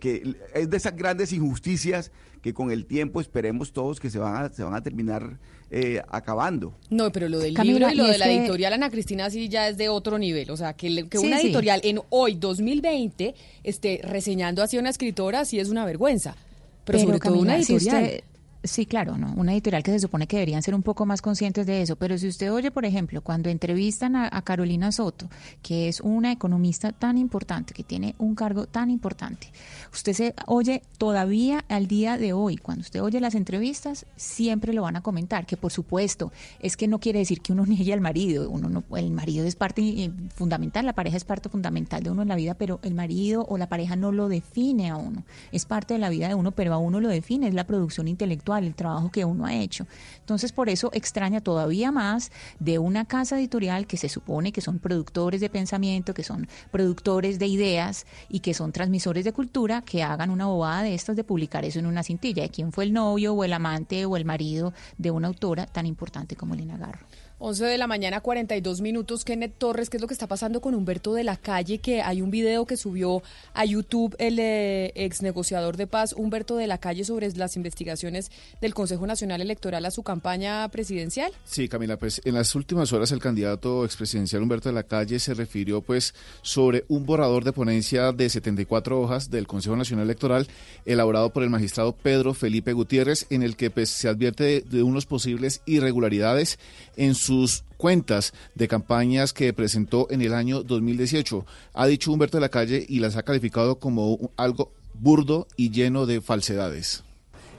[0.54, 2.12] es de esas grandes injusticias
[2.42, 5.40] que con el tiempo esperemos todos que se van a, se van a terminar
[5.72, 6.74] eh, acabando.
[6.90, 9.78] No, pero lo del libro y lo de la editorial Ana Cristina sí ya es
[9.78, 10.52] de otro nivel.
[10.52, 15.44] O sea, que, que una editorial en hoy, 2020, esté reseñando así a una escritora
[15.44, 16.38] sí es una vergüenza.
[16.86, 18.24] Pero, sobre todo una editorial.
[18.66, 19.34] Sí, claro, ¿no?
[19.36, 21.98] Una editorial que se supone que deberían ser un poco más conscientes de eso.
[21.98, 25.30] Pero si usted oye, por ejemplo, cuando entrevistan a, Carolina Soto,
[25.62, 29.52] que es una economista tan importante, que tiene un cargo tan importante,
[29.92, 34.84] usted se oye todavía al día de hoy, cuando usted oye las entrevistas, siempre lo
[34.84, 38.02] van a comentar, que por supuesto, es que no quiere decir que uno niegue al
[38.02, 42.12] marido, uno no, el marido es parte eh, fundamental, la pareja es parte fundamental de
[42.12, 45.26] uno en la vida, pero el marido o la pareja no lo define a uno,
[45.52, 48.08] es parte de la vida de uno, pero a uno lo define, es la producción
[48.08, 49.88] intelectual el trabajo que uno ha hecho.
[50.20, 54.80] Entonces, por eso extraña todavía más de una casa editorial que se supone que son
[54.80, 60.04] productores de pensamiento, que son productores de ideas y que son transmisores de cultura, que
[60.04, 62.94] hagan una bobada de estas de publicar eso en una cintilla de quién fue el
[62.94, 67.06] novio o el amante o el marido de una autora tan importante como Lina Garro.
[67.46, 69.26] 11 de la mañana, 42 minutos.
[69.26, 71.80] Kenneth Torres, ¿qué es lo que está pasando con Humberto de la Calle?
[71.80, 73.22] Que hay un video que subió
[73.54, 78.32] a YouTube el eh, ex negociador de paz, Humberto de la Calle, sobre las investigaciones
[78.62, 81.34] del Consejo Nacional Electoral a su campaña presidencial.
[81.44, 85.34] Sí, Camila, pues en las últimas horas el candidato expresidencial Humberto de la Calle se
[85.34, 90.48] refirió pues sobre un borrador de ponencia de 74 hojas del Consejo Nacional Electoral
[90.86, 95.06] elaborado por el magistrado Pedro Felipe Gutiérrez, en el que pues se advierte de unos
[95.06, 96.58] posibles irregularidades
[96.96, 101.46] en su sus cuentas de campañas que presentó en el año 2018.
[101.74, 106.06] Ha dicho Humberto de la Calle y las ha calificado como algo burdo y lleno
[106.06, 107.04] de falsedades.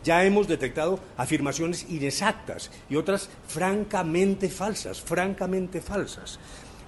[0.04, 6.38] Ya hemos detectado afirmaciones inexactas y otras francamente falsas, francamente falsas.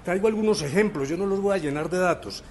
[0.04, 2.44] Traigo algunos ejemplos, yo no los voy a llenar de datos.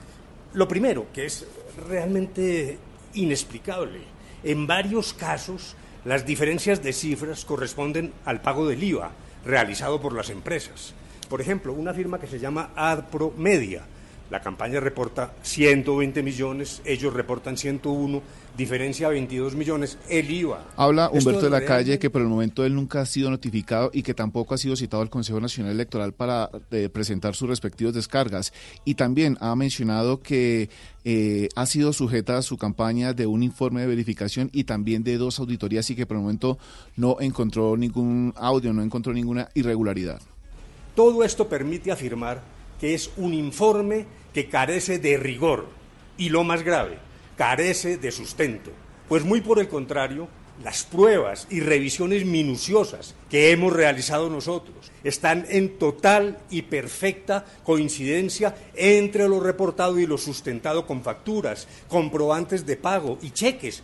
[0.54, 1.46] Lo primero, que es
[1.88, 2.78] realmente
[3.14, 4.02] inexplicable,
[4.44, 9.12] en varios casos las diferencias de cifras corresponden al pago del IVA,
[9.46, 10.94] realizado por las empresas.
[11.30, 13.84] Por ejemplo, una firma que se llama AdPro Media.
[14.32, 18.24] La campaña reporta 120 millones, ellos reportan 101,
[18.58, 20.66] diferencia 22 millones, el IVA.
[20.78, 24.02] Habla Humberto de la Calle que por el momento él nunca ha sido notificado y
[24.02, 28.52] que tampoco ha sido citado al Consejo Nacional Electoral para eh, presentar sus respectivos descargas.
[28.84, 30.72] Y también ha mencionado que
[31.04, 35.18] eh, ha sido sujeta a su campaña de un informe de verificación y también de
[35.18, 36.58] dos auditorías y que por el momento
[36.96, 40.20] no encontró ningún audio, no encontró ninguna irregularidad.
[40.96, 45.68] Todo esto permite afirmar que es un informe que carece de rigor
[46.18, 46.98] y lo más grave,
[47.38, 48.72] carece de sustento.
[49.08, 50.28] Pues muy por el contrario,
[50.64, 58.56] las pruebas y revisiones minuciosas que hemos realizado nosotros están en total y perfecta coincidencia
[58.74, 63.84] entre lo reportado y lo sustentado con facturas, comprobantes de pago y cheques.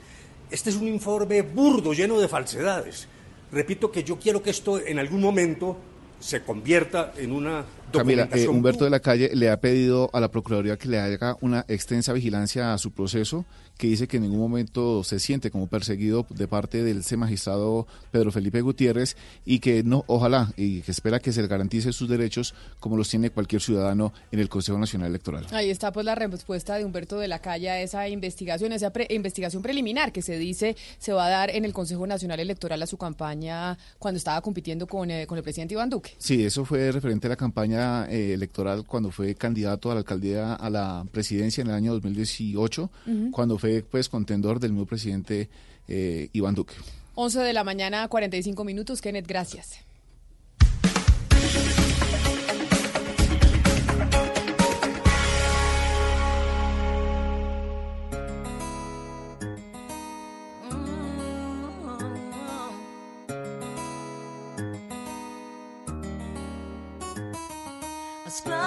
[0.50, 3.08] Este es un informe burdo, lleno de falsedades.
[3.52, 5.78] Repito que yo quiero que esto en algún momento
[6.20, 10.32] se convierta en una Camila, eh, Humberto de la Calle le ha pedido a la
[10.32, 13.46] Procuraduría que le haga una extensa vigilancia a su proceso,
[13.82, 17.88] que dice que en ningún momento se siente como perseguido de parte del ese magistrado
[18.12, 22.08] Pedro Felipe Gutiérrez y que no, ojalá, y que espera que se le garantice sus
[22.08, 25.48] derechos como los tiene cualquier ciudadano en el Consejo Nacional Electoral.
[25.50, 29.64] Ahí está pues la respuesta de Humberto de la Calle a esa investigación, esa investigación
[29.64, 32.98] preliminar que se dice se va a dar en el Consejo Nacional Electoral a su
[32.98, 36.14] campaña cuando estaba compitiendo con, eh, con el presidente Iván Duque.
[36.20, 40.54] Sí, eso fue referente a la campaña eh, electoral cuando fue candidato a la alcaldía,
[40.54, 42.92] a la presidencia en el año 2018,
[43.32, 43.58] cuando
[43.90, 45.50] pues contendor del nuevo presidente
[45.88, 46.76] eh, Iván Duque.
[47.16, 49.02] 11 de la mañana, 45 minutos.
[49.02, 49.80] Kenneth, gracias.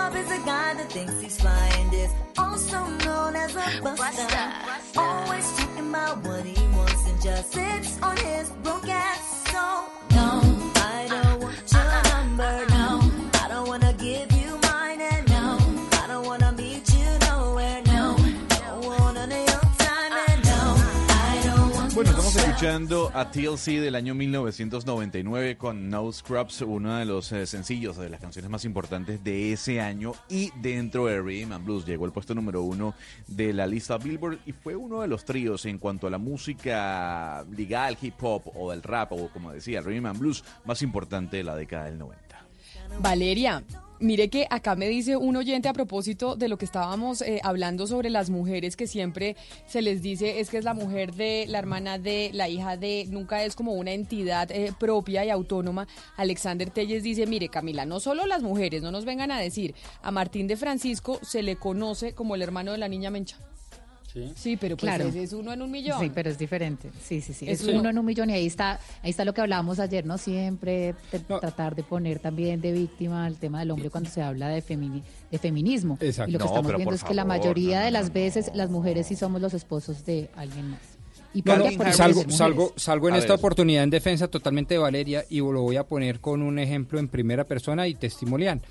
[0.05, 5.01] Scrub is a guy that thinks he's flying, is also known as a buster.
[5.01, 9.48] Always talking about what he wants and just sits on his broke ass.
[9.51, 9.62] So,
[10.14, 10.43] no,
[10.76, 12.02] I don't want your uh-uh.
[12.12, 12.74] number, no.
[22.55, 28.09] Escuchando a TLC del año 1999 con No Scrubs, uno de los eh, sencillos de
[28.09, 32.12] las canciones más importantes de ese año y dentro de Rhythm and Blues llegó al
[32.12, 32.94] puesto número uno
[33.26, 37.44] de la lista Billboard y fue uno de los tríos en cuanto a la música
[37.56, 41.43] legal, hip hop o del rap o como decía, Rhythm and Blues más importante de
[41.43, 42.47] la década del 90.
[43.01, 43.64] Valeria,
[44.01, 47.87] mire que acá me dice un oyente a propósito de lo que estábamos eh, hablando
[47.87, 51.59] sobre las mujeres que siempre se les dice es que es la mujer de, la
[51.59, 55.87] hermana de, la hija de, nunca es como una entidad eh, propia y autónoma.
[56.16, 60.11] Alexander Telles dice, mire Camila, no solo las mujeres, no nos vengan a decir, a
[60.11, 63.39] Martín de Francisco se le conoce como el hermano de la niña Mencha.
[64.36, 65.09] Sí, pero pues Claro.
[65.12, 65.99] es uno en un millón.
[66.01, 66.91] Sí, pero es diferente.
[67.03, 67.49] Sí, sí, sí.
[67.49, 67.81] Es Es, uno.
[67.81, 70.19] uno en un millón y ahí está, ahí está lo que hablábamos ayer, ¿no?
[70.19, 74.49] Siempre te- tratar de poner también de víctima el tema del hombre cuando se habla
[74.49, 75.99] de, femini- de feminismo.
[76.01, 76.31] Exacto.
[76.31, 78.15] Y lo que No, estamos viendo es que la mayoría no, de las no.
[78.15, 80.81] veces las mujeres sí somos los esposos de alguien más.
[81.36, 83.39] Y No, no, cambia por salgo, salgo, salgo en A esta ver.
[83.41, 87.09] oportunidad en defensa totalmente de Valeria y lo voy a poner con un ejemplo en
[87.09, 88.62] primera persona y testimonial.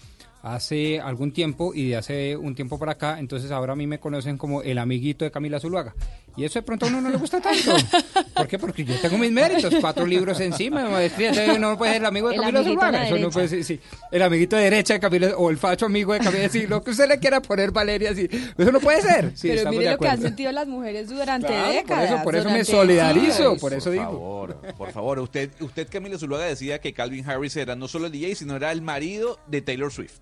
[0.43, 3.99] Hace algún tiempo y de hace un tiempo para acá, entonces ahora a mí me
[4.01, 5.95] conocen como el amiguito de Camila Zuluaga.
[6.35, 7.71] Y eso de pronto a uno no le gusta tanto.
[8.35, 8.59] ¿Por qué?
[8.59, 12.05] Porque yo tengo mis méritos, cuatro libros encima, maestría, entonces uno no puede ser el
[12.07, 13.07] amigo de El Camila Zuluaga.
[13.07, 13.79] Eso no puede ser, sí.
[14.11, 16.91] El amiguito de derecha de Camila, o el facho amigo de Camila, sí, lo que
[16.91, 18.27] usted le quiera poner Valeria, sí.
[18.57, 19.31] Eso no puede ser.
[19.35, 22.11] Sí, pero mire lo que han sentido las mujeres durante Claro, por décadas.
[22.11, 24.05] eso- por eso me solidarizo, por eso por digo.
[24.11, 28.11] favor, por favor, usted, usted Camila Zuluaga decía que Calvin Harris era no solo el
[28.11, 30.15] DJ, sino era el marido de Taylor Swift.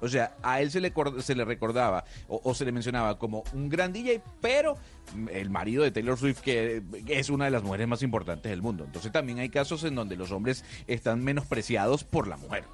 [0.00, 3.44] O sea, a él se le, se le recordaba o, o se le mencionaba como
[3.52, 4.76] un gran DJ, pero
[5.32, 8.84] el marido de Taylor Swift, que es una de las mujeres más importantes del mundo.
[8.84, 12.64] Entonces también hay casos en donde los hombres están menospreciados por la mujer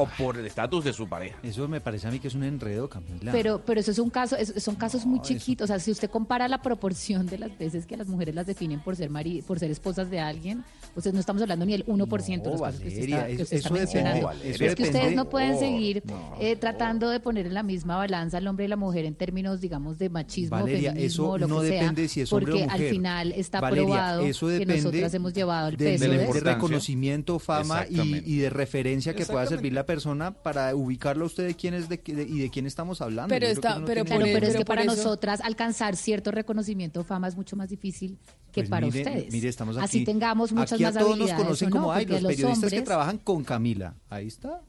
[0.00, 1.36] o por el estatus de su pareja.
[1.42, 3.32] Eso me parece a mí que es un enredo, Camila.
[3.32, 5.64] Pero, pero eso es un caso, es- son casos muy eso- chiquitos.
[5.64, 8.80] O sea, si usted compara la proporción de las veces que las mujeres las definen
[8.80, 10.64] por ser mari por ser esposas de alguien,
[10.94, 13.56] pues no estamos hablando ni el 1% de los casos que usted está, que usted
[13.56, 14.30] eso mencionando.
[14.44, 17.62] eso es que ustedes no pueden no, seguir no, eh, tratando de poner en la
[17.64, 21.38] misma balanza al hombre y la mujer en términos, digamos, de machismo, Valeria, feminismo, eso
[21.38, 22.82] lo no que sea, depende si es hombre porque o mujer.
[22.84, 26.40] al final está Valeria, probado eso que nosotras hemos llevado el de, peso de- de,
[26.40, 31.54] reconocimiento, fama y, de referencia que pueda servir la persona para ubicarlo a usted de
[31.56, 33.30] quién es de, qué- de- y de quién estamos hablando.
[33.30, 37.00] Pero que está- pero Claro, pero es pero que para eso- nosotras alcanzar cierto reconocimiento
[37.00, 38.18] o fama es mucho más difícil
[38.52, 39.32] que Pues para mire, ustedes.
[39.32, 39.84] Mire, estamos aquí.
[39.86, 42.22] Así tengamos muchas aquí más a todos nos habilidades conocen o no, como hay los
[42.22, 43.94] los periodistas que hombres- trabajan con Camila.
[44.10, 44.60] Ahí está.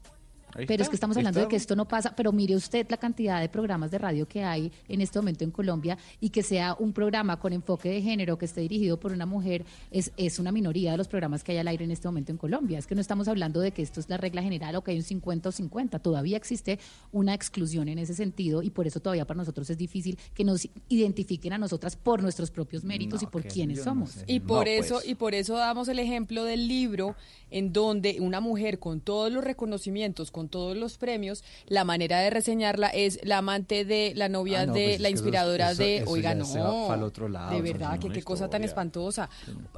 [0.56, 2.88] Ahí Pero está, es que estamos hablando de que esto no pasa, pero mire usted
[2.90, 6.44] la cantidad de programas de radio que hay en este momento en Colombia y que
[6.44, 10.40] sea un programa con enfoque de género que esté dirigido por una mujer es, es
[10.40, 12.80] una minoría de los programas que hay al aire en este momento en Colombia.
[12.80, 14.98] Es que no estamos hablando de que esto es la regla general o que hay
[14.98, 16.00] un 50 o 50.
[16.00, 16.80] Todavía existe
[17.12, 20.68] una exclusión en ese sentido y por eso todavía para nosotros es difícil que nos
[20.88, 24.24] identifiquen a nosotras por nuestros propios méritos y por quienes somos.
[24.28, 25.08] Y por No, eso pues.
[25.08, 27.16] y por eso damos el ejemplo del libro
[27.52, 32.30] en donde una mujer con todos los reconocimientos, con todos los premios, la manera de
[32.30, 35.84] reseñarla es la amante de la novia Ah, no, de pues es la inspiradora eso-
[35.84, 38.64] de, eso oiga, se va no, pa'l otro lado, de verdad, que qué cosa tan
[38.64, 39.30] espantosa.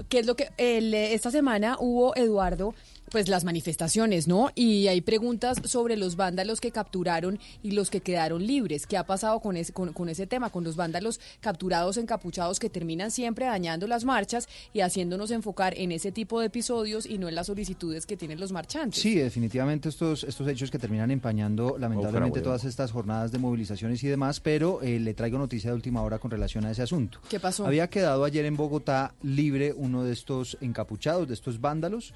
[0.07, 2.75] ¿Qué es lo que el, esta semana hubo Eduardo?
[3.11, 4.51] Pues las manifestaciones, ¿no?
[4.55, 8.87] Y hay preguntas sobre los vándalos que capturaron y los que quedaron libres.
[8.87, 12.69] ¿Qué ha pasado con ese, con, con ese tema, con los vándalos capturados, encapuchados, que
[12.69, 17.27] terminan siempre dañando las marchas y haciéndonos enfocar en ese tipo de episodios y no
[17.27, 19.01] en las solicitudes que tienen los marchantes?
[19.01, 24.07] Sí, definitivamente estos, estos hechos que terminan empañando lamentablemente todas estas jornadas de movilizaciones y
[24.07, 27.19] demás, pero eh, le traigo noticia de última hora con relación a ese asunto.
[27.29, 27.65] ¿Qué pasó?
[27.65, 32.13] Había quedado ayer en Bogotá libre uno de estos encapuchados, de estos vándalos.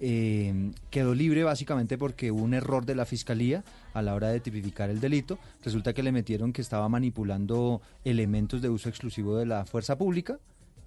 [0.00, 3.64] Eh, quedó libre básicamente porque hubo un error de la fiscalía
[3.94, 5.38] a la hora de tipificar el delito.
[5.64, 10.38] Resulta que le metieron que estaba manipulando elementos de uso exclusivo de la fuerza pública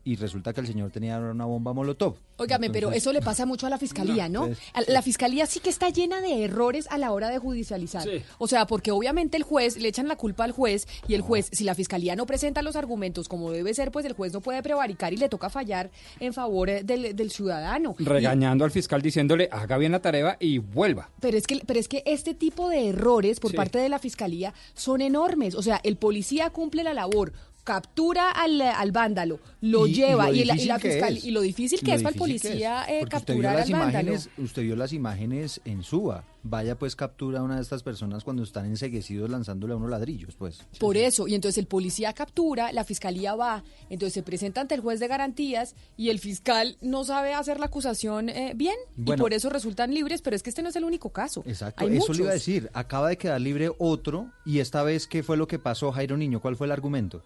[0.03, 2.15] y resulta que el señor tenía una bomba molotov.
[2.37, 4.47] Óigame, pero eso le pasa mucho a la fiscalía, ¿no?
[4.47, 4.57] pues,
[4.87, 8.07] La fiscalía sí que está llena de errores a la hora de judicializar.
[8.39, 11.49] O sea, porque obviamente el juez, le echan la culpa al juez y el juez,
[11.51, 14.63] si la fiscalía no presenta los argumentos como debe ser, pues el juez no puede
[14.63, 17.95] prevaricar y le toca fallar en favor eh, del, del ciudadano.
[17.99, 21.09] Y- Regañando al fiscal diciéndole, haga bien la tarea y vuelva.
[21.19, 23.57] pero es que, pero es que este tipo de errores por Sí.
[23.57, 25.53] parte de la fiscalía son enormes.
[25.53, 27.33] O sea, el policía cumple la labor,
[27.63, 31.41] captura al, al vándalo, lo Y- y lleva lo y, la, y fiscal y lo
[31.41, 33.89] difícil que Lo es para el policía eh, capturar al vándalo.
[33.91, 36.23] imágenes, usted vio las imágenes en Suba.
[36.43, 40.35] vaya pues captura a una de estas personas cuando están enseguecidos lanzándole a uno ladrillos,
[40.35, 40.59] pues.
[40.79, 44.81] Por eso, y entonces el policía captura, la fiscalía va, entonces se presenta ante el
[44.81, 49.33] juez de garantías y el fiscal no sabe hacer la acusación eh, bien y por
[49.33, 51.43] eso resultan libres, pero es que este no es el único caso.
[51.45, 52.45] Exacto, Hay eso le iba a muchos.
[52.45, 52.69] decir.
[52.73, 56.39] Acaba de quedar libre otro y esta vez, ¿qué fue lo que pasó, Jairo Niño?
[56.41, 57.21] ¿Cuál fue el argumento?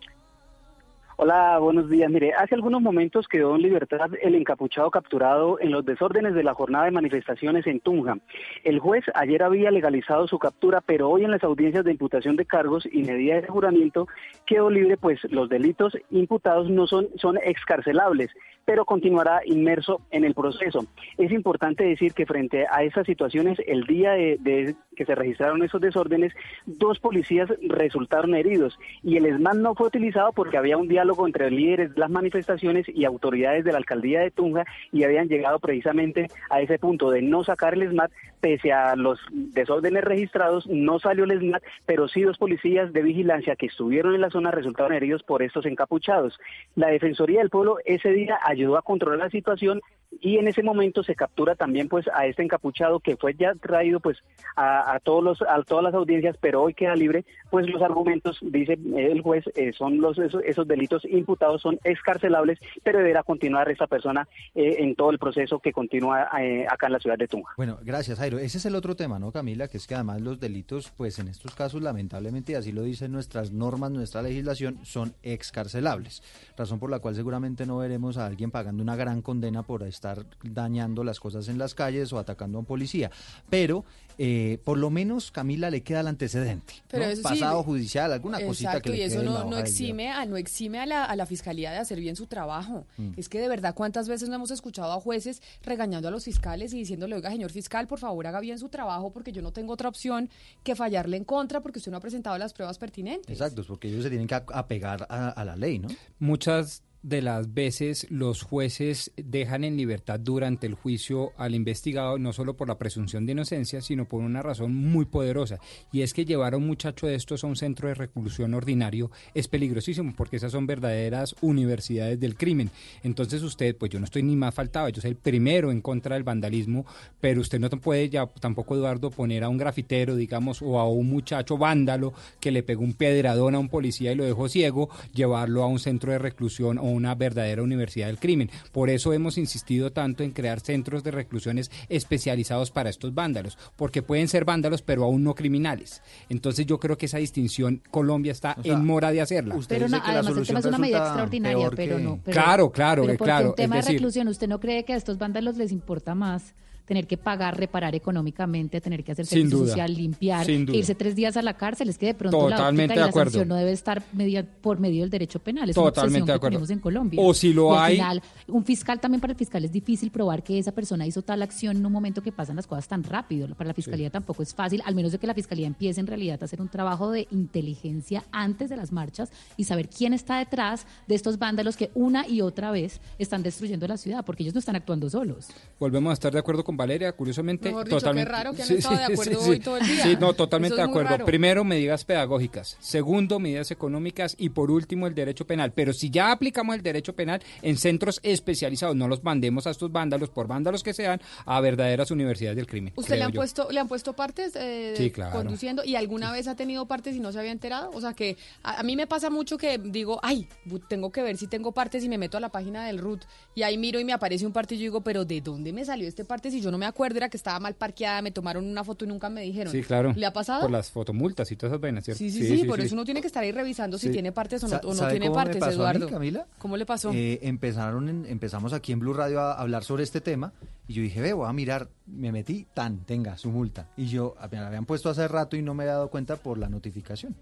[1.18, 2.12] Hola, buenos días.
[2.12, 6.54] Mire, hace algunos momentos quedó en libertad el encapuchado capturado en los desórdenes de la
[6.54, 8.18] jornada de manifestaciones en Tunja.
[8.66, 12.46] El juez ayer había legalizado su captura, pero hoy en las audiencias de imputación de
[12.46, 14.10] cargos y medida de juramiento
[14.46, 18.32] quedó libre, pues los delitos imputados no son, son excarcelables,
[18.66, 20.86] pero continuará inmerso en el proceso.
[21.18, 25.80] Es importante decir que frente a esas situaciones, el día de, que se registraron esos
[25.80, 26.34] desórdenes,
[26.66, 31.52] dos policías resultaron heridos y el ESMAD no fue utilizado porque había un diálogo entre
[31.52, 36.28] líderes de las manifestaciones y autoridades de la alcaldía de Tunja y habían llegado precisamente
[36.50, 38.10] a ese punto de no sacar el ESMAD,
[38.46, 43.56] pese a los desórdenes registrados, no salió el ESMAD, pero sí dos policías de vigilancia
[43.56, 46.38] que estuvieron en la zona resultaron heridos por estos encapuchados.
[46.76, 49.82] La Defensoría del Pueblo ese día ayudó a controlar la situación
[50.22, 54.00] y en ese momento se captura también pues a este encapuchado que fue ya traído
[54.00, 54.18] pues
[54.56, 58.38] a, a todos los a todas las audiencias pero hoy queda libre pues los argumentos
[58.42, 63.70] dice el juez eh, son los esos, esos delitos imputados son excarcelables pero deberá continuar
[63.70, 67.28] esta persona eh, en todo el proceso que continúa eh, acá en la ciudad de
[67.28, 68.35] Tunja Bueno, gracias, Jairo.
[68.38, 69.68] Ese es el otro tema, ¿no, Camila?
[69.68, 73.12] Que es que además los delitos, pues en estos casos, lamentablemente, y así lo dicen
[73.12, 76.24] nuestras normas, nuestra legislación, son excarcelables.
[76.58, 80.26] Razón por la cual seguramente no veremos a alguien pagando una gran condena por estar
[80.44, 83.12] dañando las cosas en las calles o atacando a un policía.
[83.50, 83.86] Pero,
[84.18, 86.74] eh, por lo menos, Camila le queda el antecedente.
[86.90, 87.10] Pero ¿no?
[87.10, 89.58] eso sí, Pasado judicial, alguna cosita que y le eso quede en la no, no
[89.58, 92.86] exime, a, no exime a la, a la fiscalía de hacer bien su trabajo.
[92.98, 93.12] Mm.
[93.18, 96.74] Es que de verdad, ¿cuántas veces no hemos escuchado a jueces regañando a los fiscales
[96.74, 99.74] y diciéndole, oiga, señor fiscal, por favor haga bien su trabajo porque yo no tengo
[99.74, 100.30] otra opción
[100.64, 103.30] que fallarle en contra porque usted no ha presentado las pruebas pertinentes?
[103.30, 105.90] Exacto, es porque ellos se tienen que ap- apegar a, a la ley, ¿no?
[106.20, 112.34] Muchas de las veces los jueces dejan en libertad durante el juicio al investigado no
[112.34, 115.60] solo por la presunción de inocencia, sino por una razón muy poderosa.
[115.92, 119.12] Y es que llevar a un muchacho de estos a un centro de reclusión ordinario
[119.36, 122.72] es peligrosísimo porque esas son verdaderas universidades del crimen.
[123.04, 126.16] Entonces usted, pues yo no estoy ni más faltaba, yo soy el primero en contra
[126.16, 126.88] del vandalismo,
[127.22, 131.08] pero usted no puede ya tampoco, Eduardo, poner a un grafitero, digamos, o a un
[131.08, 135.62] muchacho vándalo que le pegó un pedradón a un policía y lo dejó ciego, llevarlo
[135.62, 138.50] a un centro de reclusión o una verdadera universidad del crimen.
[138.72, 144.02] Por eso hemos insistido tanto en crear centros de reclusiones especializados para estos vándalos, porque
[144.02, 146.02] pueden ser vándalos pero aún no criminales.
[146.30, 149.56] Entonces yo creo que esa distinción Colombia está sea, en mora de hacerla.
[149.68, 152.20] Pero no, además el tema es una medida extraordinaria, pero no.
[152.24, 154.98] pero- Claro, claro, pero claro, un tema es de reclusión, ¿usted no cree que a
[154.98, 156.54] estos vándalos les importa más
[156.86, 159.70] tener que pagar, reparar económicamente, tener que hacer servicio duda.
[159.70, 161.90] social, limpiar, que irse tres días a la cárcel?
[161.90, 163.32] Es que de pronto la Totalmente y de la acuerdo.
[163.32, 165.70] sanción no debe estar media, por medio del derecho penal.
[165.70, 166.52] Es una Totalmente obsesión de que acuerdo.
[166.52, 167.20] tenemos en Colombia.
[167.22, 170.12] O si lo Y al hay- final, un fiscal también para el fiscal es difícil
[170.12, 173.04] probar que esa persona hizo tal acción en un momento que pasan las cosas tan
[173.04, 173.48] rápido.
[173.56, 176.38] Para la fiscalía tampoco es fácil, al menos de que la fiscalía empiece en realidad
[176.42, 180.86] a hacer un trabajo de inteligencia antes de las marchas y saber quién está detrás
[181.08, 184.60] de estos vándalos que una y otra vez están destruyendo la ciudad, porque ellos no
[184.60, 185.48] están actuando solos.
[185.80, 187.70] Volvemos a estar de acuerdo con Valeria, curiosamente.
[187.70, 188.32] Mejor dicho, qué totalmente.
[188.32, 190.04] raro que han estado de acuerdo hoy todo el día.
[190.04, 191.10] Sí, no, totalmente de acuerdo.
[191.10, 191.26] raro.
[191.26, 192.78] Primero, medidas pedagógicas.
[192.80, 194.36] Segundo, medidas económicas.
[194.38, 195.72] Y por último, el derecho penal.
[195.74, 199.92] Pero si ya aplicamos el derecho penal en centros especializados, no los mandemos a estos
[199.92, 202.94] vándalos, por vándalos que sean, a verdaderas universidades del crimen.
[202.96, 203.40] ¿Usted le han yo.
[203.40, 205.32] puesto le han puesto partes eh, Sí, claro.
[205.34, 207.92] conduciendo y alguna vez ha tenido partes y no se había enterado?
[207.94, 210.48] O sea que a, a mí me pasa mucho que digo, ay,
[210.88, 213.24] tengo que ver si tengo partes y me meto a la página del RUT
[213.56, 215.84] y ahí miro y me aparece un parte y yo digo, pero ¿de dónde me
[215.86, 217.18] salió este parte si yo no me acuerdo?
[217.18, 219.72] Era que estaba mal parqueada, me tomaron una foto y nunca me dijeron.
[219.72, 220.14] Sí, claro.
[220.16, 220.62] ¿Le ha pasado?
[220.62, 222.18] Por las fotomultas y todas esas vainas, ¿cierto?
[222.20, 224.68] Sí, sí, sí, por eso uno tiene que estar ahí revisando si tiene partes o
[224.68, 226.10] no, o no ¿sabe tiene cómo me partes, pasó a mí, Eduardo.
[226.14, 226.48] Camila?
[226.58, 227.12] ¿Cómo le pasó?
[227.14, 230.54] Eh, empezaron en- empezamos aquí en Blue Radio a hablar sobre este tema
[230.88, 233.88] y yo dije, ve, voy a mirar, me metí, tan, tenga su multa.
[233.98, 236.58] Y yo, me la habían puesto hace rato y no me había dado cuenta por
[236.58, 237.36] la notificación.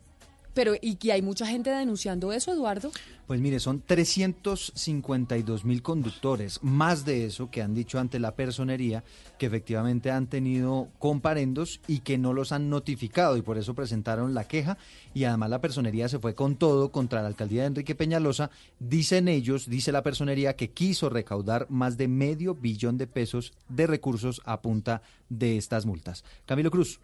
[0.53, 2.91] Pero, ¿y que hay mucha gente denunciando eso, Eduardo?
[3.27, 9.03] Pues mire, son 352 mil conductores, más de eso que han dicho ante la personería
[9.39, 14.33] que efectivamente han tenido comparendos y que no los han notificado y por eso presentaron
[14.33, 14.77] la queja
[15.13, 18.51] y además la personería se fue con todo contra la alcaldía de Enrique Peñalosa.
[18.79, 23.87] Dicen ellos, dice la personería, que quiso recaudar más de medio billón de pesos de
[23.87, 26.23] recursos a punta de estas multas.
[26.45, 26.99] Camilo Cruz.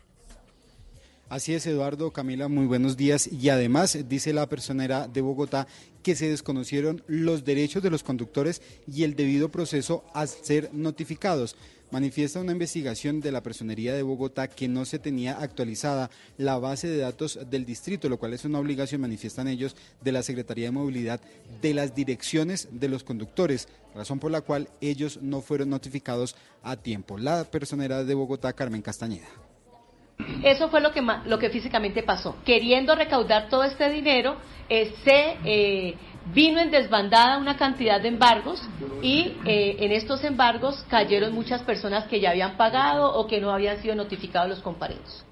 [1.30, 3.27] Así es, Eduardo, Camila, muy buenos días.
[3.31, 5.68] Y además, dice la personera de Bogotá
[6.01, 11.56] que se desconocieron los derechos de los conductores y el debido proceso a ser notificados.
[11.91, 16.88] Manifiesta una investigación de la Personería de Bogotá que no se tenía actualizada la base
[16.88, 20.72] de datos del distrito, lo cual es una obligación, manifiestan ellos, de la Secretaría de
[20.72, 21.22] Movilidad
[21.61, 26.76] de las direcciones de los conductores, razón por la cual ellos no fueron notificados a
[26.76, 27.19] tiempo.
[27.19, 29.48] La personera de Bogotá, Carmen Castañeda.
[30.43, 32.35] Eso fue lo que, lo que físicamente pasó.
[32.45, 34.37] Queriendo recaudar todo este dinero,
[34.69, 35.95] eh, se eh,
[36.33, 38.61] vino en desbandada una cantidad de embargos
[39.01, 43.51] y eh, en estos embargos cayeron muchas personas que ya habían pagado o que no
[43.51, 45.25] habían sido notificados los comparendos.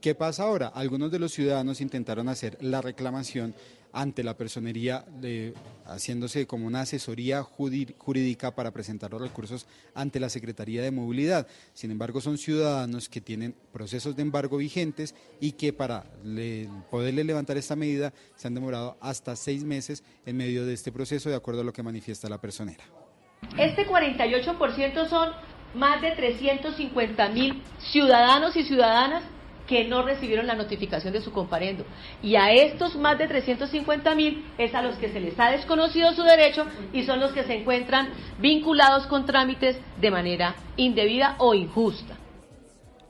[0.00, 0.68] ¿Qué pasa ahora?
[0.68, 3.54] Algunos de los ciudadanos intentaron hacer la reclamación
[3.92, 5.04] ante la personería,
[5.86, 11.46] haciéndose como una asesoría jurídica para presentar los recursos ante la Secretaría de Movilidad.
[11.74, 17.24] Sin embargo, son ciudadanos que tienen procesos de embargo vigentes y que para le- poderle
[17.24, 21.36] levantar esta medida se han demorado hasta seis meses en medio de este proceso, de
[21.36, 22.84] acuerdo a lo que manifiesta la personera.
[23.58, 25.30] Este 48% son
[25.74, 27.62] más de 350 mil
[27.92, 29.22] ciudadanos y ciudadanas
[29.70, 31.84] que no recibieron la notificación de su comparendo.
[32.24, 36.12] Y a estos más de 350 mil es a los que se les ha desconocido
[36.12, 38.08] su derecho y son los que se encuentran
[38.40, 42.19] vinculados con trámites de manera indebida o injusta.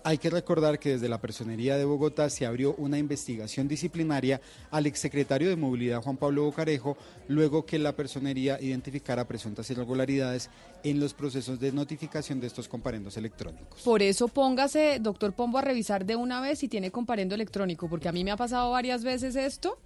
[0.03, 4.41] Hay que recordar que desde la Personería de Bogotá se abrió una investigación disciplinaria
[4.71, 6.97] al exsecretario de Movilidad Juan Pablo Bocarejo,
[7.29, 10.49] luego que la Personería identificara presuntas irregularidades
[10.85, 13.83] en los procesos de notificación de estos comparendos electrónicos.
[13.83, 18.09] Por eso póngase, doctor Pombo, a revisar de una vez si tiene comparendo electrónico, porque
[18.09, 19.79] a mí me ha pasado varias veces esto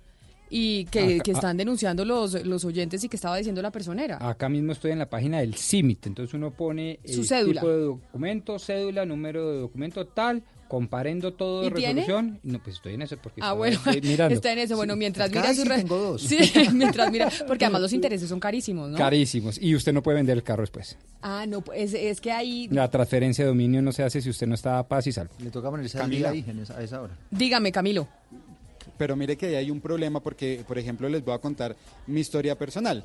[0.51, 4.19] y que, Acá- que están denunciando los, los oyentes y que estaba diciendo la personera.
[4.21, 7.61] Acá mismo estoy en la página del CIMIT, entonces uno pone Su el cédula.
[7.61, 12.01] tipo de documento, cédula, número de documento tal, comparendo todo de ¿Y tiene?
[12.03, 12.41] resolución.
[12.43, 14.35] No, pues estoy en eso porque Ah, estaba bueno, mirando.
[14.35, 14.77] está en eso.
[14.77, 16.23] Bueno, mientras mira su re- tengo dos.
[16.23, 16.39] Sí,
[16.73, 18.97] mientras mira, porque además los intereses son carísimos, ¿no?
[18.97, 19.61] Carísimos.
[19.61, 20.97] Y usted no puede vender el carro después.
[21.23, 24.47] Ah, no, es, es que ahí, La transferencia de dominio no se hace si usted
[24.47, 25.33] no está a paz y salvo.
[25.39, 26.45] Le toca ponerse al día ahí
[26.77, 27.17] a esa hora.
[27.31, 28.09] dígame, Camilo.
[28.97, 31.77] Pero mire que ahí hay un problema porque, por ejemplo, les voy a contar
[32.07, 33.05] mi historia personal.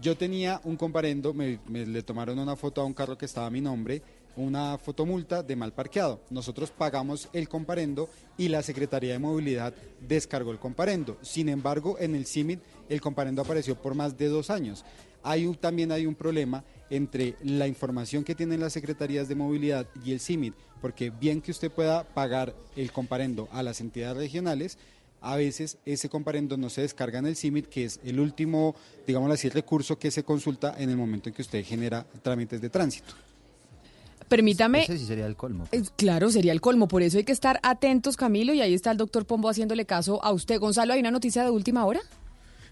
[0.00, 3.50] Yo tenía un comparendo, me, le tomaron una foto a un carro que estaba a
[3.50, 4.02] mi nombre,
[4.36, 6.20] una fotomulta de mal parqueado.
[6.30, 9.72] Nosotros pagamos el comparendo y la Secretaría de Movilidad
[10.06, 11.16] descargó el comparendo.
[11.22, 14.84] Sin embargo, en el CIMIT el comparendo apareció por más de dos años.
[15.22, 20.12] Hay también hay un problema entre la información que tienen las secretarías de movilidad y
[20.12, 24.78] el CIMIT, porque bien que usted pueda pagar el comparendo a las entidades regionales,
[25.20, 28.74] a veces ese comparendo no se descarga en el CIMIT, que es el último,
[29.06, 32.70] digamos así, recurso que se consulta en el momento en que usted genera trámites de
[32.70, 33.14] tránsito.
[34.28, 34.82] Permítame.
[34.82, 35.68] Ese sí sería el colmo.
[35.72, 36.88] Eh, Claro, sería el colmo.
[36.88, 38.52] Por eso hay que estar atentos, Camilo.
[38.52, 40.58] Y ahí está el doctor Pombo haciéndole caso a usted.
[40.58, 42.00] Gonzalo, ¿hay una noticia de última hora?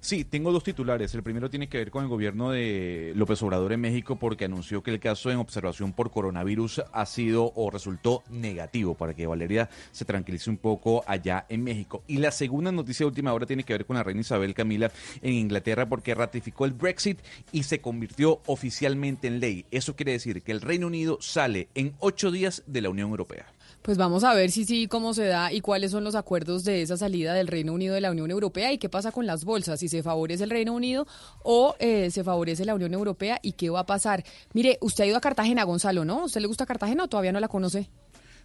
[0.04, 1.14] Sí, tengo dos titulares.
[1.14, 4.82] El primero tiene que ver con el gobierno de López Obrador en México porque anunció
[4.82, 9.70] que el caso en observación por coronavirus ha sido o resultó negativo para que Valeria
[9.92, 12.02] se tranquilice un poco allá en México.
[12.06, 14.92] Y la segunda noticia de última hora tiene que ver con la reina Isabel Camila
[15.22, 17.20] en Inglaterra porque ratificó el Brexit
[17.50, 19.64] y se convirtió oficialmente en ley.
[19.70, 23.46] Eso quiere decir que el Reino Unido sale en ocho días de la Unión Europea.
[23.84, 26.80] Pues vamos a ver si sí, cómo se da y cuáles son los acuerdos de
[26.80, 29.78] esa salida del Reino Unido de la Unión Europea y qué pasa con las bolsas,
[29.78, 31.06] si se favorece el Reino Unido
[31.42, 34.24] o eh, se favorece la Unión Europea y qué va a pasar.
[34.54, 36.24] Mire, usted ha ido a Cartagena, Gonzalo, ¿no?
[36.24, 37.90] ¿Usted le gusta Cartagena o todavía no la conoce?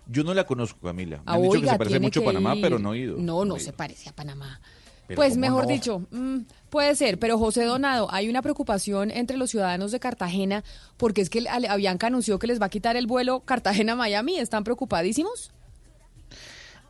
[0.07, 1.17] Yo no la conozco, Camila.
[1.19, 2.61] Me Ah, han dicho que se parece mucho a Panamá, ir.
[2.61, 3.15] pero no he ido.
[3.17, 4.59] No, no he se parece a Panamá.
[5.15, 5.69] Pues ¿cómo mejor no?
[5.69, 10.63] dicho, mm, puede ser, pero José Donado, hay una preocupación entre los ciudadanos de Cartagena
[10.97, 14.37] porque es que Avianca anunció que les va a quitar el vuelo Cartagena-Miami.
[14.37, 15.51] ¿Están preocupadísimos?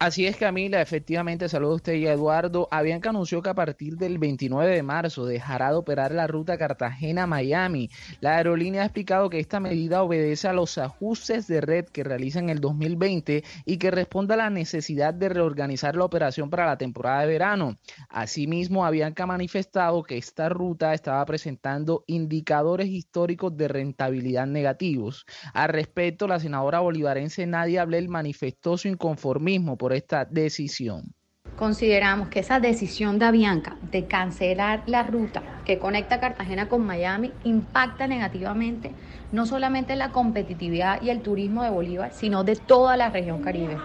[0.02, 2.70] Así es, Camila, efectivamente, saludo a usted y a Eduardo.
[2.72, 7.90] Avianca anunció que a partir del 29 de marzo dejará de operar la ruta Cartagena-Miami.
[8.22, 12.40] La aerolínea ha explicado que esta medida obedece a los ajustes de red que realiza
[12.40, 16.78] en el 2020 y que responde a la necesidad de reorganizar la operación para la
[16.78, 17.78] temporada de verano.
[18.08, 25.26] Asimismo, Avianca ha manifestado que esta ruta estaba presentando indicadores históricos de rentabilidad negativos.
[25.54, 31.14] Al respecto, la senadora bolivarense Nadia Ablel manifestó su inconformismo por esta decisión.
[31.58, 37.32] Consideramos que esa decisión de Avianca de cancelar la ruta que conecta Cartagena con Miami
[37.44, 38.92] impacta negativamente
[39.32, 43.42] no solamente en la competitividad y el turismo de Bolívar, sino de toda la región
[43.42, 43.78] caribe.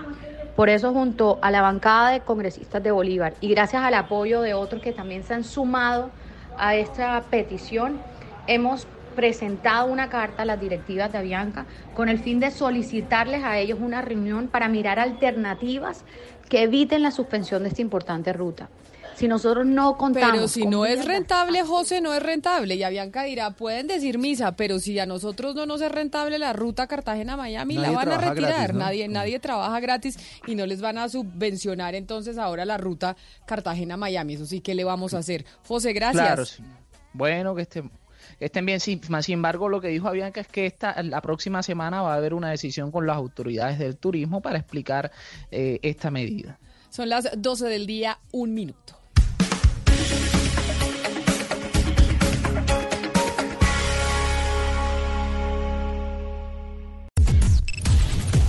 [0.57, 4.55] Por eso, junto a la bancada de congresistas de Bolívar y gracias al apoyo de
[4.55, 6.11] otros que también se han sumado
[6.57, 7.99] a esta petición,
[8.47, 13.59] hemos presentado una carta a las directivas de Avianca con el fin de solicitarles a
[13.59, 16.05] ellos una reunión para mirar alternativas
[16.49, 18.69] que eviten la suspensión de esta importante ruta.
[19.17, 20.31] Si nosotros no contamos.
[20.33, 22.75] Pero si con no es rentable, José, no es rentable.
[22.75, 26.53] Y Avianca dirá, pueden decir misa, pero si a nosotros no nos es rentable la
[26.53, 28.51] ruta Cartagena-Miami, la van a retirar.
[28.51, 28.79] gratis, ¿no?
[28.81, 33.17] Nadie, nadie trabaja gratis y no les van a subvencionar entonces ahora la ruta
[33.47, 34.35] Cartagena-Miami.
[34.35, 35.45] Eso sí, ¿qué le vamos a hacer?
[35.67, 36.27] José, gracias.
[36.27, 36.65] Claro, sí.
[37.13, 37.91] Bueno, que estén,
[38.39, 38.81] que estén bien.
[38.81, 42.15] Sí, más sin embargo, lo que dijo Avianca es que esta, la próxima semana va
[42.15, 45.11] a haber una decisión con las autoridades del turismo para explicar
[45.51, 46.59] eh, esta medida.
[46.91, 48.99] Son las 12 del día, un minuto.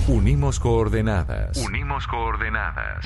[0.08, 1.58] Unimos coordenadas.
[1.58, 3.06] Unimos coordenadas.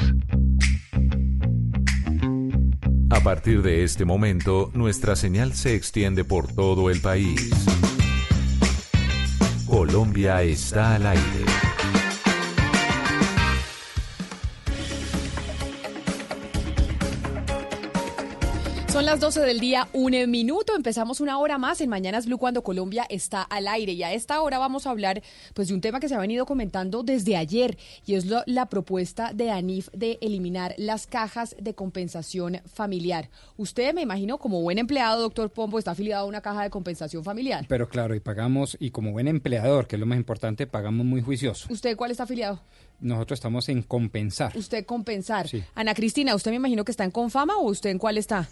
[3.11, 7.49] A partir de este momento, nuestra señal se extiende por todo el país.
[9.65, 11.68] Colombia está al aire.
[18.99, 20.75] Son las 12 del día, un minuto.
[20.75, 23.93] Empezamos una hora más en Mañanas Blue cuando Colombia está al aire.
[23.93, 25.23] Y a esta hora vamos a hablar
[25.53, 28.65] pues, de un tema que se ha venido comentando desde ayer y es lo- la
[28.65, 33.29] propuesta de ANIF de eliminar las cajas de compensación familiar.
[33.55, 37.23] Usted, me imagino, como buen empleado, doctor Pombo, está afiliado a una caja de compensación
[37.23, 37.65] familiar.
[37.69, 41.21] Pero claro, y pagamos, y como buen empleador, que es lo más importante, pagamos muy
[41.21, 41.71] juicioso.
[41.71, 42.59] ¿Usted cuál está afiliado?
[42.99, 44.51] Nosotros estamos en compensar.
[44.57, 45.47] Usted compensar.
[45.47, 45.63] Sí.
[45.73, 48.49] Ana Cristina, ¿usted me imagino que está en Confama o usted en cuál está?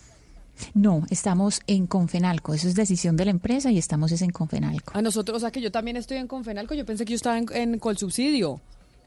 [0.74, 2.54] No, estamos en Confenalco.
[2.54, 4.92] Eso es decisión de la empresa y estamos es en Confenalco.
[4.98, 7.38] A nosotros, o sea que yo también estoy en Confenalco, yo pensé que yo estaba
[7.38, 8.60] en, en Colsubsidio.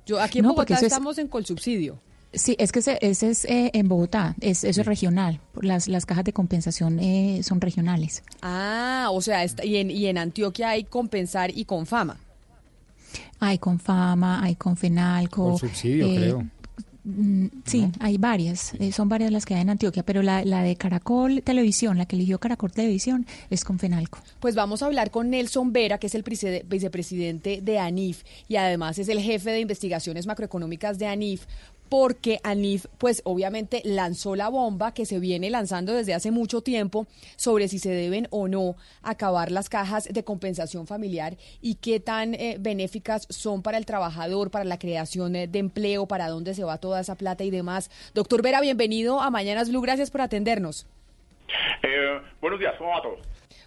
[0.06, 2.01] Yo aquí en No, Bogotá es- estamos en Colsubsidio.
[2.32, 5.40] Sí, es que ese, ese es eh, en Bogotá, es, eso es regional.
[5.60, 8.22] Las, las cajas de compensación eh, son regionales.
[8.40, 12.20] Ah, o sea, está- y, en, y en Antioquia hay Compensar y Confama.
[13.40, 15.48] Hay Confama, hay Confenalco.
[15.51, 16.47] Con subsidio, eh, creo.
[17.05, 20.62] Mm, Sí, hay varias, eh, son varias las que hay en Antioquia, pero la, la
[20.62, 24.18] de Caracol Televisión, la que eligió Caracol Televisión, es Confenalco.
[24.40, 28.56] Pues vamos a hablar con Nelson Vera, que es el preside- vicepresidente de ANIF y
[28.56, 31.47] además es el jefe de investigaciones macroeconómicas de ANIF,
[31.90, 37.06] porque ANIF, pues obviamente lanzó la bomba que se viene lanzando desde hace mucho tiempo
[37.36, 42.34] sobre si se deben o no acabar las cajas de compensación familiar y qué tan
[42.34, 46.62] eh, benéficas son para el trabajador, para la creación eh, de empleo, para dónde se
[46.64, 47.90] va toda esa plata y demás.
[48.14, 50.86] Doctor Vera, bienvenido a Mañanas Blue, gracias por atendernos.
[51.82, 53.16] Eh, buenos días, ¿cómo va todo?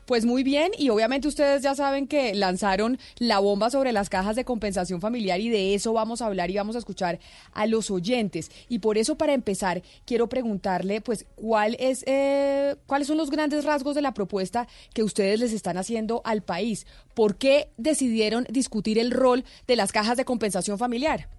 [0.06, 4.36] Pues muy bien, y obviamente ustedes ya saben que lanzaron la bomba sobre las cajas
[4.36, 7.20] de compensación familiar y de eso vamos a hablar y vamos a escuchar
[7.54, 8.52] a los oyentes.
[8.68, 13.64] Y por eso, para empezar, quiero preguntarle, pues, cuál es, eh, cuáles son los grandes
[13.64, 16.86] rasgos de la propuesta que ustedes les están haciendo al país.
[17.14, 21.30] ¿Por qué decidieron discutir el rol de las cajas de compensación familiar?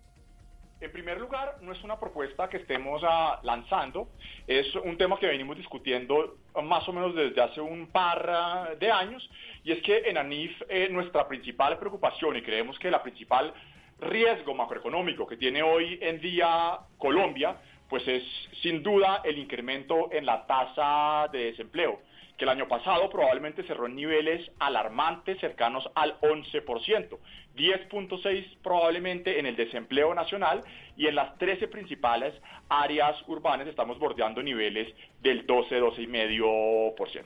[0.80, 4.08] En primer lugar, no es una propuesta que estemos ah, lanzando,
[4.46, 9.28] es un tema que venimos discutiendo más o menos desde hace un par de años,
[9.62, 13.52] y es que en ANIF eh, nuestra principal preocupación, y creemos que la principal
[14.00, 17.56] riesgo macroeconómico que tiene hoy en día Colombia,
[17.88, 18.22] pues es
[18.62, 22.00] sin duda el incremento en la tasa de desempleo
[22.36, 27.18] que el año pasado probablemente cerró en niveles alarmantes cercanos al 11%,
[27.56, 30.62] 10.6 probablemente en el desempleo nacional
[30.96, 32.34] y en las 13 principales
[32.68, 37.24] áreas urbanas estamos bordeando niveles del 12, 12,5%.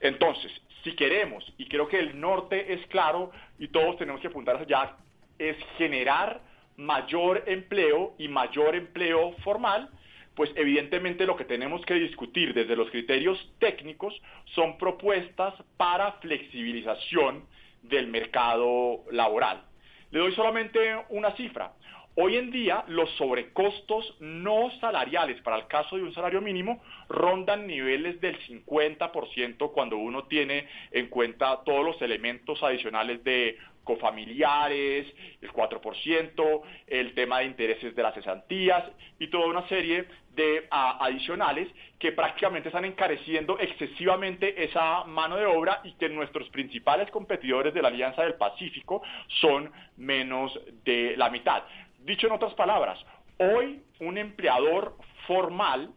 [0.00, 0.52] Entonces,
[0.82, 4.96] si queremos, y creo que el norte es claro y todos tenemos que apuntar allá,
[5.38, 6.40] es generar
[6.76, 9.90] mayor empleo y mayor empleo formal,
[10.34, 14.14] pues evidentemente lo que tenemos que discutir desde los criterios técnicos
[14.54, 17.44] son propuestas para flexibilización
[17.82, 19.62] del mercado laboral.
[20.10, 20.78] Le doy solamente
[21.10, 21.72] una cifra.
[22.16, 27.68] Hoy en día los sobrecostos no salariales para el caso de un salario mínimo rondan
[27.68, 35.06] niveles del 50% cuando uno tiene en cuenta todos los elementos adicionales de cofamiliares,
[35.40, 38.84] el 4%, el tema de intereses de las cesantías
[39.18, 45.46] y toda una serie de ah, adicionales que prácticamente están encareciendo excesivamente esa mano de
[45.46, 49.02] obra y que nuestros principales competidores de la Alianza del Pacífico
[49.40, 51.64] son menos de la mitad.
[52.00, 52.98] Dicho en otras palabras,
[53.38, 54.96] hoy un empleador
[55.26, 55.90] formal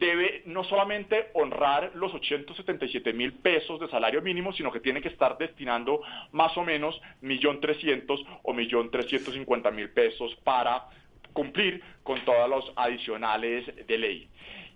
[0.00, 5.08] debe no solamente honrar los 877 mil pesos de salario mínimo, sino que tiene que
[5.08, 6.00] estar destinando
[6.32, 10.86] más o menos 1.300.000 o 1.350.000 pesos para
[11.34, 14.28] cumplir con todos los adicionales de ley.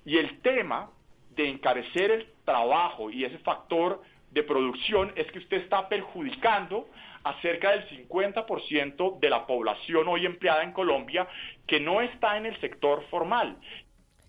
[0.04, 0.90] Y el tema
[1.30, 6.86] de encarecer el trabajo y ese factor de producción es que usted está perjudicando
[7.24, 11.26] a cerca del 50% de la población hoy empleada en Colombia
[11.66, 13.56] que no está en el sector formal.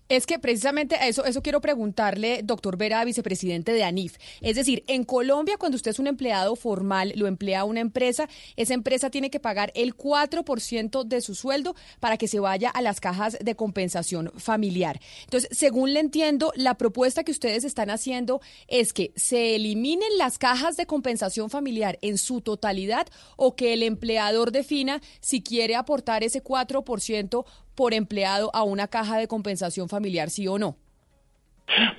[0.08, 4.18] Es que precisamente eso, eso quiero preguntarle, doctor Vera, vicepresidente de ANIF.
[4.40, 8.74] Es decir, en Colombia, cuando usted es un empleado formal, lo emplea una empresa, esa
[8.74, 13.00] empresa tiene que pagar el 4% de su sueldo para que se vaya a las
[13.00, 15.00] cajas de compensación familiar.
[15.24, 20.38] Entonces, según le entiendo, la propuesta que ustedes están haciendo es que se eliminen las
[20.38, 26.22] cajas de compensación familiar en su totalidad o que el empleador defina si quiere aportar
[26.22, 27.44] ese 4%
[27.76, 30.76] por empleado a una caja de compensación familiar, sí o no?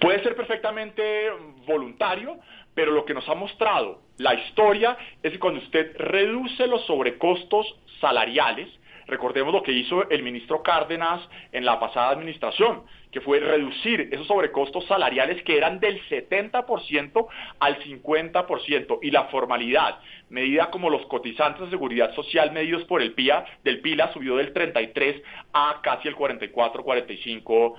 [0.02, 1.30] Puede ser perfectamente
[1.66, 2.40] voluntario,
[2.74, 7.68] pero lo que nos ha mostrado la historia es que cuando usted reduce los sobrecostos
[8.02, 8.68] salariales,
[9.08, 11.22] recordemos lo que hizo el ministro Cárdenas
[11.52, 17.28] en la pasada administración, que fue reducir esos sobrecostos salariales que eran del 70%
[17.60, 23.14] al 50% y la formalidad, medida como los cotizantes de seguridad social medidos por el
[23.14, 25.22] PIA, del PILA subió del 33
[25.54, 27.76] a casi el 44, 45%.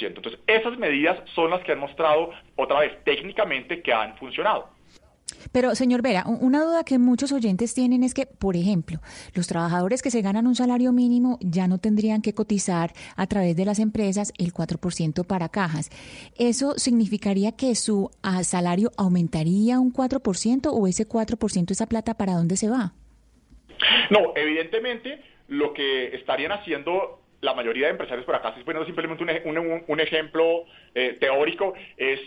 [0.00, 4.75] Entonces, esas medidas son las que han mostrado otra vez técnicamente que han funcionado.
[5.52, 9.00] Pero, señor Vera, una duda que muchos oyentes tienen es que, por ejemplo,
[9.34, 13.56] los trabajadores que se ganan un salario mínimo ya no tendrían que cotizar a través
[13.56, 15.90] de las empresas el 4% para cajas.
[16.38, 22.34] ¿Eso significaría que su ah, salario aumentaría un 4% o ese 4% esa plata para
[22.34, 22.92] dónde se va?
[24.10, 29.42] No, evidentemente lo que estarían haciendo la mayoría de empresarios por acá, si poniendo simplemente
[29.44, 32.18] un, un, ejemplo eh, teórico, es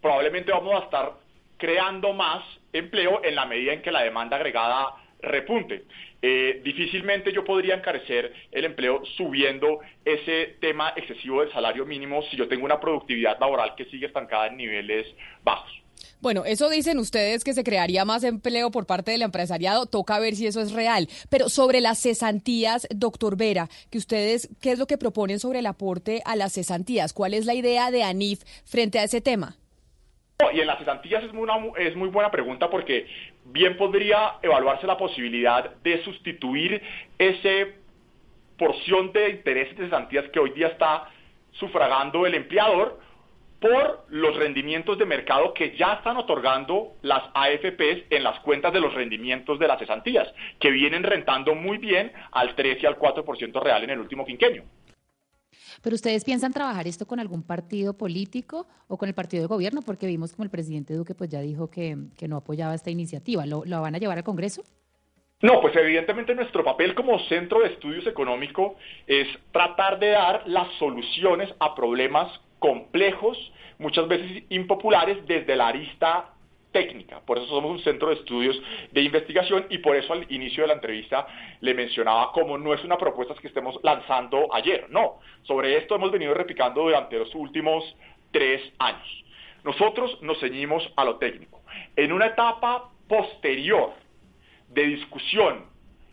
[0.00, 1.12] probablemente vamos a estar
[1.60, 2.42] creando más
[2.72, 5.84] empleo en la medida en que la demanda agregada repunte.
[6.22, 12.36] Eh, difícilmente yo podría encarecer el empleo subiendo ese tema excesivo del salario mínimo si
[12.36, 15.06] yo tengo una productividad laboral que sigue estancada en niveles
[15.42, 15.70] bajos.
[16.20, 19.86] Bueno, eso dicen ustedes que se crearía más empleo por parte del empresariado.
[19.86, 21.08] Toca ver si eso es real.
[21.30, 25.66] Pero sobre las cesantías, doctor Vera, que ustedes, ¿qué es lo que proponen sobre el
[25.66, 27.12] aporte a las cesantías?
[27.14, 29.56] ¿Cuál es la idea de ANIF frente a ese tema?
[30.52, 31.46] Y en las cesantías es muy,
[31.94, 33.06] muy buena pregunta porque
[33.46, 36.82] bien podría evaluarse la posibilidad de sustituir
[37.18, 37.74] ese
[38.58, 41.08] porción de intereses de cesantías que hoy día está
[41.52, 43.00] sufragando el empleador
[43.60, 48.80] por los rendimientos de mercado que ya están otorgando las AFPs en las cuentas de
[48.80, 53.62] los rendimientos de las cesantías, que vienen rentando muy bien al 3 y al 4%
[53.62, 54.64] real en el último quinquenio.
[55.82, 59.82] Pero ustedes piensan trabajar esto con algún partido político o con el partido de gobierno,
[59.82, 61.96] porque vimos como el presidente Duque pues ya dijo que,
[62.28, 63.46] no apoyaba esta iniciativa.
[63.46, 64.62] ¿Lo, ¿Lo van a llevar al Congreso?
[65.42, 68.76] No, pues evidentemente nuestro papel como centro de estudios económico
[69.06, 73.38] es tratar de dar las soluciones a problemas complejos,
[73.78, 76.34] muchas veces impopulares, desde la arista
[76.72, 77.20] técnica.
[77.20, 78.60] Por eso somos un centro de estudios
[78.92, 81.26] de investigación y por eso al inicio de la entrevista
[81.60, 84.86] le mencionaba como no es una propuesta que estemos lanzando ayer.
[84.90, 87.84] No, sobre esto hemos venido replicando durante los últimos
[88.30, 89.24] tres años.
[89.64, 91.62] Nosotros nos ceñimos a lo técnico.
[91.96, 93.92] En una etapa posterior
[94.68, 95.68] de discusión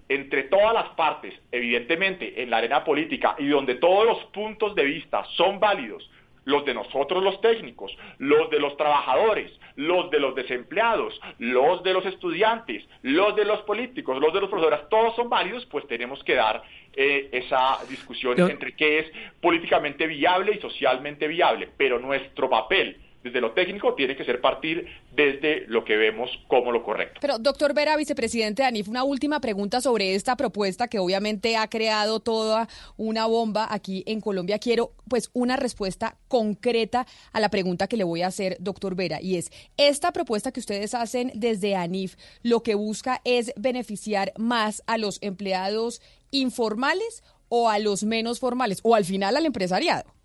[0.10, 4.86] entre todas las partes, evidentemente en la arena política y donde todos los puntos de
[4.86, 6.10] vista son válidos,
[6.48, 11.94] los de nosotros los técnicos, los de los trabajadores, los de los desempleados, los de
[11.94, 16.24] los estudiantes, los de los políticos, los de los profesores, todos son válidos, pues tenemos
[16.24, 16.64] que dar
[16.96, 19.12] eh, esa discusión entre qué es
[19.42, 24.88] políticamente viable y socialmente viable, pero nuestro papel desde lo técnico tiene que ser partir
[25.14, 27.20] desde lo que vemos como lo correcto.
[27.22, 31.68] Pero, doctor Vera, vicepresidente de ANIF, una última pregunta sobre esta propuesta que obviamente ha
[31.68, 34.60] creado toda una bomba aquí en Colombia.
[34.60, 39.22] Quiero, pues, una respuesta concreta a la pregunta que le voy a hacer, doctor Vera,
[39.22, 44.84] y es, ¿esta propuesta que ustedes hacen desde ANIF lo que busca es beneficiar más
[44.88, 50.17] a los empleados informales o a los menos formales, o al final al empresariado?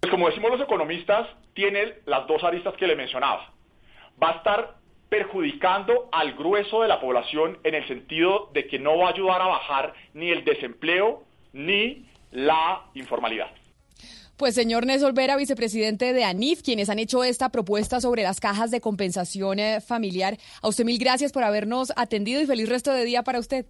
[0.00, 3.52] Pues como decimos los economistas, tiene las dos aristas que le mencionaba.
[4.22, 8.98] Va a estar perjudicando al grueso de la población en el sentido de que no
[8.98, 13.48] va a ayudar a bajar ni el desempleo ni la informalidad.
[14.36, 18.70] Pues señor Néstor Vera, vicepresidente de ANIF, quienes han hecho esta propuesta sobre las cajas
[18.70, 23.04] de compensación eh, familiar, a usted mil gracias por habernos atendido y feliz resto de
[23.04, 23.66] día para usted.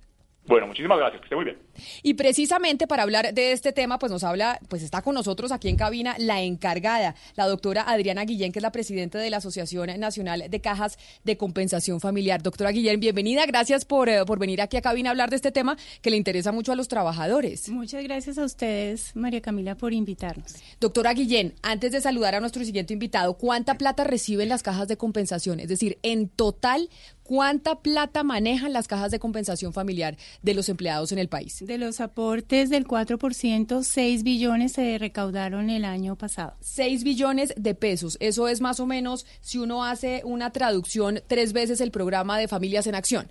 [0.47, 1.59] Bueno, muchísimas gracias, que esté muy bien.
[2.03, 5.69] Y precisamente para hablar de este tema, pues nos habla, pues está con nosotros aquí
[5.69, 9.89] en cabina la encargada, la doctora Adriana Guillén, que es la presidenta de la Asociación
[9.99, 12.43] Nacional de Cajas de Compensación Familiar.
[12.43, 15.53] Doctora Guillén, bienvenida, gracias por, eh, por venir aquí a cabina a hablar de este
[15.53, 17.69] tema que le interesa mucho a los trabajadores.
[17.69, 20.55] Muchas gracias a ustedes, María Camila, por invitarnos.
[20.81, 24.97] Doctora Guillén, antes de saludar a nuestro siguiente invitado, ¿cuánta plata reciben las cajas de
[24.97, 25.61] compensación?
[25.61, 26.89] Es decir, en total,
[27.23, 31.63] ¿cuánta plata manejan las cajas de compensación familiar de los empleados en el país?
[31.69, 36.55] De los aportes del 4%, 6 billones se recaudaron el año pasado.
[36.61, 38.17] 6 billones de pesos.
[38.21, 42.49] Eso es más o menos, si uno hace una traducción, tres veces el programa de
[42.49, 43.27] Familias en Acción.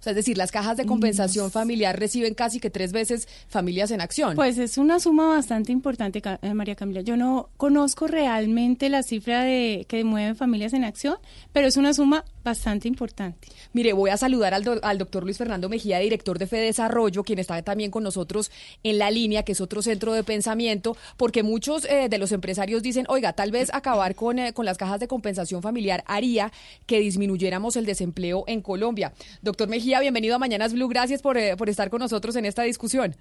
[0.00, 3.90] O sea, es decir, las cajas de compensación familiar reciben casi que tres veces familias
[3.90, 4.34] en acción.
[4.34, 7.02] Pues es una suma bastante importante, eh, María Camila.
[7.02, 11.16] Yo no conozco realmente la cifra de que mueven familias en acción,
[11.52, 13.48] pero es una suma bastante importante.
[13.72, 17.24] Mire, voy a saludar al, do- al doctor Luis Fernando Mejía, director de Fede Desarrollo,
[17.24, 18.50] quien está también con nosotros
[18.82, 22.82] en la línea, que es otro centro de pensamiento, porque muchos eh, de los empresarios
[22.82, 26.52] dicen, oiga, tal vez acabar con, eh, con las cajas de compensación familiar haría
[26.86, 29.12] que disminuyéramos el desempleo en Colombia.
[29.42, 32.62] Doctor Mejía, bienvenido a Mañanas Blue, gracias por, eh, por estar con nosotros en esta
[32.62, 33.16] discusión.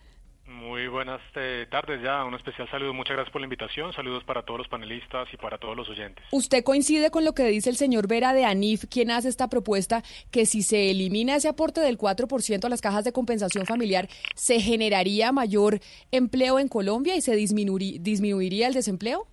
[0.63, 4.43] Muy buenas eh, tardes ya, un especial saludo, muchas gracias por la invitación, saludos para
[4.43, 6.23] todos los panelistas y para todos los oyentes.
[6.31, 10.03] ¿Usted coincide con lo que dice el señor Vera de ANIF, quien hace esta propuesta,
[10.31, 14.61] que si se elimina ese aporte del 4% a las cajas de compensación familiar, se
[14.61, 15.79] generaría mayor
[16.11, 19.27] empleo en Colombia y se disminuirí- disminuiría el desempleo?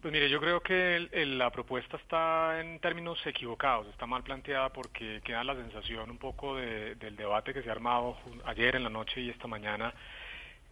[0.00, 4.22] Pues mire, yo creo que el- el- la propuesta está en términos equivocados, está mal
[4.22, 8.16] planteada porque queda la sensación un poco de- del debate que se ha armado
[8.46, 9.92] ayer en la noche y esta mañana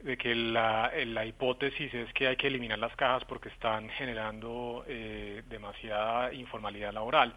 [0.03, 4.85] de que la, la hipótesis es que hay que eliminar las cajas porque están generando
[4.87, 7.35] eh, demasiada informalidad laboral.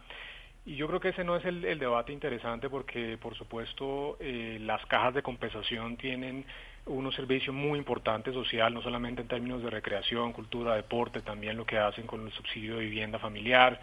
[0.66, 4.60] Y yo creo que ese no es el, el debate interesante porque, por supuesto, eh,
[4.62, 6.46] las cajas de compensación tienen
[6.86, 11.66] unos servicios muy importantes social, no solamente en términos de recreación, cultura, deporte, también lo
[11.66, 13.80] que hacen con el subsidio de vivienda familiar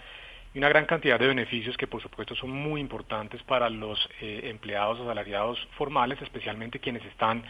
[0.55, 4.43] y una gran cantidad de beneficios que, por supuesto, son muy importantes para los eh,
[4.45, 7.43] empleados asalariados formales, especialmente quienes están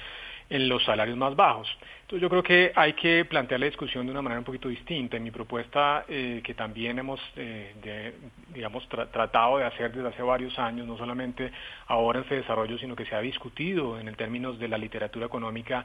[0.51, 1.69] en los salarios más bajos.
[2.03, 5.19] Entonces yo creo que hay que plantear la discusión de una manera un poquito distinta.
[5.19, 8.15] En mi propuesta, eh, que también hemos, eh,
[8.55, 11.51] digamos, tra- tratado de hacer desde hace varios años, no solamente
[11.87, 15.27] ahora en Fede Desarrollo, sino que se ha discutido en el términos de la literatura
[15.27, 15.85] económica,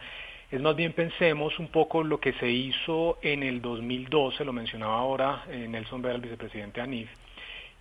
[0.50, 5.00] es más bien pensemos un poco lo que se hizo en el 2012, lo mencionaba
[5.00, 7.10] ahora eh, Nelson Vera, el vicepresidente ANIF,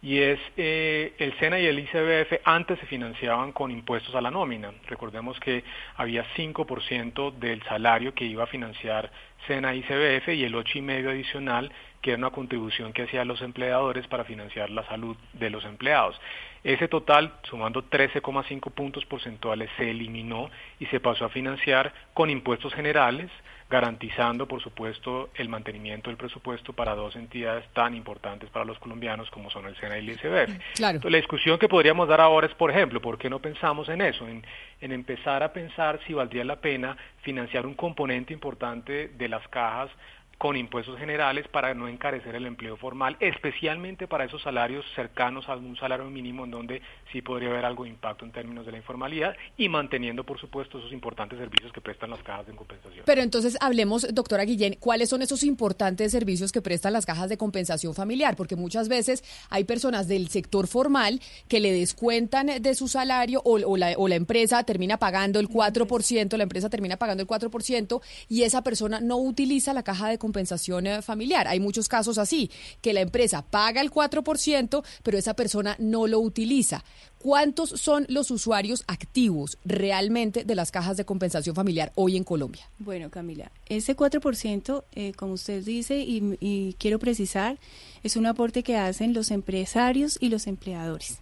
[0.03, 4.33] y es eh, el SENA y el ICBF antes se financiaban con impuestos a la
[4.33, 4.73] nómina.
[4.89, 5.63] Recordemos que
[5.97, 9.13] había 5% del salario que iba a financiar
[9.47, 11.73] SENA y ICBF y el 8,5% adicional
[12.03, 16.21] que era una contribución que hacían los empleadores para financiar la salud de los empleados.
[16.65, 20.51] Ese total, sumando 13,5 puntos porcentuales, se eliminó
[20.81, 23.31] y se pasó a financiar con impuestos generales,
[23.73, 29.31] garantizando, por supuesto, el mantenimiento del presupuesto para dos entidades tan importantes para los colombianos
[29.31, 30.75] como son el SENA y el ICBF.
[30.75, 30.97] Claro.
[30.97, 34.03] Entonces, la discusión que podríamos dar ahora es, por ejemplo, ¿por qué no pensamos en
[34.03, 34.29] eso?
[34.29, 34.45] En,
[34.83, 39.91] en empezar a pensar si valdría la pena financiar un componente importante de las cajas
[40.37, 45.55] con impuestos generales para no encarecer el empleo formal, especialmente para esos salarios cercanos a
[45.55, 46.83] un salario mínimo en donde
[47.13, 50.79] sí podría haber algo de impacto en términos de la informalidad y manteniendo, por supuesto,
[50.79, 53.05] esos importantes servicios que prestan las cajas de compensación.
[53.05, 57.37] Pero entonces hablemos, doctora Guillén, ¿cuáles son esos importantes servicios que prestan las cajas de
[57.37, 58.37] compensación familiar?
[58.37, 63.59] Porque muchas veces hay personas del sector formal que le descuentan de su salario o,
[63.59, 68.01] o la, o la empresa termina pagando el 4%, la empresa termina pagando el 4%
[68.29, 71.49] y esa persona no utiliza la caja de compensación eh, familiar.
[71.49, 76.21] Hay muchos casos así, que la empresa paga el 4%, pero esa persona no lo
[76.21, 76.85] utiliza.
[77.19, 82.69] ¿Cuántos son los usuarios activos realmente de las cajas de compensación familiar hoy en Colombia?
[82.81, 87.59] Bueno, Camila, ese 4%, eh, como usted dice, y, y quiero precisar,
[88.03, 91.19] es un aporte que hacen los empresarios y los empleadores.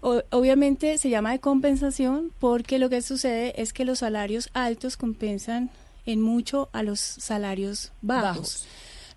[0.00, 4.96] O- obviamente se llama de compensación porque lo que sucede es que los salarios altos
[4.96, 5.70] compensan
[6.06, 8.24] en mucho a los salarios bajos.
[8.36, 8.66] Bajos.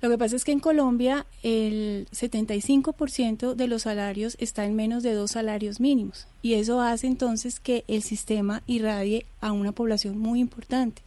[0.04, 5.02] Lo que pasa es que en Colombia el 75% de los salarios está en menos
[5.02, 10.18] de dos salarios mínimos y eso hace entonces que el sistema irradie a una población
[10.18, 11.04] muy importante.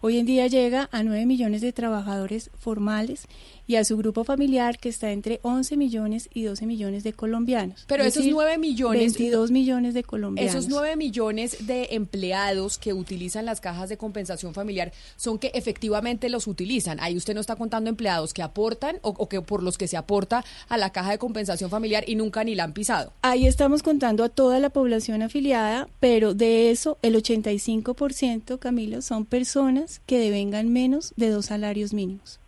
[0.00, 3.28] Hoy en día llega a 9 millones de trabajadores formales
[3.68, 7.84] y a su grupo familiar que está entre 11 millones y 12 millones de colombianos.
[7.86, 8.98] Pero Es esos decir, 9 millones...
[9.18, 10.54] 22 millones de colombianos.
[10.54, 16.30] Esos 9 millones de empleados que utilizan las cajas de compensación familiar son que efectivamente
[16.30, 16.98] los utilizan.
[17.00, 19.98] Ahí usted no está contando empleados que aportan o, o que por los que se
[19.98, 23.12] aporta a la caja de compensación familiar y nunca ni la han pisado.
[23.20, 29.26] Ahí estamos contando a toda la población afiliada, pero de eso el 85%, Camilo, son
[29.26, 32.40] personas que devengan menos de dos salarios mínimos.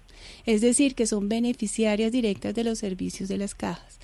[0.51, 4.01] Es decir, que son beneficiarias directas de los servicios de las cajas.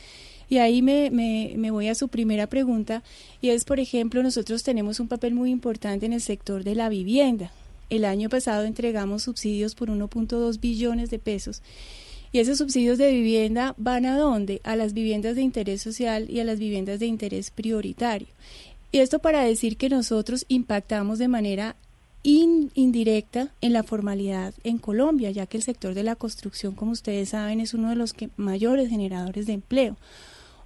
[0.49, 3.03] Y ahí me, me, voy a su primera pregunta,
[3.41, 6.89] y es, por ejemplo, nosotros tenemos un papel muy importante en el sector de la
[6.89, 7.51] vivienda.
[7.91, 11.63] El año pasado entregamos subsidios por 1.2 billones de pesos.
[12.31, 14.61] Y esos subsidios de vivienda van a dónde?
[14.63, 18.29] A las viviendas de interés social y a las viviendas de interés prioritario.
[18.93, 21.75] Y esto para decir que nosotros impactamos de manera
[22.27, 26.91] in- indirecta en la formalidad en Colombia, ya que el sector de la construcción, como
[26.91, 29.97] ustedes saben, es uno de los que mayores generadores de empleo.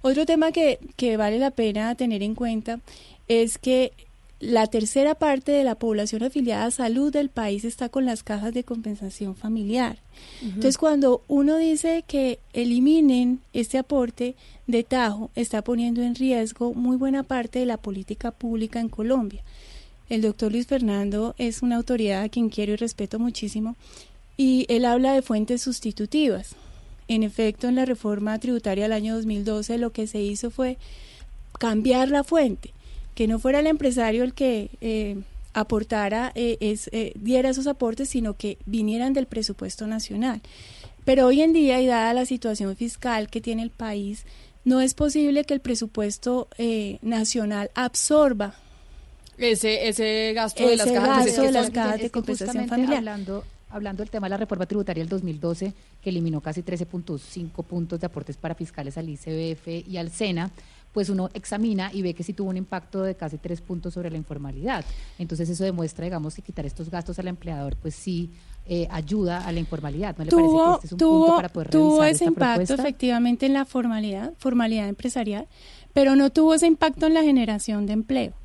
[0.01, 2.79] Otro tema que, que vale la pena tener en cuenta
[3.27, 3.91] es que
[4.39, 8.55] la tercera parte de la población afiliada a salud del país está con las cajas
[8.55, 9.99] de compensación familiar.
[10.41, 14.33] Entonces, cuando uno dice que eliminen este aporte
[14.65, 19.43] de Tajo, está poniendo en riesgo muy buena parte de la política pública en Colombia.
[20.11, 23.77] El doctor Luis Fernando es una autoridad a quien quiero y respeto muchísimo
[24.35, 26.57] y él habla de fuentes sustitutivas.
[27.07, 30.77] En efecto, en la reforma tributaria del año 2012 lo que se hizo fue
[31.59, 32.73] cambiar la fuente,
[33.15, 35.15] que no fuera el empresario el que eh,
[35.53, 40.41] aportara, eh, es, eh, diera esos aportes, sino que vinieran del presupuesto nacional.
[41.05, 44.25] Pero hoy en día, y dada la situación fiscal que tiene el país,
[44.65, 46.49] no es posible que el presupuesto
[47.01, 48.55] nacional absorba
[49.41, 52.69] Ese, ese gasto de las cajas gasto es que de las cajas de compensación justamente
[52.69, 52.97] familiar.
[52.97, 57.99] Hablando, hablando del tema de la reforma tributaria del 2012, que eliminó casi 13.5 puntos
[57.99, 60.51] de aportes para fiscales al ICBF y al SENA,
[60.91, 64.11] pues uno examina y ve que sí tuvo un impacto de casi 3 puntos sobre
[64.11, 64.83] la informalidad.
[65.17, 68.29] Entonces eso demuestra, digamos, que quitar estos gastos al empleador, pues sí
[68.65, 70.17] eh, ayuda a la informalidad.
[70.17, 72.25] ¿No le parece que tuvo, este es un punto tuvo, para poder tuvo ese esta
[72.25, 72.75] impacto propuesta?
[72.75, 75.47] efectivamente en la formalidad, formalidad empresarial,
[75.93, 78.40] pero no tuvo ese impacto en la generación de empleo.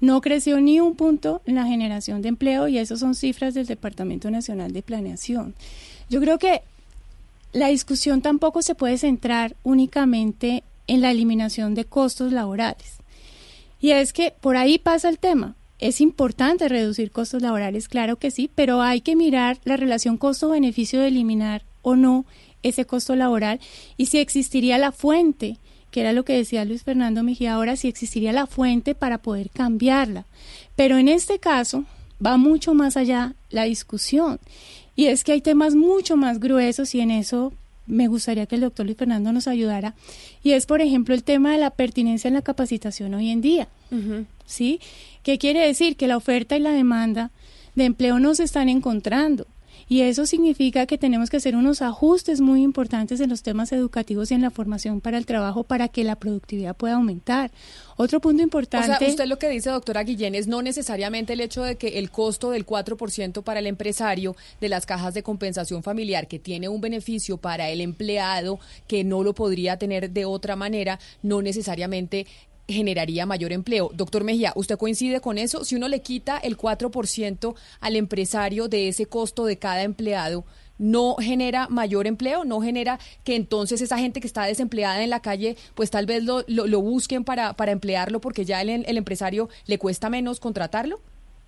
[0.00, 3.66] No creció ni un punto en la generación de empleo y eso son cifras del
[3.66, 5.54] Departamento Nacional de Planeación.
[6.08, 6.62] Yo creo que
[7.52, 12.98] la discusión tampoco se puede centrar únicamente en la eliminación de costos laborales.
[13.80, 15.54] Y es que por ahí pasa el tema.
[15.78, 21.00] Es importante reducir costos laborales, claro que sí, pero hay que mirar la relación costo-beneficio
[21.00, 22.24] de eliminar o no
[22.64, 23.60] ese costo laboral
[23.96, 25.58] y si existiría la fuente,
[25.98, 29.50] que era lo que decía Luis Fernando Mejía ahora, si existiría la fuente para poder
[29.50, 30.26] cambiarla.
[30.76, 31.86] Pero en este caso
[32.24, 34.38] va mucho más allá la discusión
[34.94, 37.52] y es que hay temas mucho más gruesos y en eso
[37.88, 39.96] me gustaría que el doctor Luis Fernando nos ayudara.
[40.44, 43.66] Y es, por ejemplo, el tema de la pertinencia en la capacitación hoy en día.
[44.46, 44.78] ¿Sí?
[45.24, 45.96] ¿Qué quiere decir?
[45.96, 47.32] Que la oferta y la demanda
[47.74, 49.48] de empleo no se están encontrando.
[49.88, 54.30] Y eso significa que tenemos que hacer unos ajustes muy importantes en los temas educativos
[54.30, 57.50] y en la formación para el trabajo para que la productividad pueda aumentar.
[57.96, 58.96] Otro punto O importante.
[58.98, 62.10] sea, usted lo que dice, doctora Guillén, es no necesariamente el hecho de que el
[62.10, 66.80] costo del 4% para el empresario de las cajas de compensación familiar, que tiene un
[66.80, 72.26] beneficio para el empleado que no lo podría tener de otra manera, no necesariamente
[72.68, 73.90] generaría mayor empleo.
[73.94, 75.64] Doctor Mejía, ¿usted coincide con eso?
[75.64, 80.44] Si uno le quita el 4% al empresario de ese costo de cada empleado,
[80.78, 85.20] no genera mayor empleo, no genera que entonces esa gente que está desempleada en la
[85.20, 89.48] calle, pues tal vez lo, lo, busquen para, para emplearlo porque ya el, el empresario
[89.66, 91.00] le cuesta menos contratarlo.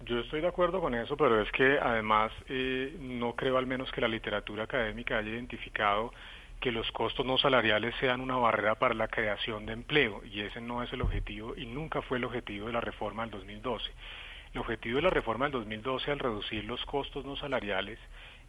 [0.07, 3.91] Yo estoy de acuerdo con eso, pero es que además eh, no creo al menos
[3.93, 6.13] que la literatura académica haya identificado
[6.61, 10.61] que los costos no salariales sean una barrera para la creación de empleo y ese
[10.61, 13.91] no es el objetivo y nunca fue el objetivo de la reforma del 2012.
[14.53, 17.99] El objetivo de la reforma del 2012 al reducir los costos no salariales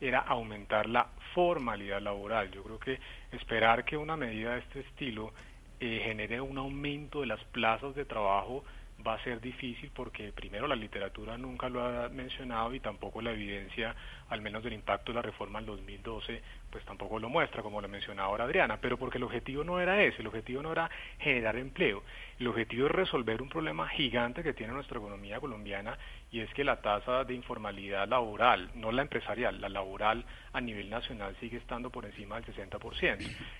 [0.01, 2.51] era aumentar la formalidad laboral.
[2.51, 2.99] Yo creo que
[3.31, 5.31] esperar que una medida de este estilo
[5.79, 8.63] eh, genere un aumento de las plazas de trabajo
[9.05, 13.31] va a ser difícil porque primero la literatura nunca lo ha mencionado y tampoco la
[13.31, 13.95] evidencia,
[14.29, 16.41] al menos del impacto de la reforma del 2012,
[16.72, 20.02] pues tampoco lo muestra, como lo mencionaba ahora Adriana, pero porque el objetivo no era
[20.02, 20.89] ese, el objetivo no era
[21.19, 22.03] generar empleo,
[22.39, 25.98] el objetivo es resolver un problema gigante que tiene nuestra economía colombiana
[26.31, 30.89] y es que la tasa de informalidad laboral, no la empresarial, la laboral a nivel
[30.89, 33.18] nacional sigue estando por encima del 60%.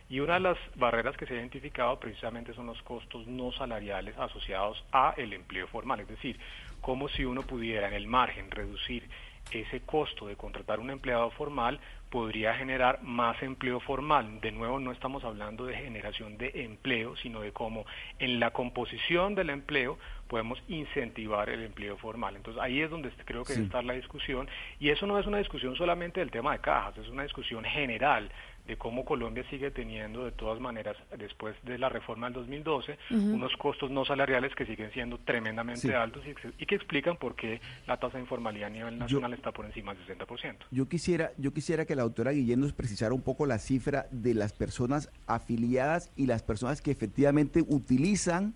[0.10, 4.18] Y una de las barreras que se ha identificado precisamente son los costos no salariales
[4.18, 6.40] asociados a el empleo formal, es decir,
[6.80, 9.08] como si uno pudiera en el margen reducir
[9.52, 14.42] ese costo de contratar un empleado formal podría generar más empleo formal.
[14.42, 17.86] De nuevo, no estamos hablando de generación de empleo, sino de cómo
[18.20, 19.98] en la composición del empleo
[20.28, 22.36] podemos incentivar el empleo formal.
[22.36, 23.60] Entonces ahí es donde creo que Sí.
[23.60, 24.50] debe estar la discusión
[24.80, 28.30] y eso no es una discusión solamente del tema de cajas, es una discusión general
[28.72, 33.20] de cómo Colombia sigue teniendo de todas maneras después de la reforma del 2012 Ujú.
[33.34, 35.92] unos costos no salariales que siguen siendo tremendamente Sí.
[35.92, 39.34] altos y, que- y que explican por qué la tasa de informalidad a nivel nacional
[39.34, 40.56] está por encima del 60%.
[40.72, 44.34] Yo quisiera, yo quisiera que la doctora Guillén nos precisara un poco la cifra de
[44.36, 48.54] las personas afiliadas y las personas que efectivamente utilizan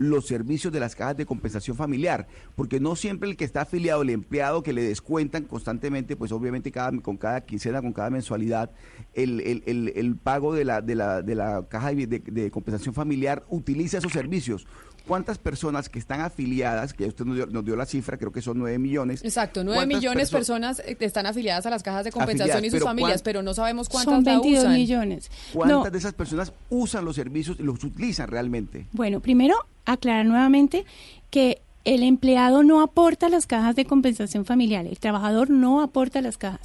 [0.00, 4.00] los servicios de las cajas de compensación familiar, porque no siempre el que está afiliado,
[4.00, 8.70] el empleado que le descuentan constantemente, pues obviamente cada, con cada quincena, con cada mensualidad,
[9.12, 12.50] el, el- el- el pago de la, de la, de la caja de, de- de
[12.50, 14.66] compensación familiar utiliza esos servicios.
[15.06, 18.42] ¿Cuántas personas que están afiliadas, que usted nos dio, nos dio la cifra, creo que
[18.42, 19.24] son nueve millones?
[19.24, 22.64] Exacto, 9 ¿cuántas millones de perso- personas eh, están afiliadas a las cajas de compensación
[22.64, 24.72] y sus pero familias, ¿cuán- pero no sabemos cuántas Son la 22 usan.
[24.74, 25.30] millones.
[25.52, 28.86] ¿Cuántas No, de esas personas usan los servicios y los utilizan realmente?
[28.92, 30.84] Bueno, primero aclarar nuevamente
[31.30, 36.36] que el empleado no aporta las cajas de compensación familiar, el trabajador no aporta las
[36.36, 36.60] cajas.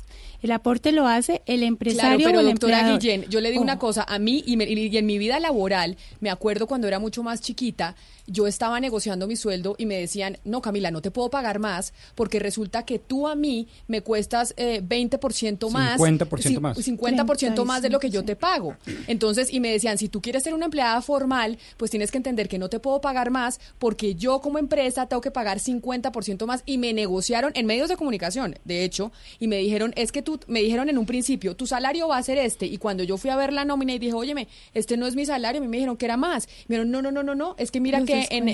[0.46, 3.02] El aporte lo hace el Claro, empresario pero o el doctora empleador.
[3.02, 3.80] Guillén, yo le digo una Ojo.
[3.88, 7.24] cosa, a mí y, me- y en mi vida laboral, me acuerdo cuando era mucho
[7.24, 7.96] más chiquita,
[8.28, 11.94] yo estaba negociando mi sueldo y me decían, no Camila, no te puedo pagar más
[12.14, 16.00] porque resulta que tú a mí me cuestas eh, 20% más.
[16.00, 16.78] 50% más.
[16.78, 18.76] 50% más de lo que yo te pago.
[19.08, 22.48] Entonces, y me decían, si tú quieres ser una empleada formal, pues tienes que entender
[22.48, 26.62] que no te puedo pagar más porque yo como empresa tengo que pagar 50% más
[26.66, 30.35] y me negociaron en medios de comunicación, de hecho, y me dijeron, es que tú,
[30.48, 33.30] me dijeron en un principio, tu salario va a ser este, y cuando yo fui
[33.30, 35.78] a ver la nómina y dije, óyeme, este no es mi salario, a mí me
[35.78, 36.48] dijeron que era más.
[36.68, 38.46] Me dijeron, no, no, no, no, no, es que mira que en,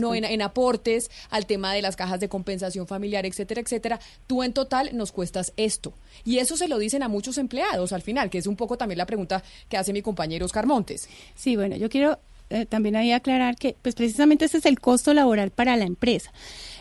[0.00, 4.52] no en aportes al tema de las cajas de compensación familiar, etcétera, etcétera, tú en
[4.52, 5.94] total nos cuestas esto.
[6.24, 8.98] Y eso se lo dicen a muchos empleados al final, que es un poco también
[8.98, 11.08] la pregunta que hace mi compañero Oscar Montes.
[11.34, 12.18] Sí, bueno, yo quiero
[12.50, 16.32] eh, también ahí aclarar que pues precisamente ese es el costo laboral para la empresa.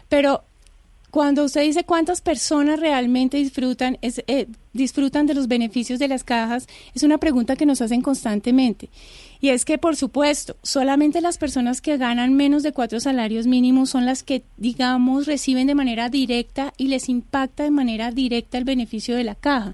[0.09, 0.43] Pero
[1.15, 6.25] cuando usted dice cuántas personas realmente disfrutan, es, eh, disfrutan de los beneficios de las
[6.25, 8.89] cajas, es una pregunta que nos hacen constantemente.
[9.39, 13.91] Y es que, por supuesto, solamente las personas que ganan menos de cuatro salarios mínimos
[13.91, 18.65] son las que, digamos, reciben de manera directa y les impacta de manera directa el
[18.65, 19.73] beneficio de la caja.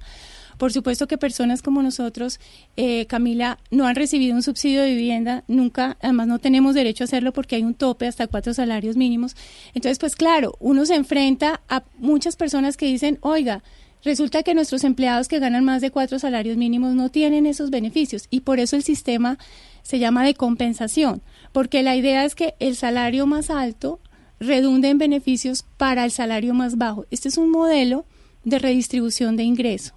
[0.62, 2.40] Por supuesto que personas como nosotros,
[2.78, 7.06] eh, Camila, no han recibido un subsidio de vivienda, nunca, además no tenemos derecho a
[7.06, 9.36] hacerlo porque hay un tope hasta cuatro salarios mínimos.
[9.74, 13.64] Entonces, pues claro, uno se enfrenta a muchas personas que dicen, oiga,
[14.04, 18.28] resulta que nuestros empleados que ganan más de cuatro salarios mínimos no tienen esos beneficios
[18.30, 19.40] y por eso el sistema
[19.82, 21.24] se llama de compensación,
[21.54, 24.00] porque la idea es que el salario más alto
[24.40, 27.08] redunde en beneficios para el salario más bajo.
[27.10, 28.06] Este es un modelo
[28.44, 29.94] de redistribución de ingreso.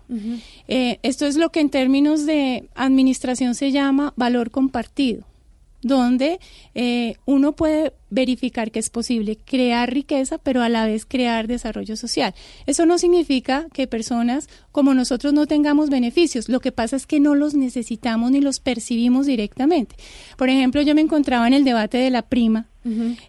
[0.68, 5.24] Eh, esto es lo que en términos de administración se llama valor compartido,
[5.82, 6.38] donde
[6.74, 11.96] eh, uno puede verificar que es posible crear riqueza, pero a la vez crear desarrollo
[11.96, 12.34] social.
[12.66, 16.48] Eso no significa que personas como nosotros no tengamos beneficios.
[16.48, 19.96] Lo que pasa es que no los necesitamos ni los percibimos directamente.
[20.36, 22.66] Por ejemplo, yo me encontraba en el debate de la prima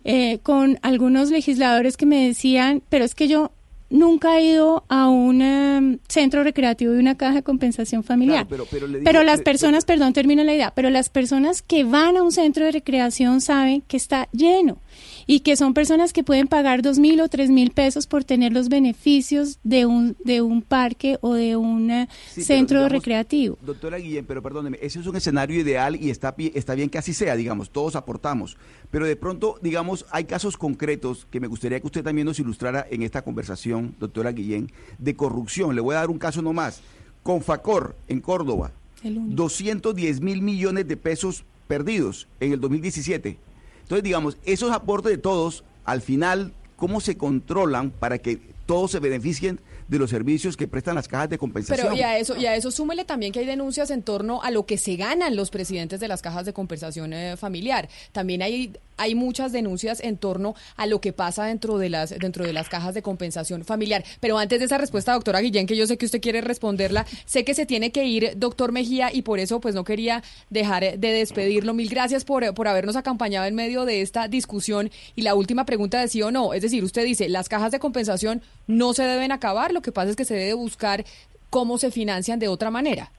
[0.03, 3.53] eh, con algunos legisladores que me decían, pero es que yo
[3.89, 8.47] nunca he ido a un em, centro recreativo de una caja de compensación familiar.
[8.47, 11.09] Claro, pero- pero le digo- Pero las le- personas, perdón, termino la idea, pero las
[11.09, 14.77] personas que van a un centro de recreación saben que está lleno
[15.27, 18.53] y que son personas que pueden pagar dos mil o tres mil pesos por tener
[18.53, 23.57] los beneficios de un, de un parque o de un eh, Sí, centro digamos, recreativo.
[23.65, 27.13] Doctora Guillén, pero perdóneme, ese es un escenario ideal y está, está bien que así
[27.13, 28.57] sea, digamos, todos aportamos.
[28.91, 32.85] Pero de pronto, digamos, hay casos concretos que me gustaría que usted también nos ilustrara
[32.89, 35.75] en esta conversación, doctora Guillén, de corrupción.
[35.75, 36.81] Le voy a dar un caso nomás.
[37.23, 38.71] Confacor, en Córdoba,
[39.03, 39.35] El único.
[39.35, 43.39] 210 mil millones de pesos perdidos en el 2017.
[43.85, 48.99] Entonces, digamos, esos aportes de todos, al final, ¿cómo se controlan para que todos se
[48.99, 51.87] beneficien de los servicios que prestan las cajas de compensación?
[51.89, 54.65] Pero y a eso, y eso súmele también que hay denuncias en torno a lo
[54.65, 57.89] que se ganan los presidentes de las cajas de compensación eh, familiar.
[58.11, 62.45] También hay, hay muchas denuncias en torno a lo que pasa dentro de las, dentro
[62.45, 64.03] de las cajas de compensación familiar.
[64.19, 67.43] Pero antes de esa respuesta, doctora Guillén, que yo sé que usted quiere responderla, sé
[67.43, 71.11] que se tiene que ir, doctor Mejía, y por eso pues no quería dejar de
[71.11, 71.73] despedirlo.
[71.73, 74.89] Mil gracias por, por habernos acompañado en medio de esta discusión.
[75.15, 76.53] Y la última pregunta de sí o no.
[76.53, 80.09] Es decir, usted dice, las cajas de compensación no se deben acabar, lo que pasa
[80.09, 81.03] es que se debe buscar
[81.49, 83.11] cómo se financian de otra manera.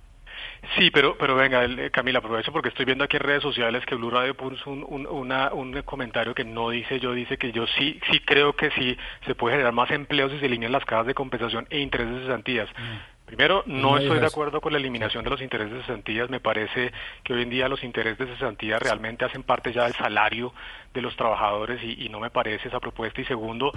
[0.76, 3.84] Sí, pero, pero venga, el- eh, Camila, aprovecho porque estoy viendo aquí en redes sociales
[3.86, 7.52] que Blue Radio puso un, un, una- un comentario que no dice yo, dice que
[7.52, 8.96] yo sí, sí creo que sí
[9.26, 12.20] se puede generar más empleos si se eliminan las cajas de compensación e intereses de
[12.22, 12.68] cesantías.
[13.26, 16.30] Primero, no estoy de acuerdo con la eliminación de los intereses de cesantías.
[16.30, 16.92] Me parece
[17.24, 20.52] que hoy en día los intereses de cesantía realmente hacen parte ya del salario
[20.96, 23.20] de los trabajadores y, y no me parece esa propuesta.
[23.20, 23.72] Y segundo,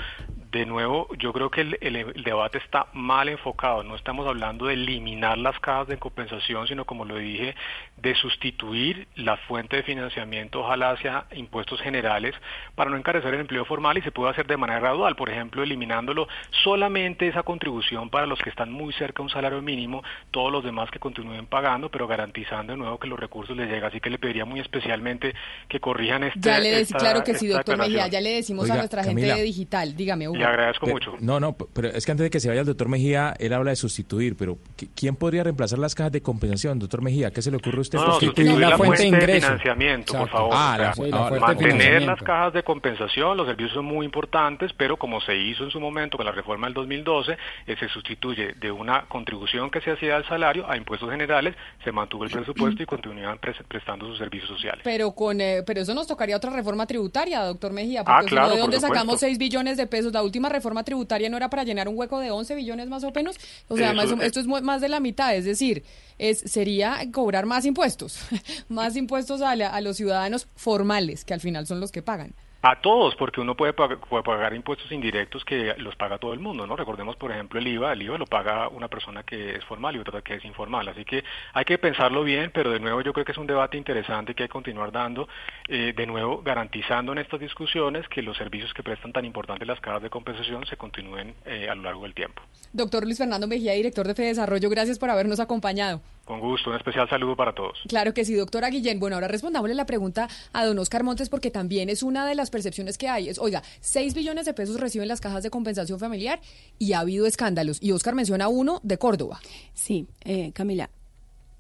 [0.51, 3.83] de nuevo, yo creo que el, el- el debate está mal enfocado.
[3.83, 7.55] No estamos hablando de eliminar las cajas de compensación, sino como lo dije,
[7.97, 12.33] de sustituir la fuente de financiamiento, ojalá hacia impuestos generales,
[12.75, 15.15] para no encarecer el empleo formal y se puede hacer de manera gradual.
[15.15, 16.27] Por ejemplo, eliminándolo
[16.63, 20.63] solamente esa contribución para los que están muy cerca de un salario mínimo, todos los
[20.63, 23.89] demás que continúen pagando, pero garantizando de nuevo que los recursos les llegan.
[23.89, 25.33] Así que le pediría muy especialmente
[25.67, 26.39] que corrijan este.
[26.81, 29.27] Esta- claro que sí, doctor Mejía, ya le decimos Oiga, a nuestra Camila.
[29.27, 29.95] gente de digital.
[29.95, 30.37] Dígame, Hugo.
[30.37, 31.13] Le agradezco Pero- mucho.
[31.19, 33.71] No, no, pero es que antes de que se vaya el doctor Mejía, él habla
[33.71, 37.31] de sustituir, pero ¿qui- ¿quién podría reemplazar las cajas de compensación, doctor Mejía?
[37.31, 37.97] ¿Qué se le ocurre a usted?
[37.97, 40.51] No, no, sustituir la, fuente de financiamiento, por favor.
[40.53, 45.21] Ah, la ah, mantener las cajas de compensación, los servicios son muy importantes, pero como
[45.21, 47.37] se hizo en su momento con la reforma del 2012,
[47.67, 51.91] eh, se sustituye de una contribución que se hacía al salario a impuestos generales, se
[51.91, 54.81] mantuvo el presupuesto y continúan pres- prestando sus servicios sociales.
[54.83, 58.49] Pero con eh, pero eso nos tocaría otra reforma tributaria, doctor Mejía, Ah, porque claro,
[58.49, 60.11] no, ¿de dónde sacamos 6 billones de pesos?
[60.13, 63.11] La última reforma tributaria no era para llenar un hueco de 11 billones más o
[63.11, 63.35] menos.
[63.67, 65.83] O sea, Eso- más o- esto es más de la mitad, es decir,
[66.17, 68.19] es sería cobrar más impuestos,
[68.69, 72.33] más impuestos a, la- a los ciudadanos formales, que al final son los que pagan.
[72.61, 76.39] A todos, porque uno puede pag- puede pagar, impuestos indirectos que los paga todo el
[76.41, 76.75] mundo, ¿no?
[76.75, 77.93] Recordemos, por ejemplo, el IVA.
[77.93, 80.85] El IVA lo paga una persona que es formal y otra que es informal.
[80.89, 81.23] Así que
[81.53, 84.43] hay que pensarlo bien, pero de nuevo yo creo que es un debate interesante que
[84.43, 85.29] hay que continuar dando,
[85.69, 89.79] eh, de nuevo garantizando en estas discusiones que los servicios que prestan tan importantes las
[89.79, 92.41] cajas de compensación se continúen eh, a lo largo del tiempo.
[92.73, 96.01] Doctor Luis Fernando Mejía, director de Fede Desarrollo, gracias por habernos acompañado.
[96.29, 97.79] Con gusto, un especial saludo para todos.
[97.87, 98.99] Claro que sí, doctora Guillén.
[98.99, 102.51] Bueno, ahora respondámosle la pregunta a don Oscar Montes porque también es una de las
[102.51, 103.29] percepciones que hay.
[103.29, 106.39] Es, oiga, 6 billones de pesos reciben las cajas de compensación familiar
[106.77, 107.81] y ha habido escándalos.
[107.81, 109.39] Y Oscar menciona uno de Córdoba.
[109.73, 110.91] Sí, eh, Camila,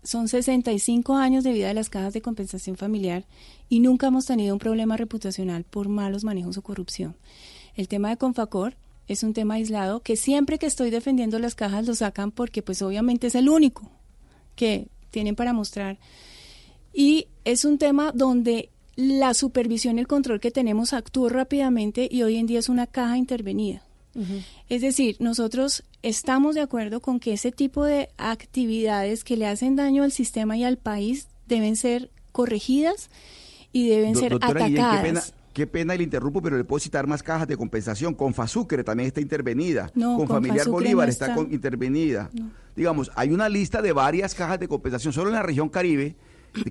[0.03, 3.23] son 65 años de vida de las cajas de compensación familiar
[3.69, 7.15] y nunca hemos tenido un problema reputacional por malos manejos o corrupción.
[7.75, 8.75] El tema de Confacor
[9.07, 12.83] es un tema aislado que siempre que estoy defendiendo las cajas lo sacan porque pues
[12.83, 13.89] obviamente es el único
[14.59, 15.97] que tienen para mostrar.
[16.93, 22.23] Y es un tema donde la supervisión y el control que tenemos actuó rápidamente y
[22.23, 23.81] hoy en día es una caja intervenida.
[24.67, 29.77] Es decir, nosotros estamos de acuerdo con que ese tipo de actividades que le hacen
[29.77, 33.09] daño al sistema y al país deben ser corregidas
[33.71, 35.33] y deben Do- ser doctora Guillén, atacadas.
[35.53, 38.13] Qué pena, le interrumpo, pero le puedo citar más cajas de compensación.
[38.13, 39.91] Con Fasucre también está intervenida.
[39.95, 41.35] No, con con Familiar Fasucre Bolívar no está, está.
[41.37, 42.29] con- intervenida.
[42.75, 46.15] Digamos, hay una lista de varias cajas de compensación solo en la región Caribe.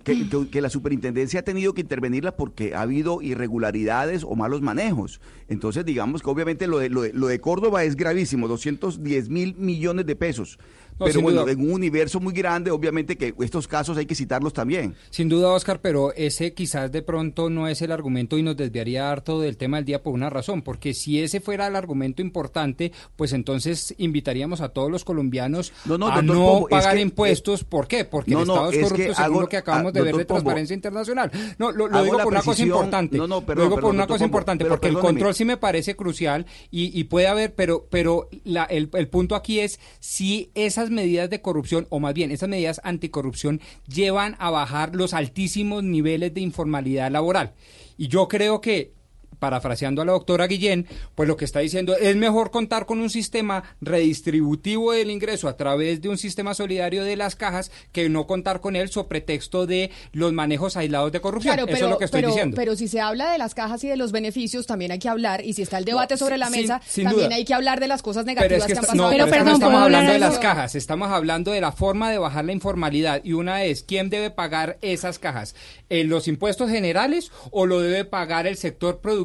[0.02, 4.60] Que, que- que la superintendencia ha tenido que intervenirla porque ha habido irregularidades o malos
[4.60, 5.20] manejos.
[5.48, 9.55] Entonces, digamos que obviamente lo de, lo de, lo de Córdoba es gravísimo, 210 mil
[9.56, 10.59] millones de pesos.
[10.98, 11.52] No, Pero bueno, duda.
[11.52, 14.94] en un universo muy grande, obviamente que estos casos hay que citarlos también.
[15.10, 19.10] Sin duda, Oscar, pero ese quizás de pronto no es el argumento y nos desviaría
[19.10, 22.92] harto del tema del día por una razón, porque si ese fuera el argumento importante,
[23.16, 27.00] pues entonces invitaríamos a todos los colombianos No, no, a no Pombo, es pagar que-
[27.02, 27.64] impuestos.
[27.64, 28.04] ¿Por qué?
[28.04, 30.24] Porque el Estado es es que corrupto según hago- lo que acabamos de ver de
[30.24, 31.30] Pombo, Transparencia Internacional.
[31.58, 33.16] No, lo, digo por una cosa importante.
[33.16, 35.34] no, no, perdón, lo digo por perdón, una cosa Pombo, importante, pero porque el control
[35.34, 39.60] sí me parece crucial y, y puede haber, pero, pero la- el, el punto aquí
[39.60, 44.94] es si esas medidas de corrupción, o más bien esas medidas anticorrupción, llevan a bajar
[44.94, 47.55] los altísimos niveles de informalidad laboral.
[47.97, 48.97] Y yo creo que
[49.38, 53.09] parafraseando a la doctora Guillén, pues lo que está diciendo es mejor contar con un
[53.10, 58.26] sistema redistributivo del ingreso a través de un sistema solidario de las cajas que no
[58.26, 61.55] contar con él sobre pretexto de los manejos aislados de corrupción.
[61.55, 62.56] Claro, Eso pero, es lo que estoy pero, diciendo.
[62.56, 65.44] pero si se habla de las cajas y de los beneficios, también hay que hablar,
[65.44, 67.36] y si está el debate No, sobre la sin- mesa, sin también duda.
[67.36, 69.02] hay que hablar de las cosas Pero negativas es que que, han pasado.
[69.10, 72.44] no, pero no estamos hablando de las cajas, estamos hablando de la forma de bajar
[72.44, 75.55] la informalidad y una es quién debe pagar esas cajas,
[75.90, 79.17] ¿Eh, los impuestos generales o lo debe pagar el sector productivo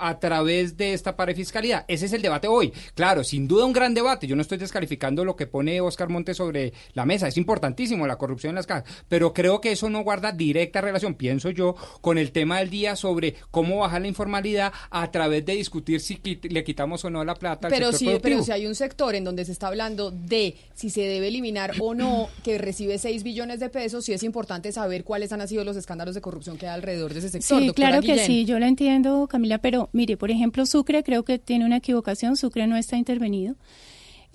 [0.00, 1.84] a través de esta parafiscalidad.
[1.88, 2.72] Ese es el debate hoy.
[2.94, 4.26] Claro, sin duda un gran debate.
[4.26, 7.28] Yo no estoy descalificando lo que pone Oscar Montes sobre la mesa.
[7.28, 11.14] Es importantísimo la corrupción en las cajas, pero creo que eso no guarda directa relación,
[11.14, 15.54] pienso yo, con el tema del día sobre cómo bajar la informalidad a través de
[15.56, 18.32] discutir si quit- le quitamos o no la plata al Pero sector si, productivo.
[18.34, 21.72] pero si hay un sector en donde se está hablando de si se debe eliminar
[21.80, 25.64] o no, que recibe 6 billones de pesos, sí es importante saber cuáles han sido
[25.64, 27.58] los escándalos de corrupción que hay alrededor de ese sector.
[27.60, 28.26] Sí, doctora claro que Guillén.
[28.26, 29.26] sí, yo la entiendo,
[29.60, 33.56] Pero mire, por ejemplo, Sucre creo que tiene una equivocación, Sucre no está intervenido.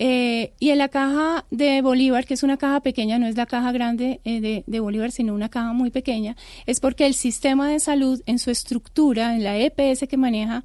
[0.02, 3.46] Eh, y en la caja de Bolívar, que es una caja pequeña, no es la
[3.46, 7.82] caja grande eh, de Bolívar, sino una caja muy pequeña, es porque el sistema de
[7.82, 10.64] salud en su estructura, en la EPS que maneja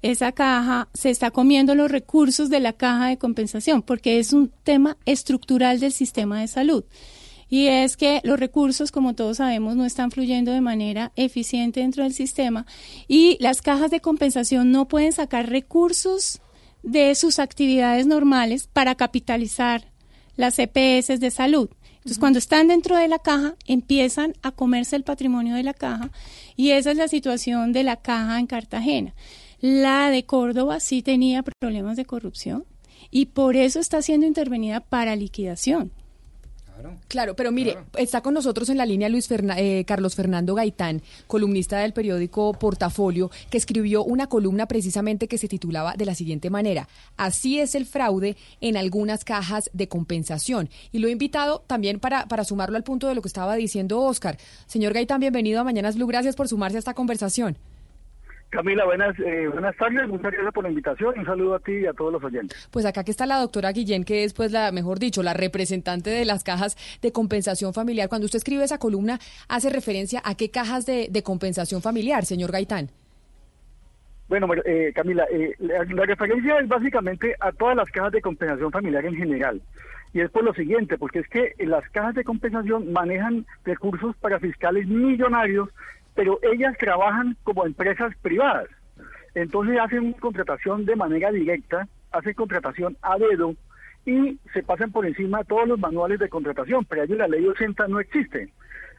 [0.00, 4.50] esa caja, se está comiendo los recursos de la caja de compensación, porque es un
[4.64, 6.84] tema estructural del sistema de salud.
[7.50, 12.04] Y es que los recursos, como todos sabemos, no están fluyendo de manera eficiente dentro
[12.04, 12.64] del sistema
[13.08, 16.40] y las cajas de compensación no pueden sacar recursos
[16.84, 19.90] de sus actividades normales para capitalizar
[20.36, 21.68] las EPS de salud.
[21.96, 26.10] Entonces, cuando están dentro de la caja, empiezan a comerse el patrimonio de la caja
[26.56, 29.14] y esa es la situación de la caja en Cartagena.
[29.60, 32.64] La de Córdoba sí tenía problemas de corrupción
[33.10, 35.92] y por eso está siendo intervenida para liquidación.
[37.08, 41.02] Claro, pero mire, está con nosotros en la línea Luis Ferna- eh, Carlos Fernando Gaitán,
[41.26, 46.50] columnista del periódico Portafolio, que escribió una columna precisamente que se titulaba de la siguiente
[46.50, 50.70] manera: Así es el fraude en algunas cajas de compensación.
[50.92, 54.00] Y lo he invitado también para, para sumarlo al punto de lo que estaba diciendo
[54.00, 54.38] Oscar.
[54.66, 56.06] Señor Gaitán, bienvenido a Mañanas Blue.
[56.06, 57.58] Gracias por sumarse a esta conversación.
[58.50, 61.16] Camila, buenas, eh, buenas tardes, muchas gracias por la invitación.
[61.16, 62.68] Un saludo a ti y a todos los oyentes.
[62.72, 66.10] Pues acá que está la doctora Guillén, que es, pues, la, mejor dicho, la representante
[66.10, 68.08] de las cajas de compensación familiar.
[68.08, 72.50] Cuando usted escribe esa columna, hace referencia a qué cajas de, de compensación familiar, señor
[72.50, 72.90] Gaitán.
[74.28, 78.72] Bueno, eh, Camila, eh, la, la referencia es básicamente a todas las cajas de compensación
[78.72, 79.62] familiar en general.
[80.12, 84.40] Y es por lo siguiente, porque es que las cajas de compensación manejan recursos para
[84.40, 85.68] fiscales millonarios,
[86.14, 88.68] pero ellas trabajan como empresas privadas.
[89.34, 93.54] Entonces hacen contratación de manera directa, hacen contratación a dedo
[94.04, 97.46] y se pasan por encima de todos los manuales de contratación, pero allí la ley
[97.46, 98.52] 80 no existe.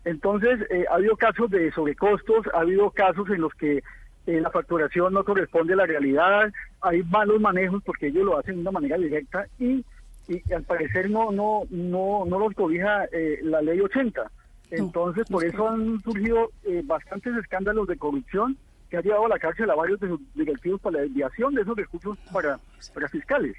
[0.05, 3.83] Entonces eh, ha habido casos de sobrecostos, ha habido casos en los que
[4.27, 6.51] eh, la facturación no corresponde a la realidad,
[6.81, 9.83] hay malos manejos porque ellos lo hacen de una manera directa y,
[10.27, 14.31] y al parecer no no no no los cobija eh, la ley 80.
[14.71, 18.57] Entonces, por eso han surgido eh, bastantes escándalos de corrupción
[18.89, 21.61] que ha llevado a la cárcel a varios de sus directivos para la desviación de
[21.61, 22.57] esos recursos para,
[22.93, 23.55] para fiscales.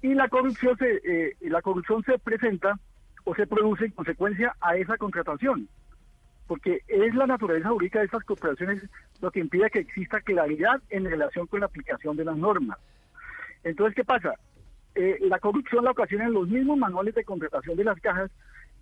[0.00, 2.78] Y la corrupción se eh, la corrupción se presenta
[3.24, 5.68] o se produce en consecuencia a esa contratación,
[6.46, 8.82] porque es la naturaleza jurídica de estas corporaciones
[9.20, 12.78] lo que impide que exista claridad en relación con la aplicación de las normas.
[13.64, 14.34] Entonces, ¿qué pasa?
[14.94, 18.30] Eh, la corrupción la ocasionan los mismos manuales de contratación de las cajas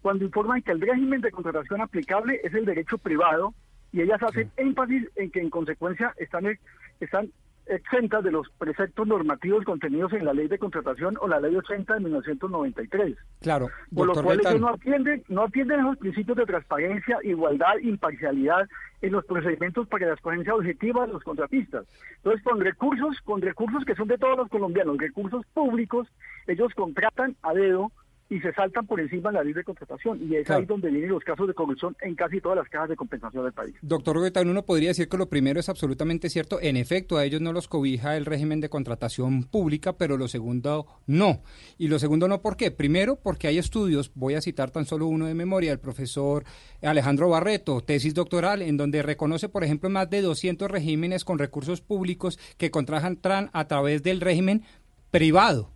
[0.03, 3.55] cuando informan que el régimen de contratación aplicable es el derecho privado
[3.93, 6.59] y ellas hacen énfasis en que en consecuencia están,
[6.99, 7.31] están
[7.67, 11.95] exentas de los preceptos normativos contenidos en la ley de contratación o la ley 80
[11.95, 13.17] de 1993.
[13.41, 18.69] Claro, Por lo cual ellos no atienden, no atienden esos principios de transparencia, igualdad, imparcialidad
[19.01, 21.87] en los procedimientos para la escogencia objetiva de los contratistas.
[22.17, 26.09] Entonces, con recursos, con recursos que son de todos los colombianos, recursos públicos,
[26.47, 27.93] ellos contratan a dedo
[28.33, 30.19] y se saltan por encima de la ley de contratación.
[30.23, 30.61] Y es Claro.
[30.61, 33.53] ahí donde vienen los casos de corrupción en casi todas las cajas de compensación del
[33.53, 33.75] país.
[33.83, 36.59] Doctor Gaitán, uno podría decir que lo primero es absolutamente cierto.
[36.61, 40.87] En efecto, a ellos no los cobija el régimen de contratación pública, pero lo segundo
[41.07, 41.43] no.
[41.77, 42.71] Y lo segundo no, ¿por qué?
[42.71, 46.45] Primero, porque hay estudios, voy a citar tan solo uno de memoria, el profesor
[46.81, 51.83] Alejandro Barreto, tesis doctoral, en donde reconoce, por ejemplo, más de 200 regímenes con recursos
[51.83, 54.63] públicos que contratan a través del régimen
[55.11, 55.71] privado.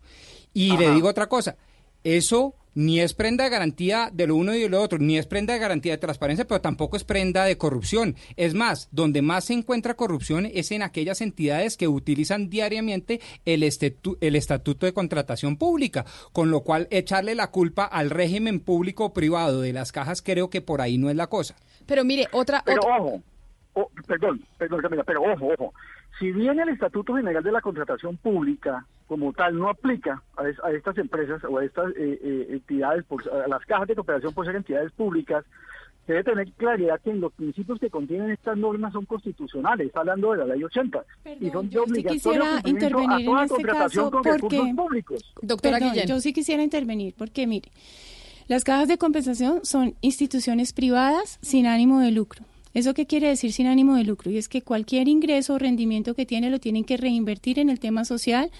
[0.55, 1.57] Y le digo otra cosa,
[2.15, 5.27] eso ni es prenda de garantía de lo uno y de lo otro, ni es
[5.27, 8.16] prenda de garantía de transparencia, pero tampoco es prenda de corrupción.
[8.37, 13.62] Es más, donde más se encuentra corrupción es en aquellas entidades que utilizan diariamente el,
[13.62, 16.05] estetu- el estatuto de contratación pública,
[16.35, 20.51] con lo cual echarle la culpa al régimen público o privado de las cajas creo
[20.51, 21.57] que por ahí no es la cosa.
[21.87, 22.62] Pero mire, otra...
[22.62, 23.23] Pero otra- ojo,
[23.73, 25.73] o- perdón, perdón, Camila, pero ojo, ojo.
[26.18, 30.59] Si bien el Estatuto General de la Contratación Pública como tal no aplica a, es-
[30.64, 34.32] a estas empresas o a estas eh, eh, entidades, por, a las cajas de cooperación
[34.34, 35.44] por ser entidades públicas,
[36.06, 40.32] se debe tener claridad que los principios que contienen estas normas son constitucionales, está hablando
[40.32, 41.05] de la ley 80,
[41.40, 44.56] y son de yo sí obligatorio a intervenir en este contratación caso con porque...
[44.56, 45.34] recursos públicos.
[45.43, 46.09] Doctora Perdón, Guillén.
[46.09, 47.70] Yo sí quisiera intervenir porque, mire,
[48.48, 52.44] las cajas de compensación son instituciones privadas sin ánimo de lucro.
[52.77, 54.31] ¿Eso qué quiere decir sin ánimo de lucro?
[54.31, 57.81] Y es que cualquier ingreso o rendimiento que tiene lo tienen que reinvertir en el
[57.81, 58.51] tema social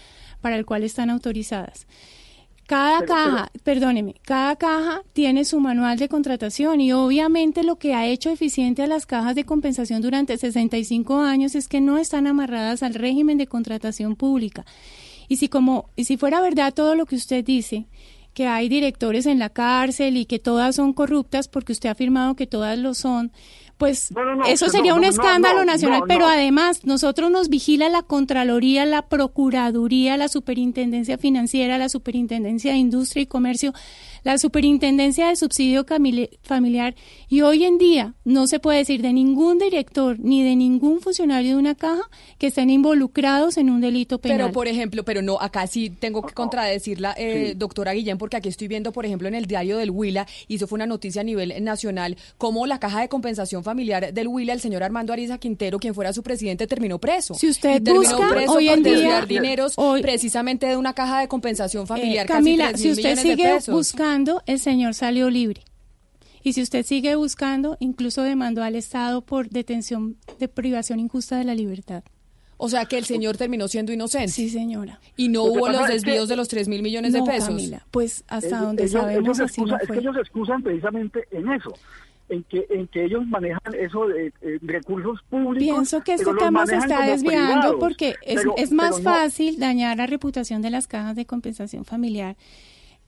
[0.40, 1.86] para el cual están autorizadas.
[2.66, 7.93] Cada Pero- caja, perdóneme, cada caja tiene su manual de contratación y obviamente lo que
[7.93, 12.26] ha hecho eficiente a las cajas de compensación durante 65 años es que no están
[12.26, 14.64] amarradas al régimen de contratación pública.
[15.28, 17.84] Y si como y si fuera verdad todo lo que usted dice,
[18.36, 22.36] que hay directores en la cárcel y que todas son corruptas porque usted ha afirmado
[22.36, 23.32] que todas lo son,
[23.78, 28.03] Pues No, no, no, eso sería un escándalo nacional, pero además nosotros nos vigila la
[28.03, 33.74] Contraloría, la Procuraduría, la Superintendencia Financiera, la Superintendencia de Industria y Comercio,
[34.27, 35.86] la Superintendencia de Subsidio
[36.43, 36.97] Familiar
[37.28, 41.51] y hoy en día no se puede decir de ningún director ni de ningún funcionario
[41.53, 42.03] de una caja
[42.36, 44.39] que estén involucrados en un delito penal.
[44.39, 48.48] Pero, por ejemplo, pero no, acá sí tengo que contradecirla, eh, doctora Guillén, porque aquí
[48.48, 51.24] estoy viendo, por ejemplo, en el diario del Huila, y eso fue una noticia a
[51.24, 55.78] nivel nacional, cómo la caja de compensación familiar del Huila, el señor Armando Ariza Quintero,
[55.78, 57.35] quien fuera su presidente, terminó preso.
[57.35, 60.94] Si usted Y terminó busca, preso hoy por en día- desviar dineros precisamente de una
[60.94, 62.27] caja de compensación Eh, familiar.
[62.27, 63.73] casi Camila, 3 si usted sigue pesos.
[64.24, 65.62] Buscando, el señor salió libre.
[66.43, 71.44] Y si usted sigue buscando, incluso demandó al Estado por detención de privación injusta de
[71.44, 72.02] la libertad.
[72.59, 74.28] O sea que el señor terminó siendo inocente.
[74.32, 74.98] Sí, señora.
[75.16, 77.48] Y no Lo hubo los es que- desvíos de los 3 mil millones de pesos.
[77.48, 79.97] Camila, pues hasta Ellos- donde ellos- sabemos ellos así no excusan- es fue.
[79.97, 81.74] que ellos excusan precisamente en eso,
[82.30, 85.59] en que en que ellos manejan eso de eh, recursos públicos.
[85.59, 87.76] Pienso que este tema se está desviando privados.
[87.80, 91.84] porque es, Pero- es más no- fácil dañar la reputación de las cajas de compensación
[91.84, 92.36] familiar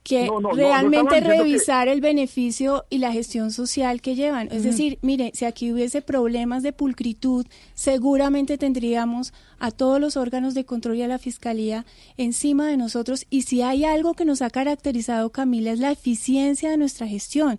[0.08, 4.14] que No, no, no, no realmente que- revisar el beneficio y la gestión social que
[4.14, 4.48] llevan.
[4.50, 10.54] Es decir, mire, si aquí hubiese problemas de pulcritud, seguramente tendríamos a todos los órganos
[10.54, 11.84] de control y a la fiscalía
[12.16, 13.26] encima de nosotros.
[13.28, 17.58] Y si hay algo que nos ha caracterizado, Camila, es la eficiencia de nuestra gestión.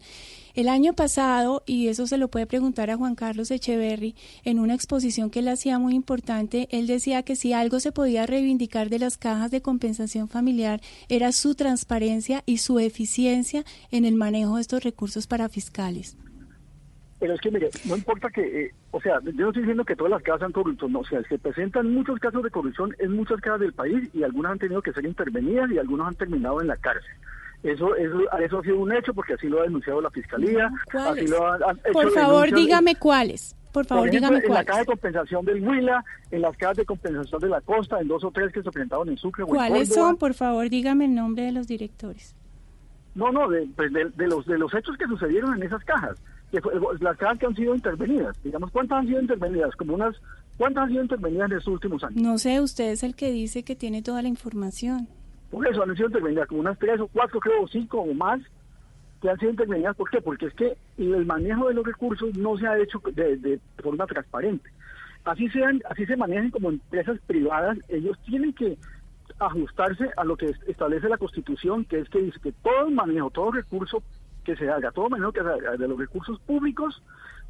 [0.56, 4.74] El año pasado, y eso se lo puede preguntar a Juan Carlos Echeverry, en una
[4.74, 9.00] exposición que él hacía muy importante, él decía que si algo se podía reivindicar de
[9.00, 14.62] las cajas de compensación familiar era su transparencia y su eficiencia en el manejo de
[14.62, 16.18] estos recursos para fiscales.
[17.20, 19.96] Pero es que, mire, no importa que, eh, o sea, yo no estoy diciendo que
[19.96, 23.12] todas las casas sean corrupción, no, o sea, se presentan muchos casos de corrupción en
[23.12, 26.62] muchas casas del país y algunas han tenido que ser intervenidas y algunos han terminado
[26.62, 27.12] en la cárcel.
[27.64, 30.72] Eso, eso, eso ha sido un hecho porque así lo ha denunciado la fiscalía.
[30.94, 33.56] Así lo han hecho Por favor, dígame cuáles.
[33.74, 36.86] Por favor, ejemplo, dígame en la caja de compensación del Huila, en las cajas de
[36.86, 39.54] compensación de la costa, en dos o tres que se presentaron en Sucre o en
[39.56, 40.18] ¿Cuáles son?
[40.18, 42.36] Por favor, dígame el nombre de los directores.
[43.14, 46.18] No, no, de, pues de, de los de los hechos que sucedieron en esas cajas,
[46.52, 49.76] que fue- las cajas que han sido intervenidas, digamos, ¿cuántas han sido intervenidas?
[49.76, 50.16] Como unas,
[50.58, 52.22] ¿cuántas han sido intervenidas en estos últimos años?
[52.22, 55.08] No sé, usted es el que dice que tiene toda la información.
[55.50, 58.40] Por eso han sido intervenidas, como unas tres o cuatro, creo, o cinco o más,
[59.22, 59.96] que han sido intervenidas.
[59.96, 60.22] ¿Por qué?
[60.22, 64.06] Porque es que el manejo de los recursos no se ha hecho de, de forma
[64.06, 64.70] transparente.
[65.26, 68.78] Así sean, así se manejan como empresas privadas, ellos tienen que
[69.40, 73.30] ajustarse a lo que es- establece la Constitución, que es que dice que todo manejo,
[73.30, 74.04] todo recurso
[74.44, 77.04] que se haga, todo manejo que se haga de los recursos públicos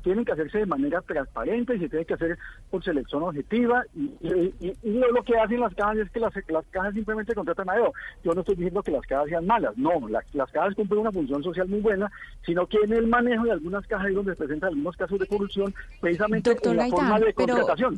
[0.04, 2.38] tienen que hacerse de manera transparente y se tiene que hacer
[2.70, 6.34] por selección objetiva y, y- y- y lo, que hacen las cajas es que las,
[6.48, 7.94] las cajas simplemente contratan a dedo.
[8.24, 11.12] Yo no estoy diciendo que las cajas sean malas, no, la- las cajas cumplen una
[11.12, 12.12] función social muy buena,
[12.46, 15.28] sino que en el manejo de algunas cajas es donde se presentan algunos casos de
[15.28, 17.98] corrupción precisamente Doctor en la forma de pero- contratación.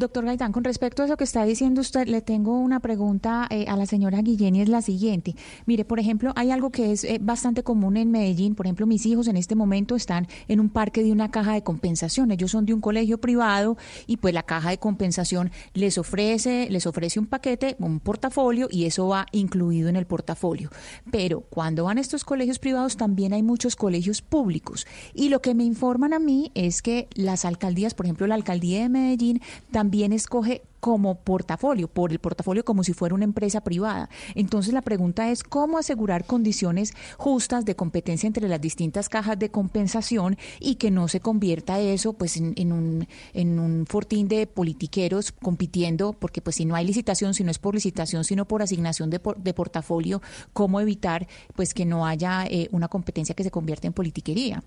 [0.00, 3.66] Doctor Gaitán, con respecto a eso que está diciendo usted, le tengo una pregunta eh,
[3.68, 5.36] a la señora Guillén y es la siguiente.
[5.66, 8.54] Mire, por ejemplo, hay algo que es eh, bastante común en Medellín.
[8.54, 11.62] Por ejemplo, mis hijos en este momento están en un parque de una caja de
[11.62, 12.30] compensación.
[12.30, 16.86] Ellos son de un colegio privado y pues la caja de compensación les ofrece, les
[16.86, 20.70] ofrece un paquete, un portafolio y eso va incluido en el portafolio.
[21.10, 24.86] Pero cuando van a estos colegios privados también hay muchos colegios públicos.
[25.12, 28.80] Y lo que me informan a mí es que las alcaldías, por ejemplo, la alcaldía
[28.80, 34.08] de Medellín, también escoge como portafolio, por el portafolio como si fuera una empresa privada.
[34.34, 39.50] Entonces la pregunta es cómo asegurar condiciones justas de competencia entre las distintas cajas de
[39.50, 44.46] compensación y que no se convierta eso pues en, en un, en un fortín de
[44.46, 48.62] politiqueros compitiendo, porque pues si no hay licitación, si no es por licitación, sino por
[48.62, 50.22] asignación de, por- de portafolio,
[50.54, 54.62] cómo evitar pues que no haya eh, una competencia que se convierta en politiquería.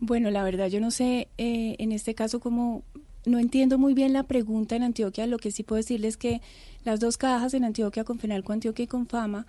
[0.00, 2.84] Bueno, la verdad yo no sé eh, en este caso cómo,
[3.28, 6.40] no entiendo muy bien la pregunta en Antioquia, lo que sí puedo decirles es que
[6.84, 9.46] las dos cajas en Antioquia, con Fenalco Antioquia y con Fama,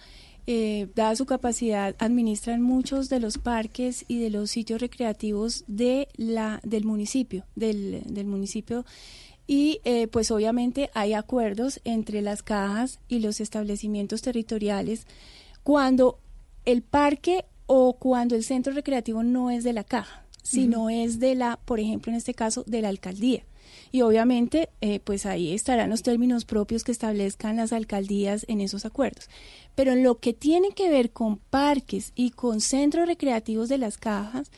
[0.47, 6.07] eh, dada su capacidad, administran muchos de los parques y de los sitios recreativos de
[6.15, 8.85] la, del municipio, del, del municipio.
[9.45, 15.05] Y eh, pues obviamente hay acuerdos entre las cajas y los establecimientos territoriales
[15.63, 16.19] cuando
[16.65, 21.35] el parque o cuando el centro recreativo no es de la caja, sino es de
[21.35, 23.43] la, por ejemplo, en este caso, de la alcaldía.
[23.91, 28.85] Y obviamente, eh, pues ahí estarán los términos propios que establezcan las alcaldías en esos
[28.85, 29.29] acuerdos.
[29.75, 33.97] Pero en lo que tiene que ver con parques y con centros recreativos de las
[33.97, 34.51] cajas,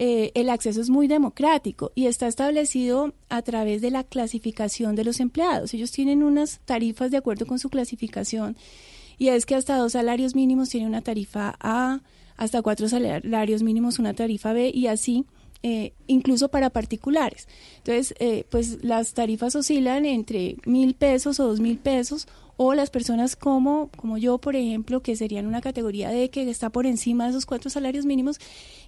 [0.00, 5.04] eh, el acceso es muy democrático y está establecido a través de la clasificación de
[5.04, 5.74] los empleados.
[5.74, 8.56] Ellos tienen unas tarifas de acuerdo con su clasificación
[9.18, 12.00] y es que hasta dos salarios mínimos tiene una tarifa A,
[12.36, 15.24] hasta cuatro salarios mínimos una tarifa B y así
[15.62, 17.48] eh, incluso para particulares.
[17.78, 22.90] Entonces, eh, pues las tarifas oscilan entre mil pesos o dos mil pesos o las
[22.90, 27.24] personas como, como yo, por ejemplo, que serían una categoría D que está por encima
[27.24, 28.38] de esos cuatro salarios mínimos,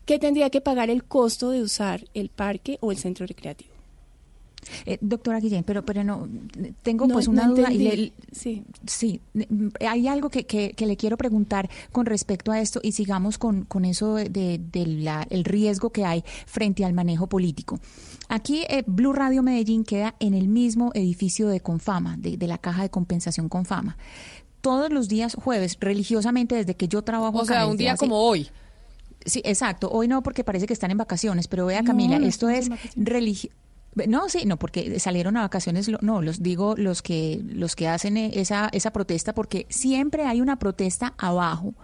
[0.06, 3.69] que tendría que pagar el costo de usar el parque o el centro recreativo.
[4.86, 6.28] Eh, doctora Guillén, pero, pero no,
[6.82, 7.72] tengo No- pues no una duda.
[7.72, 8.62] Y le- Sí.
[8.86, 9.20] sí,
[9.86, 13.64] hay algo que, que- que le quiero preguntar con respecto a esto y sigamos con,
[13.64, 17.80] con eso de, de- de la- el riesgo que hay frente al manejo político.
[18.28, 22.58] Aquí eh, Blue Radio Medellín queda en el mismo edificio de Confama, de, de la
[22.58, 23.96] caja de compensación Confama.
[24.60, 28.00] Todos los días jueves, religiosamente, desde que yo trabajo O acá, sea, un día hace-
[28.00, 28.48] como hoy.
[29.24, 29.90] Sí, exacto.
[29.90, 33.06] Hoy no, porque parece que están en vacaciones, pero vea, Camila, no esto es en
[33.06, 33.50] religio.
[33.94, 38.16] No, sí, no, porque salieron a vacaciones, no, los digo los que los que hacen
[38.16, 41.74] eh, esa esa protesta, porque siempre hay una protesta abajo.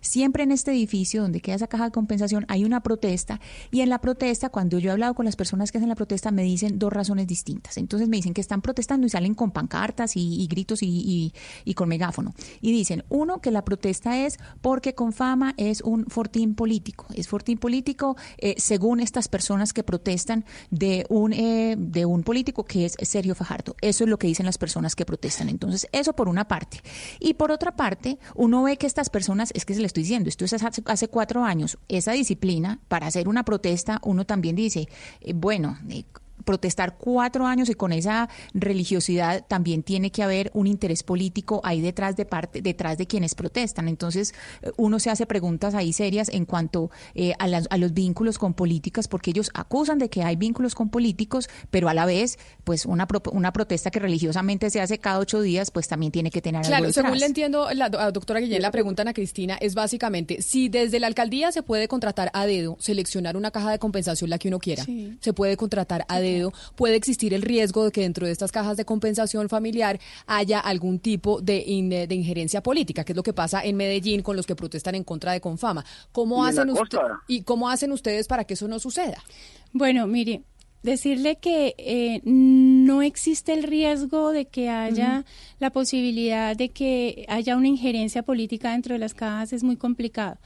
[0.00, 3.40] Siempre en este edificio donde queda esa caja de compensación hay una protesta
[3.70, 6.30] y en la protesta, cuando yo he hablado con las personas que hacen la protesta,
[6.30, 7.76] me dicen dos razones distintas.
[7.76, 11.32] Entonces me dicen que están protestando y salen con pancartas y, gritos y
[11.74, 12.34] con megáfono.
[12.60, 17.06] Y dicen, uno, que la protesta es porque Confama es un fortín político.
[17.14, 22.64] Es fortín político eh, según estas personas que protestan de un, eh, de un político
[22.64, 23.76] que es Sergio Fajardo.
[23.80, 25.48] Eso es lo que dicen las personas que protestan.
[25.48, 26.80] Entonces, eso por una parte.
[27.20, 30.44] Y por otra parte, uno ve que estas personas, es que se estoy diciendo, esto
[30.44, 34.88] es hace, hace cuatro años, esa disciplina para hacer una protesta, uno también dice,
[35.20, 36.04] eh, bueno, eh,
[36.46, 41.80] protestar cuatro años y con esa religiosidad también tiene que haber un interés político ahí
[41.80, 46.28] detrás de parte detrás de quienes protestan entonces eh, uno se hace preguntas ahí serias
[46.28, 50.22] en cuanto eh, a, las- a los vínculos con políticas porque ellos acusan de que
[50.22, 54.70] hay vínculos con políticos pero a la vez pues una pro- una protesta que religiosamente
[54.70, 57.20] se hace cada ocho días pues también tiene que tener algo Claro, según detrás.
[57.20, 61.00] le entiendo, la do- a doctora Guillén, la pregunta Ana Cristina es básicamente si desde
[61.00, 64.58] la alcaldía se puede contratar a dedo, seleccionar una caja de compensación la que uno
[64.58, 65.16] quiera, Sí.
[65.20, 66.35] se puede contratar a dedo,
[66.74, 70.98] puede existir el riesgo de que dentro de estas cajas de compensación familiar haya algún
[70.98, 74.46] tipo de, in- de injerencia política, que es lo que pasa en Medellín con los
[74.46, 75.84] que protestan en contra de Confama.
[76.12, 76.98] ¿Cómo Y hacen usted-
[77.28, 79.22] y cómo hacen ustedes para que eso no suceda?
[79.72, 80.42] Bueno, mire,
[80.82, 85.24] decirle que eh, no existe el riesgo de que haya
[85.58, 90.38] la posibilidad de que haya una injerencia política dentro de las cajas es muy complicado.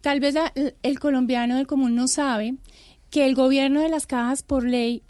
[0.00, 0.52] Tal vez la-
[0.82, 2.54] el colombiano del común no sabe
[3.10, 5.02] que el gobierno de las cajas por ley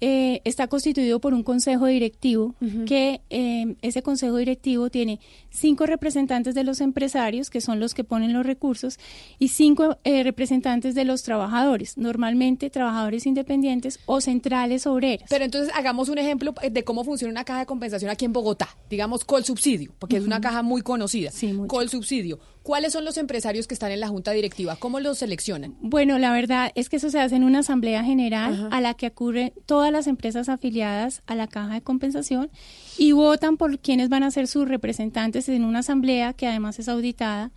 [0.00, 2.54] eh, está constituido por un consejo directivo
[2.86, 5.20] que eh, ese consejo directivo tiene
[5.50, 8.98] cinco representantes de los empresarios que son los que ponen los recursos
[9.38, 15.72] y cinco eh, representantes de los trabajadores normalmente trabajadores independientes o centrales obreras Pero entonces
[15.74, 19.44] hagamos un ejemplo de cómo funciona una caja de compensación aquí en Bogotá, digamos Col
[19.44, 21.30] Subsidio, porque es una caja muy conocida.
[21.66, 22.38] Col Subsidio.
[22.62, 24.76] ¿Cuáles son los empresarios que están en la junta directiva?
[24.76, 25.76] ¿Cómo los seleccionan?
[25.80, 29.06] Bueno, la verdad es que eso se hace en una asamblea general a la que
[29.06, 32.50] acurren todas las empresas afiliadas a la caja de compensación
[32.98, 36.88] y votan por quienes van a ser sus representantes en una asamblea que además es
[36.88, 37.50] auditada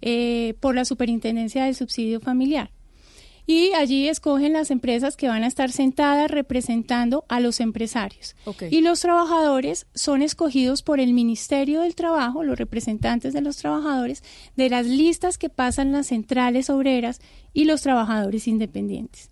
[0.00, 2.70] eh, por la superintendencia del subsidio familiar.
[3.46, 8.34] Y allí escogen las empresas que van a estar sentadas representando a los empresarios.
[8.70, 14.22] Y los trabajadores son escogidos por el Ministerio del Trabajo, los representantes de los trabajadores,
[14.56, 17.20] de las listas que pasan las centrales obreras
[17.52, 19.30] y los trabajadores independientes.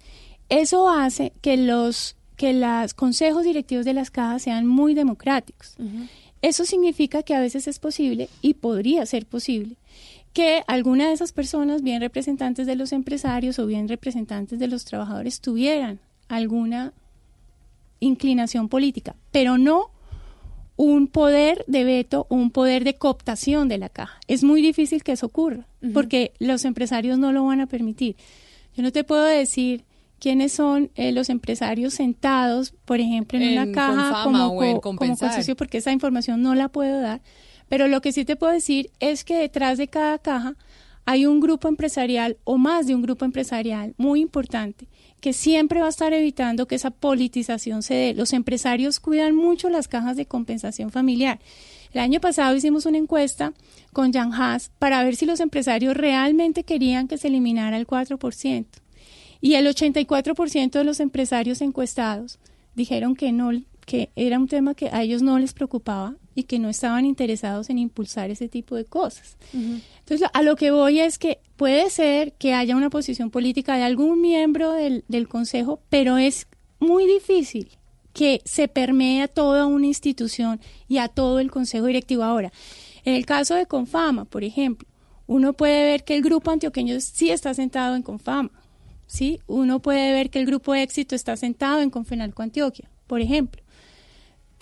[0.49, 5.77] Eso hace que los que los consejos directivos de las cajas sean muy democráticos.
[6.41, 9.77] Eso significa que a veces es posible y podría ser posible
[10.33, 14.85] que alguna de esas personas, bien representantes de los empresarios o bien representantes de los
[14.85, 16.93] trabajadores, tuvieran alguna
[18.01, 19.91] inclinación política, pero no
[20.77, 24.19] un poder de veto o un poder de cooptación de la caja.
[24.27, 28.17] Es muy difícil que eso ocurra, porque los empresarios no lo van a permitir.
[28.75, 29.85] Yo no te puedo decir
[30.19, 34.39] quiénes son eh, los empresarios sentados, por ejemplo, en, En una caja como,
[34.81, 35.17] co- como
[35.57, 37.21] porque esa información no la puedo dar.
[37.73, 40.57] Pero lo que sí te puedo decir es que detrás de cada caja
[41.07, 44.89] hay un grupo empresarial o más de un grupo empresarial muy importante
[45.23, 48.13] que siempre va a estar evitando que esa politización se dé.
[48.13, 51.41] Los empresarios cuidan mucho las cajas de compensación familiar.
[51.95, 53.55] El año pasado hicimos una encuesta
[53.95, 58.67] con Jan Haas para ver si los empresarios realmente querían que se eliminara el 4%.
[59.41, 62.39] Y el 84% de los empresarios encuestados
[62.75, 63.51] dijeron que no,
[63.87, 67.71] que era un tema que a ellos no les preocupaba y que no estaban interesados
[67.71, 69.37] en impulsar ese tipo de cosas.
[69.53, 73.83] Entonces, a lo que voy es que puede ser que haya una posición política de
[73.83, 76.47] algún miembro del, del Consejo, pero es
[76.79, 77.69] muy difícil
[78.13, 82.25] que se permee a toda una institución y a todo el Consejo Directivo.
[82.25, 82.53] Ahora,
[83.05, 84.89] en el caso de Confama, por ejemplo,
[85.27, 88.51] uno puede ver que el grupo antioqueño sí está sentado en Confama.
[89.13, 89.41] ¿sí?
[89.47, 93.62] Uno puede ver que el grupo éxito está sentado en Confenalco Antioquia, por ejemplo.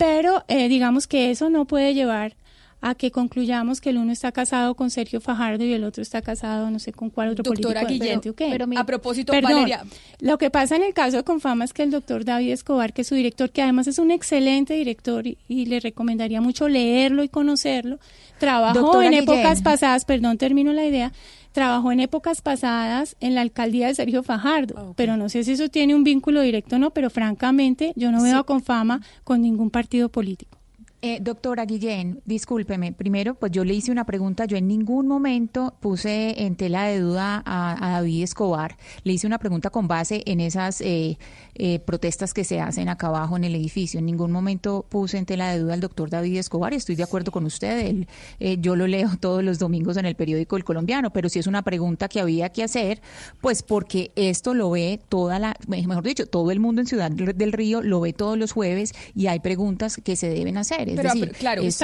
[0.01, 2.35] Pero eh, digamos que eso no puede llevar
[2.83, 6.23] a que concluyamos que el uno está casado con Sergio Fajardo y el otro está
[6.23, 9.83] casado no sé con cuál otro Doctora político Guillén, pero mi- a propósito, Perdón, Valeria-
[10.19, 13.03] Lo que pasa en el caso de Confama es que el doctor David Escobar, que
[13.03, 17.21] es su director, que además es un excelente director y, y le recomendaría mucho leerlo
[17.23, 17.99] y conocerlo,
[18.39, 19.23] trabajó Doctora en Guillén.
[19.29, 21.11] épocas pasadas, perdón, termino la idea,
[21.51, 25.69] trabajó en épocas pasadas en la alcaldía de Sergio Fajardo, pero no sé si eso
[25.69, 29.69] tiene un vínculo directo o no, pero francamente yo no veo a Confama con ningún
[29.69, 30.60] partido político.
[31.03, 32.91] Eh, doctora Guillén, discúlpeme.
[32.93, 34.45] Primero, pues yo le hice una pregunta.
[34.45, 38.77] Yo en ningún momento puse en tela de duda a, a David Escobar.
[39.03, 41.17] Le hice una pregunta con base en esas eh,
[41.55, 43.99] eh, protestas que se hacen acá abajo en el edificio.
[43.99, 46.73] En ningún momento puse en tela de duda al doctor David Escobar.
[46.73, 47.85] Estoy de acuerdo con usted.
[47.85, 48.07] Él,
[48.39, 51.11] eh, yo lo leo todos los domingos en el periódico El Colombiano.
[51.11, 53.01] Pero si es una pregunta que había que hacer,
[53.41, 57.51] pues porque esto lo ve toda la, mejor dicho, todo el mundo en Ciudad del
[57.53, 60.90] Río lo ve todos los jueves y hay preguntas que se deben hacer.
[60.91, 61.75] Es Pero, decir, pero, claro, es-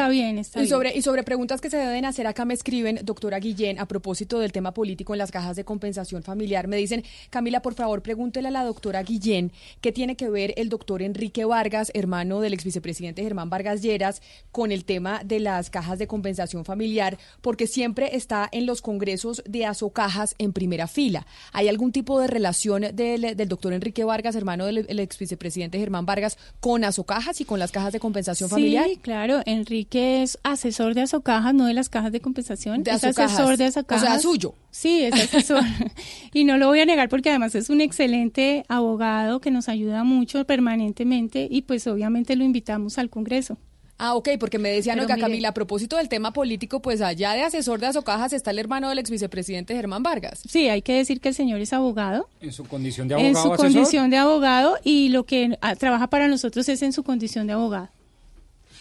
[0.63, 3.87] y sobre, y sobre preguntas que se deben hacer, acá me escriben, doctora Guillén, a
[3.87, 6.67] propósito del tema político en las cajas de compensación familiar.
[6.67, 9.51] Me dicen, Camila, por favor, pregúntele a la doctora Guillén
[9.81, 14.21] qué tiene que ver el doctor Enrique Vargas, hermano del ex vicepresidente Germán Vargas Lleras,
[14.51, 19.41] con el tema de las cajas de compensación familiar, porque siempre está en los congresos
[19.47, 21.25] de Asocajas en primera fila.
[21.53, 25.77] ¿Hay algún tipo de relación del, del doctor Enrique Vargas, hermano del el ex vicepresidente
[25.79, 28.87] Germán Vargas, con Asocajas y con las cajas de compensación familiar?
[29.01, 29.41] Claro.
[29.45, 32.83] Enrique es asesor de Asocajas, no de las cajas de compensación.
[32.83, 33.33] De es Asocajas.
[33.33, 34.21] asesor de O sea, Asocajas.
[34.21, 34.55] suyo.
[34.71, 35.61] Sí, es asesor.
[36.33, 40.03] y no lo voy a negar porque además es un excelente abogado que nos ayuda
[40.03, 43.57] mucho permanentemente y pues obviamente lo invitamos al Congreso.
[43.99, 47.41] Ah, ok, porque me decían, oiga, Camila, a propósito del tema político, pues allá de
[47.41, 50.43] asesor de Azocajas está el hermano del ex vicepresidente Germán Vargas.
[50.47, 52.29] Sí, hay que decir que el señor es abogado.
[52.39, 53.73] En su condición de En abogado su asesor.
[53.73, 57.53] condición de abogado y lo que ah, trabaja para nosotros es en su condición de
[57.53, 57.89] abogado.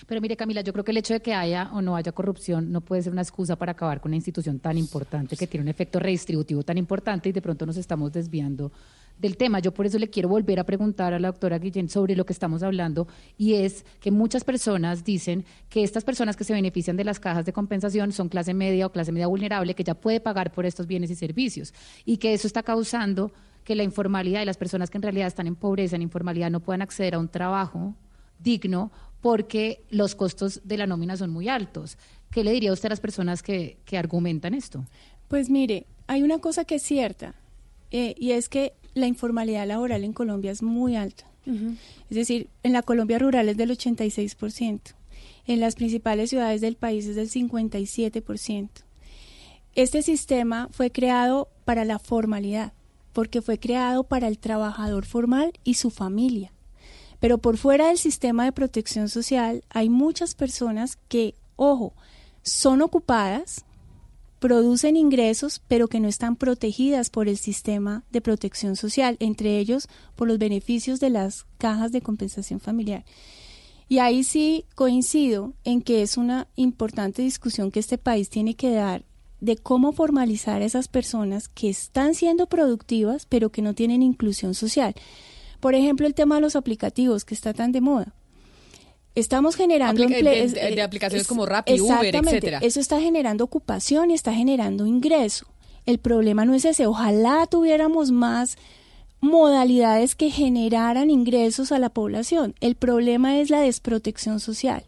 [0.06, 2.70] Pero mire, Camila, yo creo que el hecho de que haya o no haya corrupción
[2.72, 5.68] no puede ser una excusa para acabar con una institución tan importante que tiene un
[5.68, 8.72] efecto redistributivo tan importante y de pronto nos estamos desviando
[9.18, 9.60] del tema.
[9.60, 12.32] Yo por eso le quiero volver a preguntar a la doctora Guillén sobre lo que
[12.32, 13.08] estamos hablando
[13.38, 17.46] y es que muchas personas dicen que estas personas que se benefician de las cajas
[17.46, 20.86] de compensación son clase media o clase media vulnerable que ya puede pagar por estos
[20.86, 21.72] bienes y servicios
[22.04, 23.32] y que eso está causando
[23.64, 26.60] que la informalidad y las personas que en realidad están en pobreza, en informalidad, no
[26.60, 27.94] puedan acceder a un trabajo
[28.38, 31.98] digno porque los costos de la nómina son muy altos.
[32.30, 34.84] ¿Qué le diría usted a las personas que, que argumentan esto?
[35.28, 37.34] Pues mire, hay una cosa que es cierta
[37.90, 41.24] eh, y es que la informalidad laboral en Colombia es muy alta.
[42.10, 44.80] Es decir, en la Colombia rural es del 86%,
[45.46, 48.68] en las principales ciudades del país es del 57%.
[49.76, 52.72] Este sistema fue creado para la formalidad,
[53.12, 56.52] porque fue creado para el trabajador formal y su familia.
[57.20, 61.94] Pero por fuera del sistema de protección social hay muchas personas que, ojo,
[62.42, 63.64] son ocupadas,
[64.38, 69.88] producen ingresos, pero que no están protegidas por el sistema de protección social, entre ellos
[70.14, 73.04] por los beneficios de las cajas de compensación familiar.
[73.88, 78.70] Y ahí sí coincido en que es una importante discusión que este país tiene que
[78.70, 79.04] dar
[79.40, 84.54] de cómo formalizar a esas personas que están siendo productivas, pero que no tienen inclusión
[84.54, 84.94] social.
[85.66, 88.14] Por ejemplo, el tema de los aplicativos, que está tan de moda.
[89.16, 91.96] Estamos generando Apli- emple- de- de- de aplicaciones es- como Rappi, Uber,
[92.28, 92.58] etcétera.
[92.62, 95.46] Eso está generando ocupación y está generando ingreso.
[95.84, 96.86] El problema no es ese.
[96.86, 98.56] Ojalá tuviéramos más
[99.20, 102.54] modalidades que generaran ingresos a la población.
[102.60, 104.84] El problema es la desprotección social.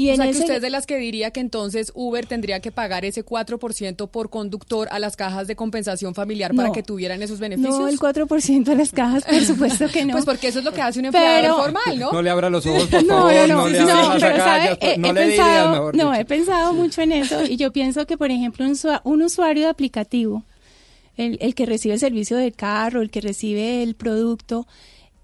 [0.00, 2.60] Y o en sea, que usted es de las que diría que entonces Uber tendría
[2.60, 6.72] que pagar ese 4% por conductor a las cajas de compensación familiar para No.
[6.74, 7.76] que tuvieran esos beneficios.
[7.80, 10.12] No, el 4% de las cajas, por supuesto que no.
[10.12, 12.12] Pues porque eso es lo que hace un empleador Pero- formal, ¿no?
[12.12, 13.32] No le abra los ojos, por No, favor.
[13.48, 14.78] no, no, le no, las pero ¿sabe?
[14.80, 16.20] He- no he le dé pensado- mejor No, dicho.
[16.20, 18.64] he pensado mucho en eso y yo pienso que, por ejemplo,
[19.02, 20.44] un usuario de aplicativo,
[21.16, 24.68] el, el que recibe el servicio del carro, el que recibe el producto,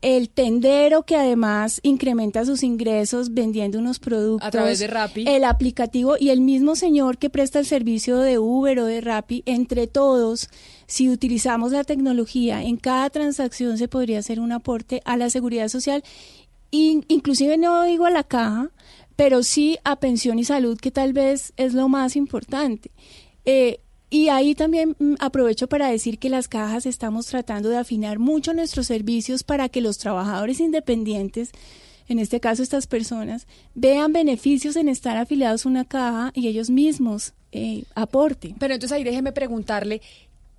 [0.05, 5.25] el tendero que además incrementa sus ingresos vendiendo unos productos A través de Rappi.
[5.27, 9.43] el aplicativo y el mismo señor que presta el servicio de Uber o de Rappi,
[9.47, 10.51] entre todos,
[10.87, 15.69] si utilizamos la tecnología, en cada transacción se podría hacer un aporte a la seguridad
[15.69, 16.05] social,
[16.71, 18.71] in- inclusive no digo a la caja,
[19.17, 22.91] pero sí a pensión y salud, que tal vez es lo más importante.
[23.47, 28.19] Eh, y ahí también mm, aprovecho para decir que las cajas estamos tratando de afinar
[28.19, 31.51] mucho nuestros servicios para que los trabajadores independientes,
[32.09, 36.71] en este caso estas personas, vean beneficios en estar afiliados a una caja y ellos
[36.71, 38.57] mismos eh, aporten.
[38.59, 40.01] Pero entonces ahí déjeme preguntarle,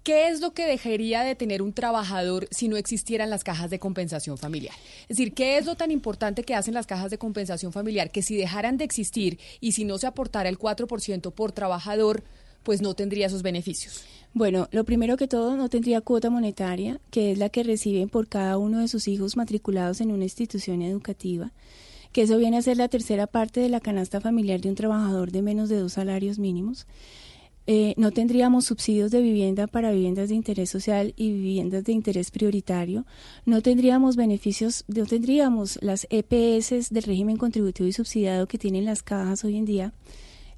[0.05, 3.79] ¿Qué es lo que dejaría de tener un trabajador si no existieran las cajas de
[3.79, 4.75] compensación familiar?
[5.09, 8.11] Es decir, ¿qué es lo tan importante que hacen las cajas de compensación familiar?
[8.11, 12.23] Que si dejaran de existir y si no se aportara el 4% por trabajador,
[12.65, 14.03] pues no tendría esos beneficios.
[14.33, 18.27] Bueno, lo primero que todo, no tendría cuota monetaria, que es la que reciben por
[18.27, 21.53] cada uno de sus hijos matriculados en una institución educativa,
[22.11, 25.31] que eso viene a ser la tercera parte de la canasta familiar de un trabajador
[25.31, 26.85] de menos de dos salarios mínimos.
[27.67, 32.29] Eh, no tendríamos subsidios de vivienda para viviendas de interés social y viviendas de interés
[32.29, 33.05] prioritario.
[33.45, 39.01] No tendríamos beneficios, no tendríamos las EPS del régimen contributivo y subsidiado que tienen las
[39.01, 39.93] cajas hoy en día,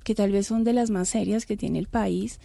[0.08, 2.40] que tal vez son de las más serias que tiene el país.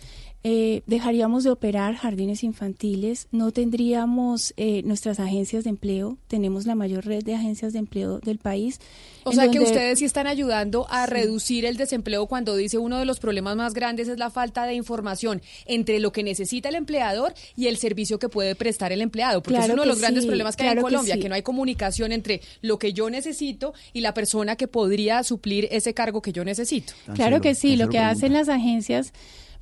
[0.45, 6.75] Eh, dejaríamos de operar jardines infantiles, no tendríamos eh, nuestras agencias de empleo, tenemos la
[6.75, 8.81] mayor red de agencias de empleo del país.
[9.23, 13.05] O sea que ustedes sí están ayudando a reducir el desempleo cuando dice uno de
[13.05, 17.35] los problemas más grandes es la falta de información entre lo que necesita el empleador
[17.57, 20.25] y el servicio que puede prestar el empleado, porque es Claro uno de los grandes
[20.25, 23.09] sí, problemas que hay en que Colombia, que, no hay comunicación entre lo que yo
[23.11, 26.95] necesito y la persona que podría suplir ese cargo que yo necesito.
[27.15, 29.12] Claro que sí, lo que hacen las agencias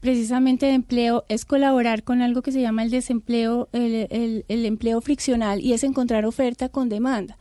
[0.00, 5.00] precisamente de empleo es colaborar con algo que se llama el desempleo, el, el- empleo
[5.00, 7.38] friccional y es encontrar oferta con demanda.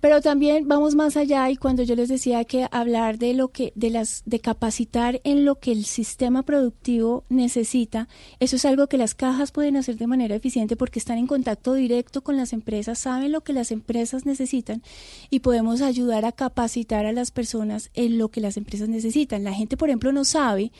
[0.00, 3.72] Pero también vamos más allá y cuando yo les decía que hablar de lo que
[3.76, 8.08] de las de capacitar en lo que el sistema productivo necesita,
[8.40, 11.74] eso es algo que las cajas pueden hacer de manera eficiente porque están en contacto
[11.74, 14.82] directo con las empresas, saben lo que las empresas necesitan
[15.30, 19.44] y podemos ayudar a capacitar a las personas en lo que las empresas necesitan.
[19.44, 20.72] La gente, por ejemplo, no sabe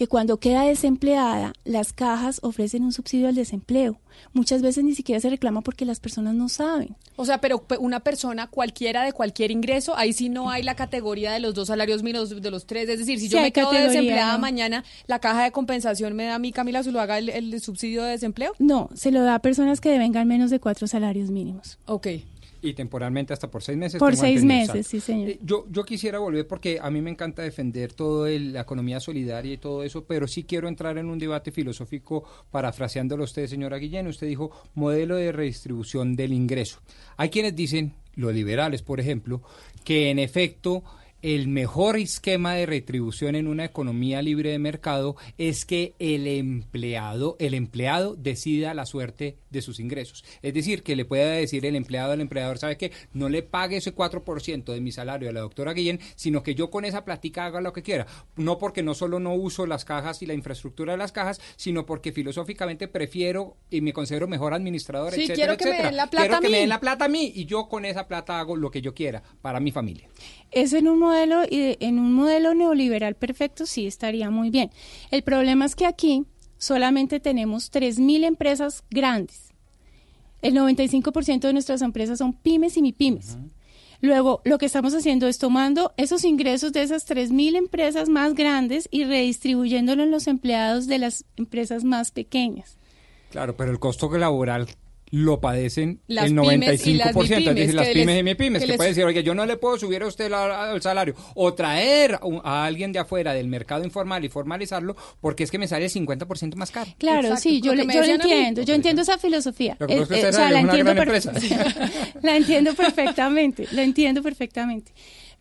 [0.00, 3.98] que cuando queda desempleada, las cajas ofrecen un subsidio al desempleo.
[4.32, 6.96] Muchas veces ni siquiera se reclama porque las personas no saben.
[7.16, 10.74] O sea, pero pe- una persona cualquiera de cualquier ingreso, ahí sí no hay la
[10.74, 12.88] categoría de los dos salarios mínimos, de los tres.
[12.88, 14.38] Es decir, si yo me quedo desempleada ¿no?
[14.38, 18.12] mañana, ¿la caja de compensación me da a mí, Camila Zuluaga, el, el subsidio de
[18.12, 18.54] desempleo?
[18.58, 21.78] No, se lo da a personas que devengan menos de cuatro salarios mínimos.
[21.84, 22.06] Ok.
[22.62, 23.98] Y temporalmente hasta por seis meses.
[23.98, 25.30] Por seis entendido, meses, sí, señor.
[25.30, 29.00] Eh, Yo, yo quisiera volver porque a mí me encanta defender todo el- la economía
[29.00, 33.46] solidaria y todo eso, pero sí quiero entrar en un debate filosófico parafraseándolo a usted,
[33.46, 34.06] señora Guillén.
[34.08, 36.80] Usted dijo modelo de redistribución del ingreso.
[37.16, 39.40] Hay quienes dicen, los liberales, por ejemplo,
[39.84, 40.82] que en efecto
[41.22, 47.36] el mejor esquema de retribución en una economía libre de mercado es que el empleado,
[47.38, 50.24] el empleado decida la suerte de sus ingresos.
[50.42, 52.92] Es decir, que le pueda decir el empleado al empleador, ¿sabe qué?
[53.12, 56.70] No le pague ese 4% de mi salario a la doctora Guillén, sino que yo
[56.70, 58.06] con esa platica haga lo que quiera.
[58.36, 61.84] No porque no solo no uso las cajas y la infraestructura de las cajas, sino
[61.86, 65.88] porque filosóficamente prefiero y me considero mejor administrador, Sí, etcétera, quiero que me etcétera.
[65.90, 66.60] den la plata Quiero a que me mí.
[66.60, 69.22] den la plata a mí y yo con esa plata hago lo que yo quiera
[69.42, 70.08] para mi familia.
[70.52, 74.70] Eso en un modelo y en un modelo neoliberal perfecto sí estaría muy bien.
[75.10, 76.24] El problema es que aquí
[76.58, 79.52] solamente tenemos 3000 empresas grandes.
[80.42, 83.36] El 95% de nuestras empresas son pymes y mipymes.
[84.00, 88.88] Luego, lo que estamos haciendo es tomando esos ingresos de esas 3.000 empresas más grandes
[88.90, 92.78] y redistribuyéndolo en los empleados de las empresas más pequeñas.
[93.30, 94.68] Claro, pero el costo laboral
[95.12, 98.22] lo padecen Las el pymes y 95%, las es decir, las que pymes les- y
[98.22, 100.70] mipymes, que que, les- puede decir, oye, yo no le puedo subir a usted la-
[100.72, 104.94] el salario o traer a, un- a alguien de afuera del mercado informal y formalizarlo
[105.20, 106.90] porque es que me sale el 50% más caro.
[106.98, 109.76] Claro, Exacto, sí, yo, que le- me yo lo entiendo, yo entiendo esa filosofía.
[109.80, 110.94] Lo que que Eh, eh, o sea, entiendo,
[112.22, 114.92] la entiendo perfectamente, la entiendo perfectamente.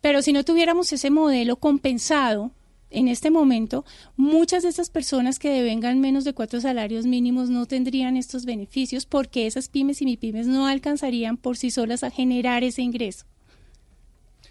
[0.02, 2.52] Pero si no tuviéramos ese modelo compensado
[2.92, 3.86] en este momento,
[4.16, 9.06] muchas de esas personas que devengan menos de cuatro salarios mínimos no tendrían estos beneficios
[9.06, 13.29] porque esas pymes y mipymes no alcanzarían por sí solas a generar ese ingreso.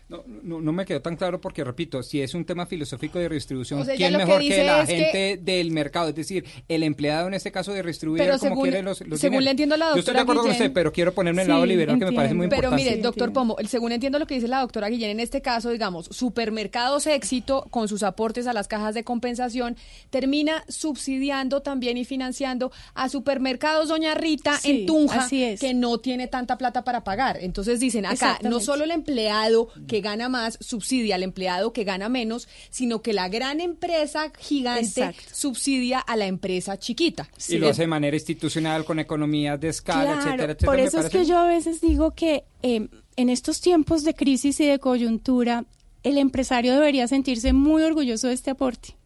[0.09, 3.29] No, no, no me quedó tan claro porque, repito, si es un tema filosófico de
[3.29, 6.09] redistribución, O sea, ¿quién que mejor que, la que- gente del mercado?
[6.09, 9.21] Es decir, el empleado en este caso de redistribuir Pero como según- quiere los, los
[9.21, 9.45] según dineros.
[9.45, 11.49] le entiendo a la Yo estoy de doctora acuerdo con usted, pero quiero ponerme el
[11.49, 12.85] lado Sí, liberal que me parece muy Pero importante.
[12.91, 15.69] mire, doctor Pombo, el- según entiendo lo que dice la doctora Guillén, en este caso,
[15.71, 19.77] digamos, supermercados éxito con sus aportes a las cajas de compensación,
[20.09, 25.61] termina subsidiando también y financiando a supermercados Doña Rita Sí, en Tunja, así es.
[25.61, 27.37] que no tiene tanta plata para pagar.
[27.43, 32.09] Entonces dicen acá, no solo el empleado que gana más subsidia al empleado que gana
[32.09, 35.23] menos, sino que la gran empresa gigante Exacto.
[35.33, 37.29] subsidia a la empresa chiquita.
[37.49, 40.71] y lo hace de manera institucional, con economías de escala, Claro, etcétera, etcétera.
[40.73, 44.61] por eso es que yo a veces digo que eh, en estos tiempos de crisis
[44.61, 45.65] y de coyuntura,
[46.03, 48.97] el empresario debería sentirse muy orgulloso de este aporte,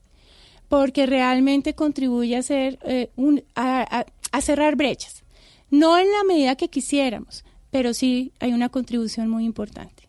[0.68, 5.22] porque realmente contribuye a, hacer, eh, un, a, a- a cerrar brechas.
[5.70, 10.01] No en la medida que quisiéramos, pero sí hay una contribución muy importante.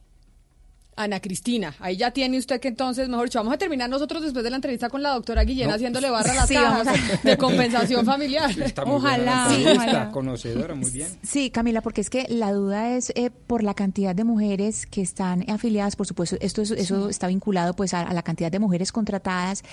[0.95, 4.43] Ana Cristina, ahí ya tiene usted que entonces, mejor dicho, vamos a terminar nosotros después
[4.43, 5.73] de la entrevista con la doctora Guillén No.
[5.75, 8.51] haciéndole barra a las Sí, cajas a- de compensación familiar.
[8.61, 11.07] Está muy buena la entrevista, conocedora, muy bien.
[11.23, 15.01] Sí, Camila, porque es que la duda es eh, por la cantidad de mujeres que
[15.01, 18.59] están afiliadas, por supuesto, esto es- eso está vinculado pues a, a la cantidad de
[18.59, 19.63] mujeres contratadas,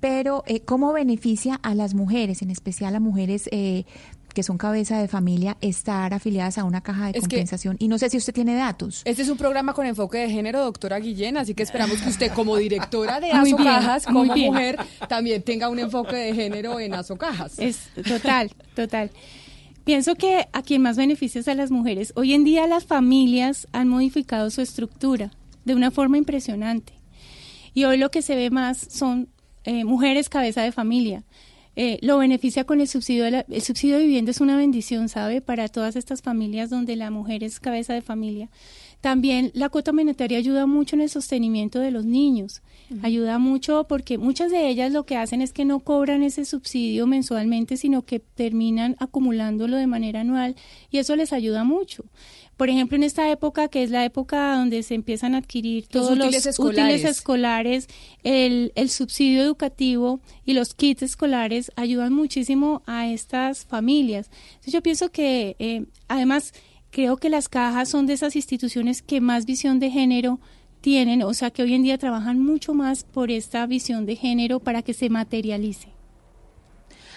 [0.00, 3.84] pero eh, ¿cómo beneficia a las mujeres, en especial a mujeres eh,
[4.32, 7.76] que son cabeza de familia, estar afiliadas a una caja de Es que- compensación?
[7.78, 9.02] Y no sé si usted tiene datos.
[9.04, 12.32] Este es un programa con enfoque de género, doctora Guillén, así que esperamos que usted
[12.32, 14.52] como directora de Aso Cajas, como bien.
[14.52, 14.78] mujer,
[15.08, 17.58] también tenga un enfoque de género en Aso Cajas.
[17.58, 19.10] Es total, total.
[19.84, 22.12] Pienso que a quien más beneficia es a las mujeres.
[22.14, 25.30] Hoy en día las familias han modificado su estructura
[25.64, 26.92] de una forma impresionante.
[27.74, 29.28] Y hoy lo que se ve más son
[29.64, 31.24] eh, mujeres cabeza de familia.
[31.76, 35.08] Eh, lo beneficia con el subsidio de la- el subsidio de vivienda es una bendición,
[35.08, 35.40] ¿sabe?
[35.40, 38.50] Para todas estas familias donde la mujer es cabeza de familia.
[39.00, 42.60] También la cuota monetaria ayuda mucho en el sostenimiento de los niños.
[43.02, 47.06] Ayuda mucho porque muchas de ellas lo que hacen es que no cobran ese subsidio
[47.06, 50.56] mensualmente, sino que terminan acumulándolo de manera anual
[50.90, 52.04] y eso les ayuda mucho.
[52.60, 55.88] Por ejemplo, en esta época, que es la época donde se empiezan a adquirir Los
[55.88, 56.94] todos útiles los escolares.
[56.96, 57.86] útiles escolares,
[58.22, 64.28] el, el subsidio educativo y los kits escolares ayudan muchísimo a estas familias.
[64.50, 66.52] Entonces, yo pienso que, eh, además,
[66.90, 70.38] creo que las cajas son de esas instituciones que más visión de género
[70.82, 74.60] tienen, o sea, que hoy en día trabajan mucho más por esta visión de género
[74.60, 75.99] para que se materialice.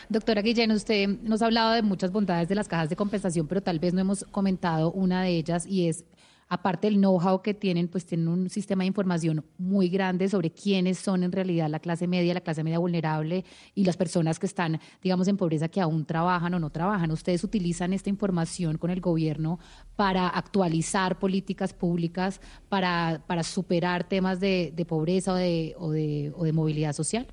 [0.10, 3.62] Doctora Guillén, usted nos ha hablado de muchas bondades de las cajas de compensación, pero
[3.62, 6.04] tal vez no hemos comentado una de ellas y es,
[6.50, 11.00] aparte del know-how que tienen, pues tienen un sistema de información muy grande sobre quiénes
[11.00, 14.80] son en realidad la clase media, la clase media vulnerable y las personas que están,
[15.02, 17.10] digamos, en pobreza que aún trabajan o no trabajan.
[17.12, 19.60] Ustedes utilizan esta información con el gobierno
[19.96, 26.34] para actualizar políticas públicas, para, para superar temas de, de pobreza o de, o de,
[26.36, 27.26] o de movilidad social.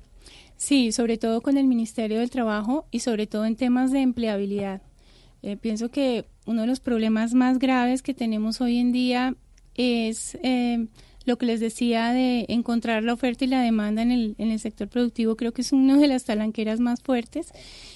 [0.61, 4.83] Sí, sobre todo con el Ministerio del Trabajo y sobre todo en temas de empleabilidad.
[5.41, 9.33] Eh, pienso que uno de los problemas más graves que tenemos hoy en día
[9.73, 10.85] es eh,
[11.25, 14.59] lo que les decía de encontrar la oferta y la demanda en el, en el
[14.59, 15.35] sector productivo.
[15.35, 17.51] Creo que es una de las talanqueras más fuertes.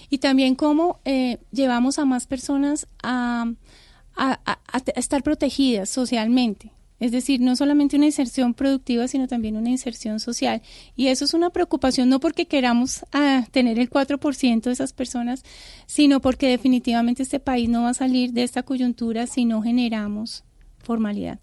[0.09, 3.45] Y también cómo eh, llevamos a más personas a,
[4.95, 6.71] estar protegidas socialmente.
[6.99, 10.61] Es decir, no solamente una inserción productiva, sino también una inserción social.
[10.95, 15.43] Y eso es una preocupación no porque queramos ah, tener el 4% de esas personas,
[15.85, 20.43] sino porque definitivamente este país no va a salir de esta coyuntura si no generamos
[20.79, 21.39] formalidad.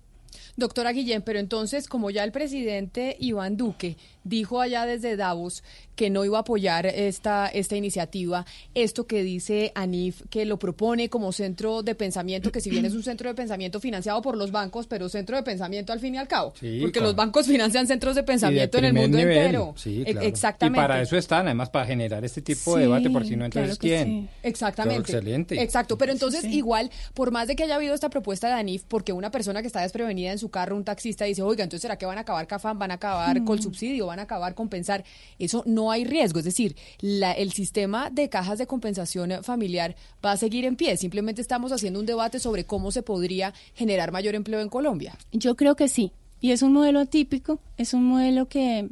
[0.56, 5.62] Doctora Guillén, pero entonces, como ya el presidente Iván Duque dijo allá desde Davos
[5.97, 11.10] que no iba a apoyar esta, esta iniciativa, esto que dice ANIF, que lo propone
[11.10, 14.51] como centro de pensamiento, que si bien es un centro de pensamiento financiado por los
[14.51, 17.09] bancos, pero centro de pensamiento al fin y al cabo, Sí, porque claro.
[17.09, 19.36] los bancos financian centros de pensamiento en el mundo nivel.
[19.36, 19.75] entero.
[19.76, 20.17] Sí, E-.
[20.26, 20.78] Exactamente.
[20.78, 23.76] Y para eso están, además, para generar este tipo de debate, por si no, entonces,
[23.78, 24.31] ¿quién?
[24.42, 25.02] Exactamente.
[25.05, 25.62] Claro, excelente.
[25.62, 29.12] Exacto, pero entonces igual, por más de que haya habido esta propuesta de ANIF, porque
[29.12, 32.07] una persona que está desprevenida en su carro, un taxista, dice, oiga, entonces ¿será que
[32.07, 33.44] van a acabar CAFAM, van a acabar Mm.
[33.44, 35.05] con subsidio, van a acabar compensar?
[35.39, 40.32] Eso no hay riesgo, es decir, la- el sistema de cajas de compensación familiar va
[40.32, 44.34] a seguir en pie, simplemente estamos haciendo un debate sobre cómo se podría generar mayor
[44.34, 45.16] empleo en Colombia.
[45.32, 46.12] Yo creo que sí.
[46.41, 48.89] Y es un modelo atípico, es un modelo que,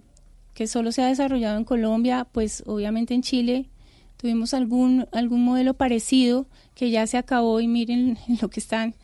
[0.55, 3.67] que solo se ha desarrollado en Colombia, pues obviamente en Chile
[4.17, 8.95] tuvimos algún, algún modelo parecido que ya se acabó y miren en lo que están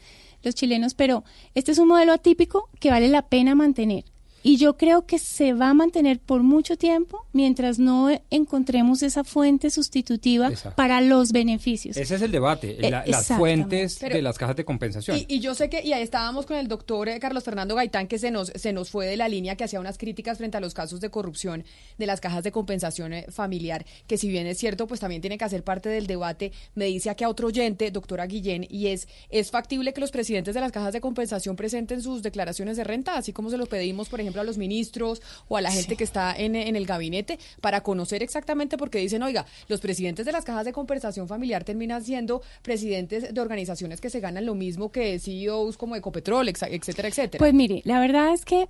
[0.45, 4.05] los chilenos, pero este es un modelo atípico que vale la pena mantener.
[4.49, 9.25] Y yo creo que se va a mantener por mucho tiempo mientras no encontremos esa
[9.25, 10.77] fuente sustitutiva Exacto.
[10.77, 11.97] para los beneficios.
[11.97, 15.17] Ese es el debate, Eh, la- las fuentes Pero- de las cajas de compensación.
[15.19, 18.07] Y, y yo sé que, y ahí estábamos con el doctor eh, Carlos Fernando Gaitán,
[18.07, 20.61] que se nos, se nos fue de la línea, que hacía unas críticas frente a
[20.61, 21.65] los casos de corrupción
[21.99, 25.39] de las cajas de compensación eh, familiar, que si bien es cierto, pues también tiene
[25.39, 26.53] que hacer parte del debate.
[26.77, 30.55] Me dice aquí a otro oyente, doctora Guillén, y es, ¿es factible que los presidentes
[30.55, 34.09] de las cajas de compensación presenten sus declaraciones de renta, así como se lo pedimos,
[34.09, 37.39] por ejemplo, a los ministros o a la gente que está en, en el gabinete,
[37.61, 42.05] para conocer exactamente, porque dicen, oiga, los presidentes de las cajas de compensación familiar terminan
[42.05, 47.39] siendo presidentes de organizaciones que se ganan lo mismo que CEOs como Ecopetrol, etcétera, etcétera.
[47.39, 48.69] Pues mire, la verdad es que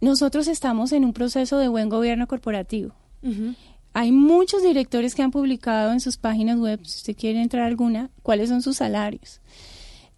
[0.00, 2.94] nosotros estamos en un proceso de buen gobierno corporativo.
[3.94, 7.66] Hay muchos directores que han publicado en sus páginas web, si usted quiere entrar a
[7.66, 9.40] alguna, cuáles son sus salarios.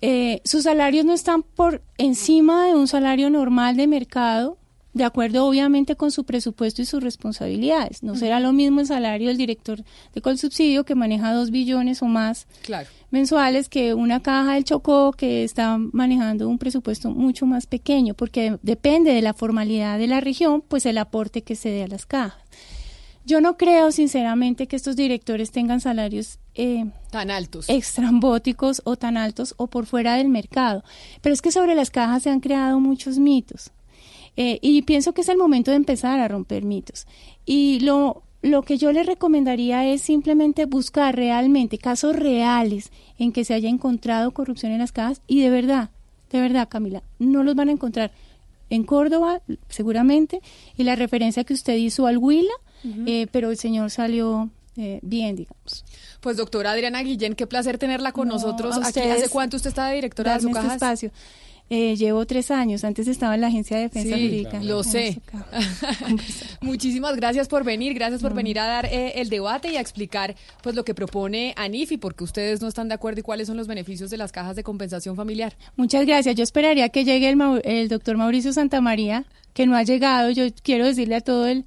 [0.02, 4.58] Eh, sus salarios no están por encima de un salario normal de mercado
[4.92, 8.02] de acuerdo obviamente con su presupuesto y sus responsabilidades.
[8.02, 9.84] No será lo mismo el salario del director
[10.14, 12.88] de Colsubsidio que maneja dos billones o más Claro.
[13.10, 18.56] mensuales que una caja del Chocó que está manejando un presupuesto mucho más pequeño, porque
[18.62, 22.06] depende de la formalidad de la región, pues el aporte que se dé a las
[22.06, 22.42] cajas.
[23.26, 27.68] Yo no creo, sinceramente, que estos directores tengan salarios eh, Tan altos.
[27.68, 30.84] extrambóticos o tan altos o por fuera del mercado.
[31.22, 33.72] Pero es que sobre las cajas se han creado muchos mitos.
[34.36, 37.08] Eh, y pienso que es el momento de empezar a romper mitos.
[37.44, 43.44] Y lo, lo que yo les recomendaría es simplemente buscar realmente casos reales en que
[43.44, 45.90] se haya encontrado corrupción en las cajas y de verdad,
[46.30, 48.12] de verdad, Camila, no los van a encontrar
[48.70, 50.40] en Córdoba, seguramente,
[50.76, 52.52] y la referencia que usted hizo al Huila,
[53.06, 55.84] Eh, pero el señor salió eh, bien, digamos.
[56.20, 59.00] Pues doctora Adriana Guillén, qué placer tenerla con No, nosotros aquí.
[59.00, 61.10] ¿Hace cuánto usted está de directora de su este espacio.
[61.68, 64.62] Eh, llevo tres años, antes estaba en la Agencia de Defensa Sí, Jurídica.
[64.62, 65.20] lo sé.
[66.60, 70.34] Muchísimas gracias por venir, gracias por venir a dar eh, el debate y a explicar
[70.62, 73.46] pues lo que propone ANIF y por qué ustedes no están de acuerdo y cuáles
[73.48, 75.56] son los beneficios de las cajas de compensación familiar.
[75.76, 76.34] Muchas gracias.
[76.36, 80.30] Yo esperaría que llegue el, Mau- el doctor Mauricio Santamaría, que no ha llegado.
[80.30, 81.64] Yo quiero decirle a todo el,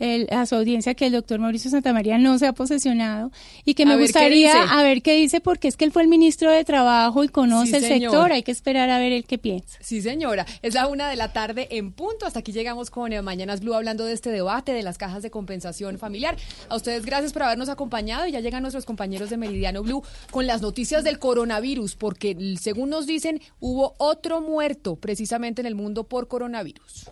[0.00, 3.30] el- a su audiencia que el doctor Mauricio Santamaría no se ha posesionado
[3.64, 6.50] y que me gustaría a ver qué dice porque es que él fue el ministro
[6.50, 8.10] de Trabajo y conoce Sí, el señor.
[8.12, 8.32] sector.
[8.32, 9.78] Hay que esperar a ver el qué piensa.
[9.80, 10.44] Sí, señora.
[10.62, 12.26] Es la una de la tarde en punto.
[12.26, 15.30] Hasta aquí llegamos con eh, Mañanas Blue hablando de este debate de las cajas de
[15.30, 16.36] compensación familiar.
[16.68, 20.46] A ustedes gracias por habernos acompañado y ya llegan nuestros compañeros de Meridiano Blue con
[20.46, 26.04] las noticias del coronavirus, porque según nos dicen, hubo otro muerto precisamente en el mundo
[26.04, 27.10] por coronavirus.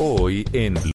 [0.00, 0.78] Hoy en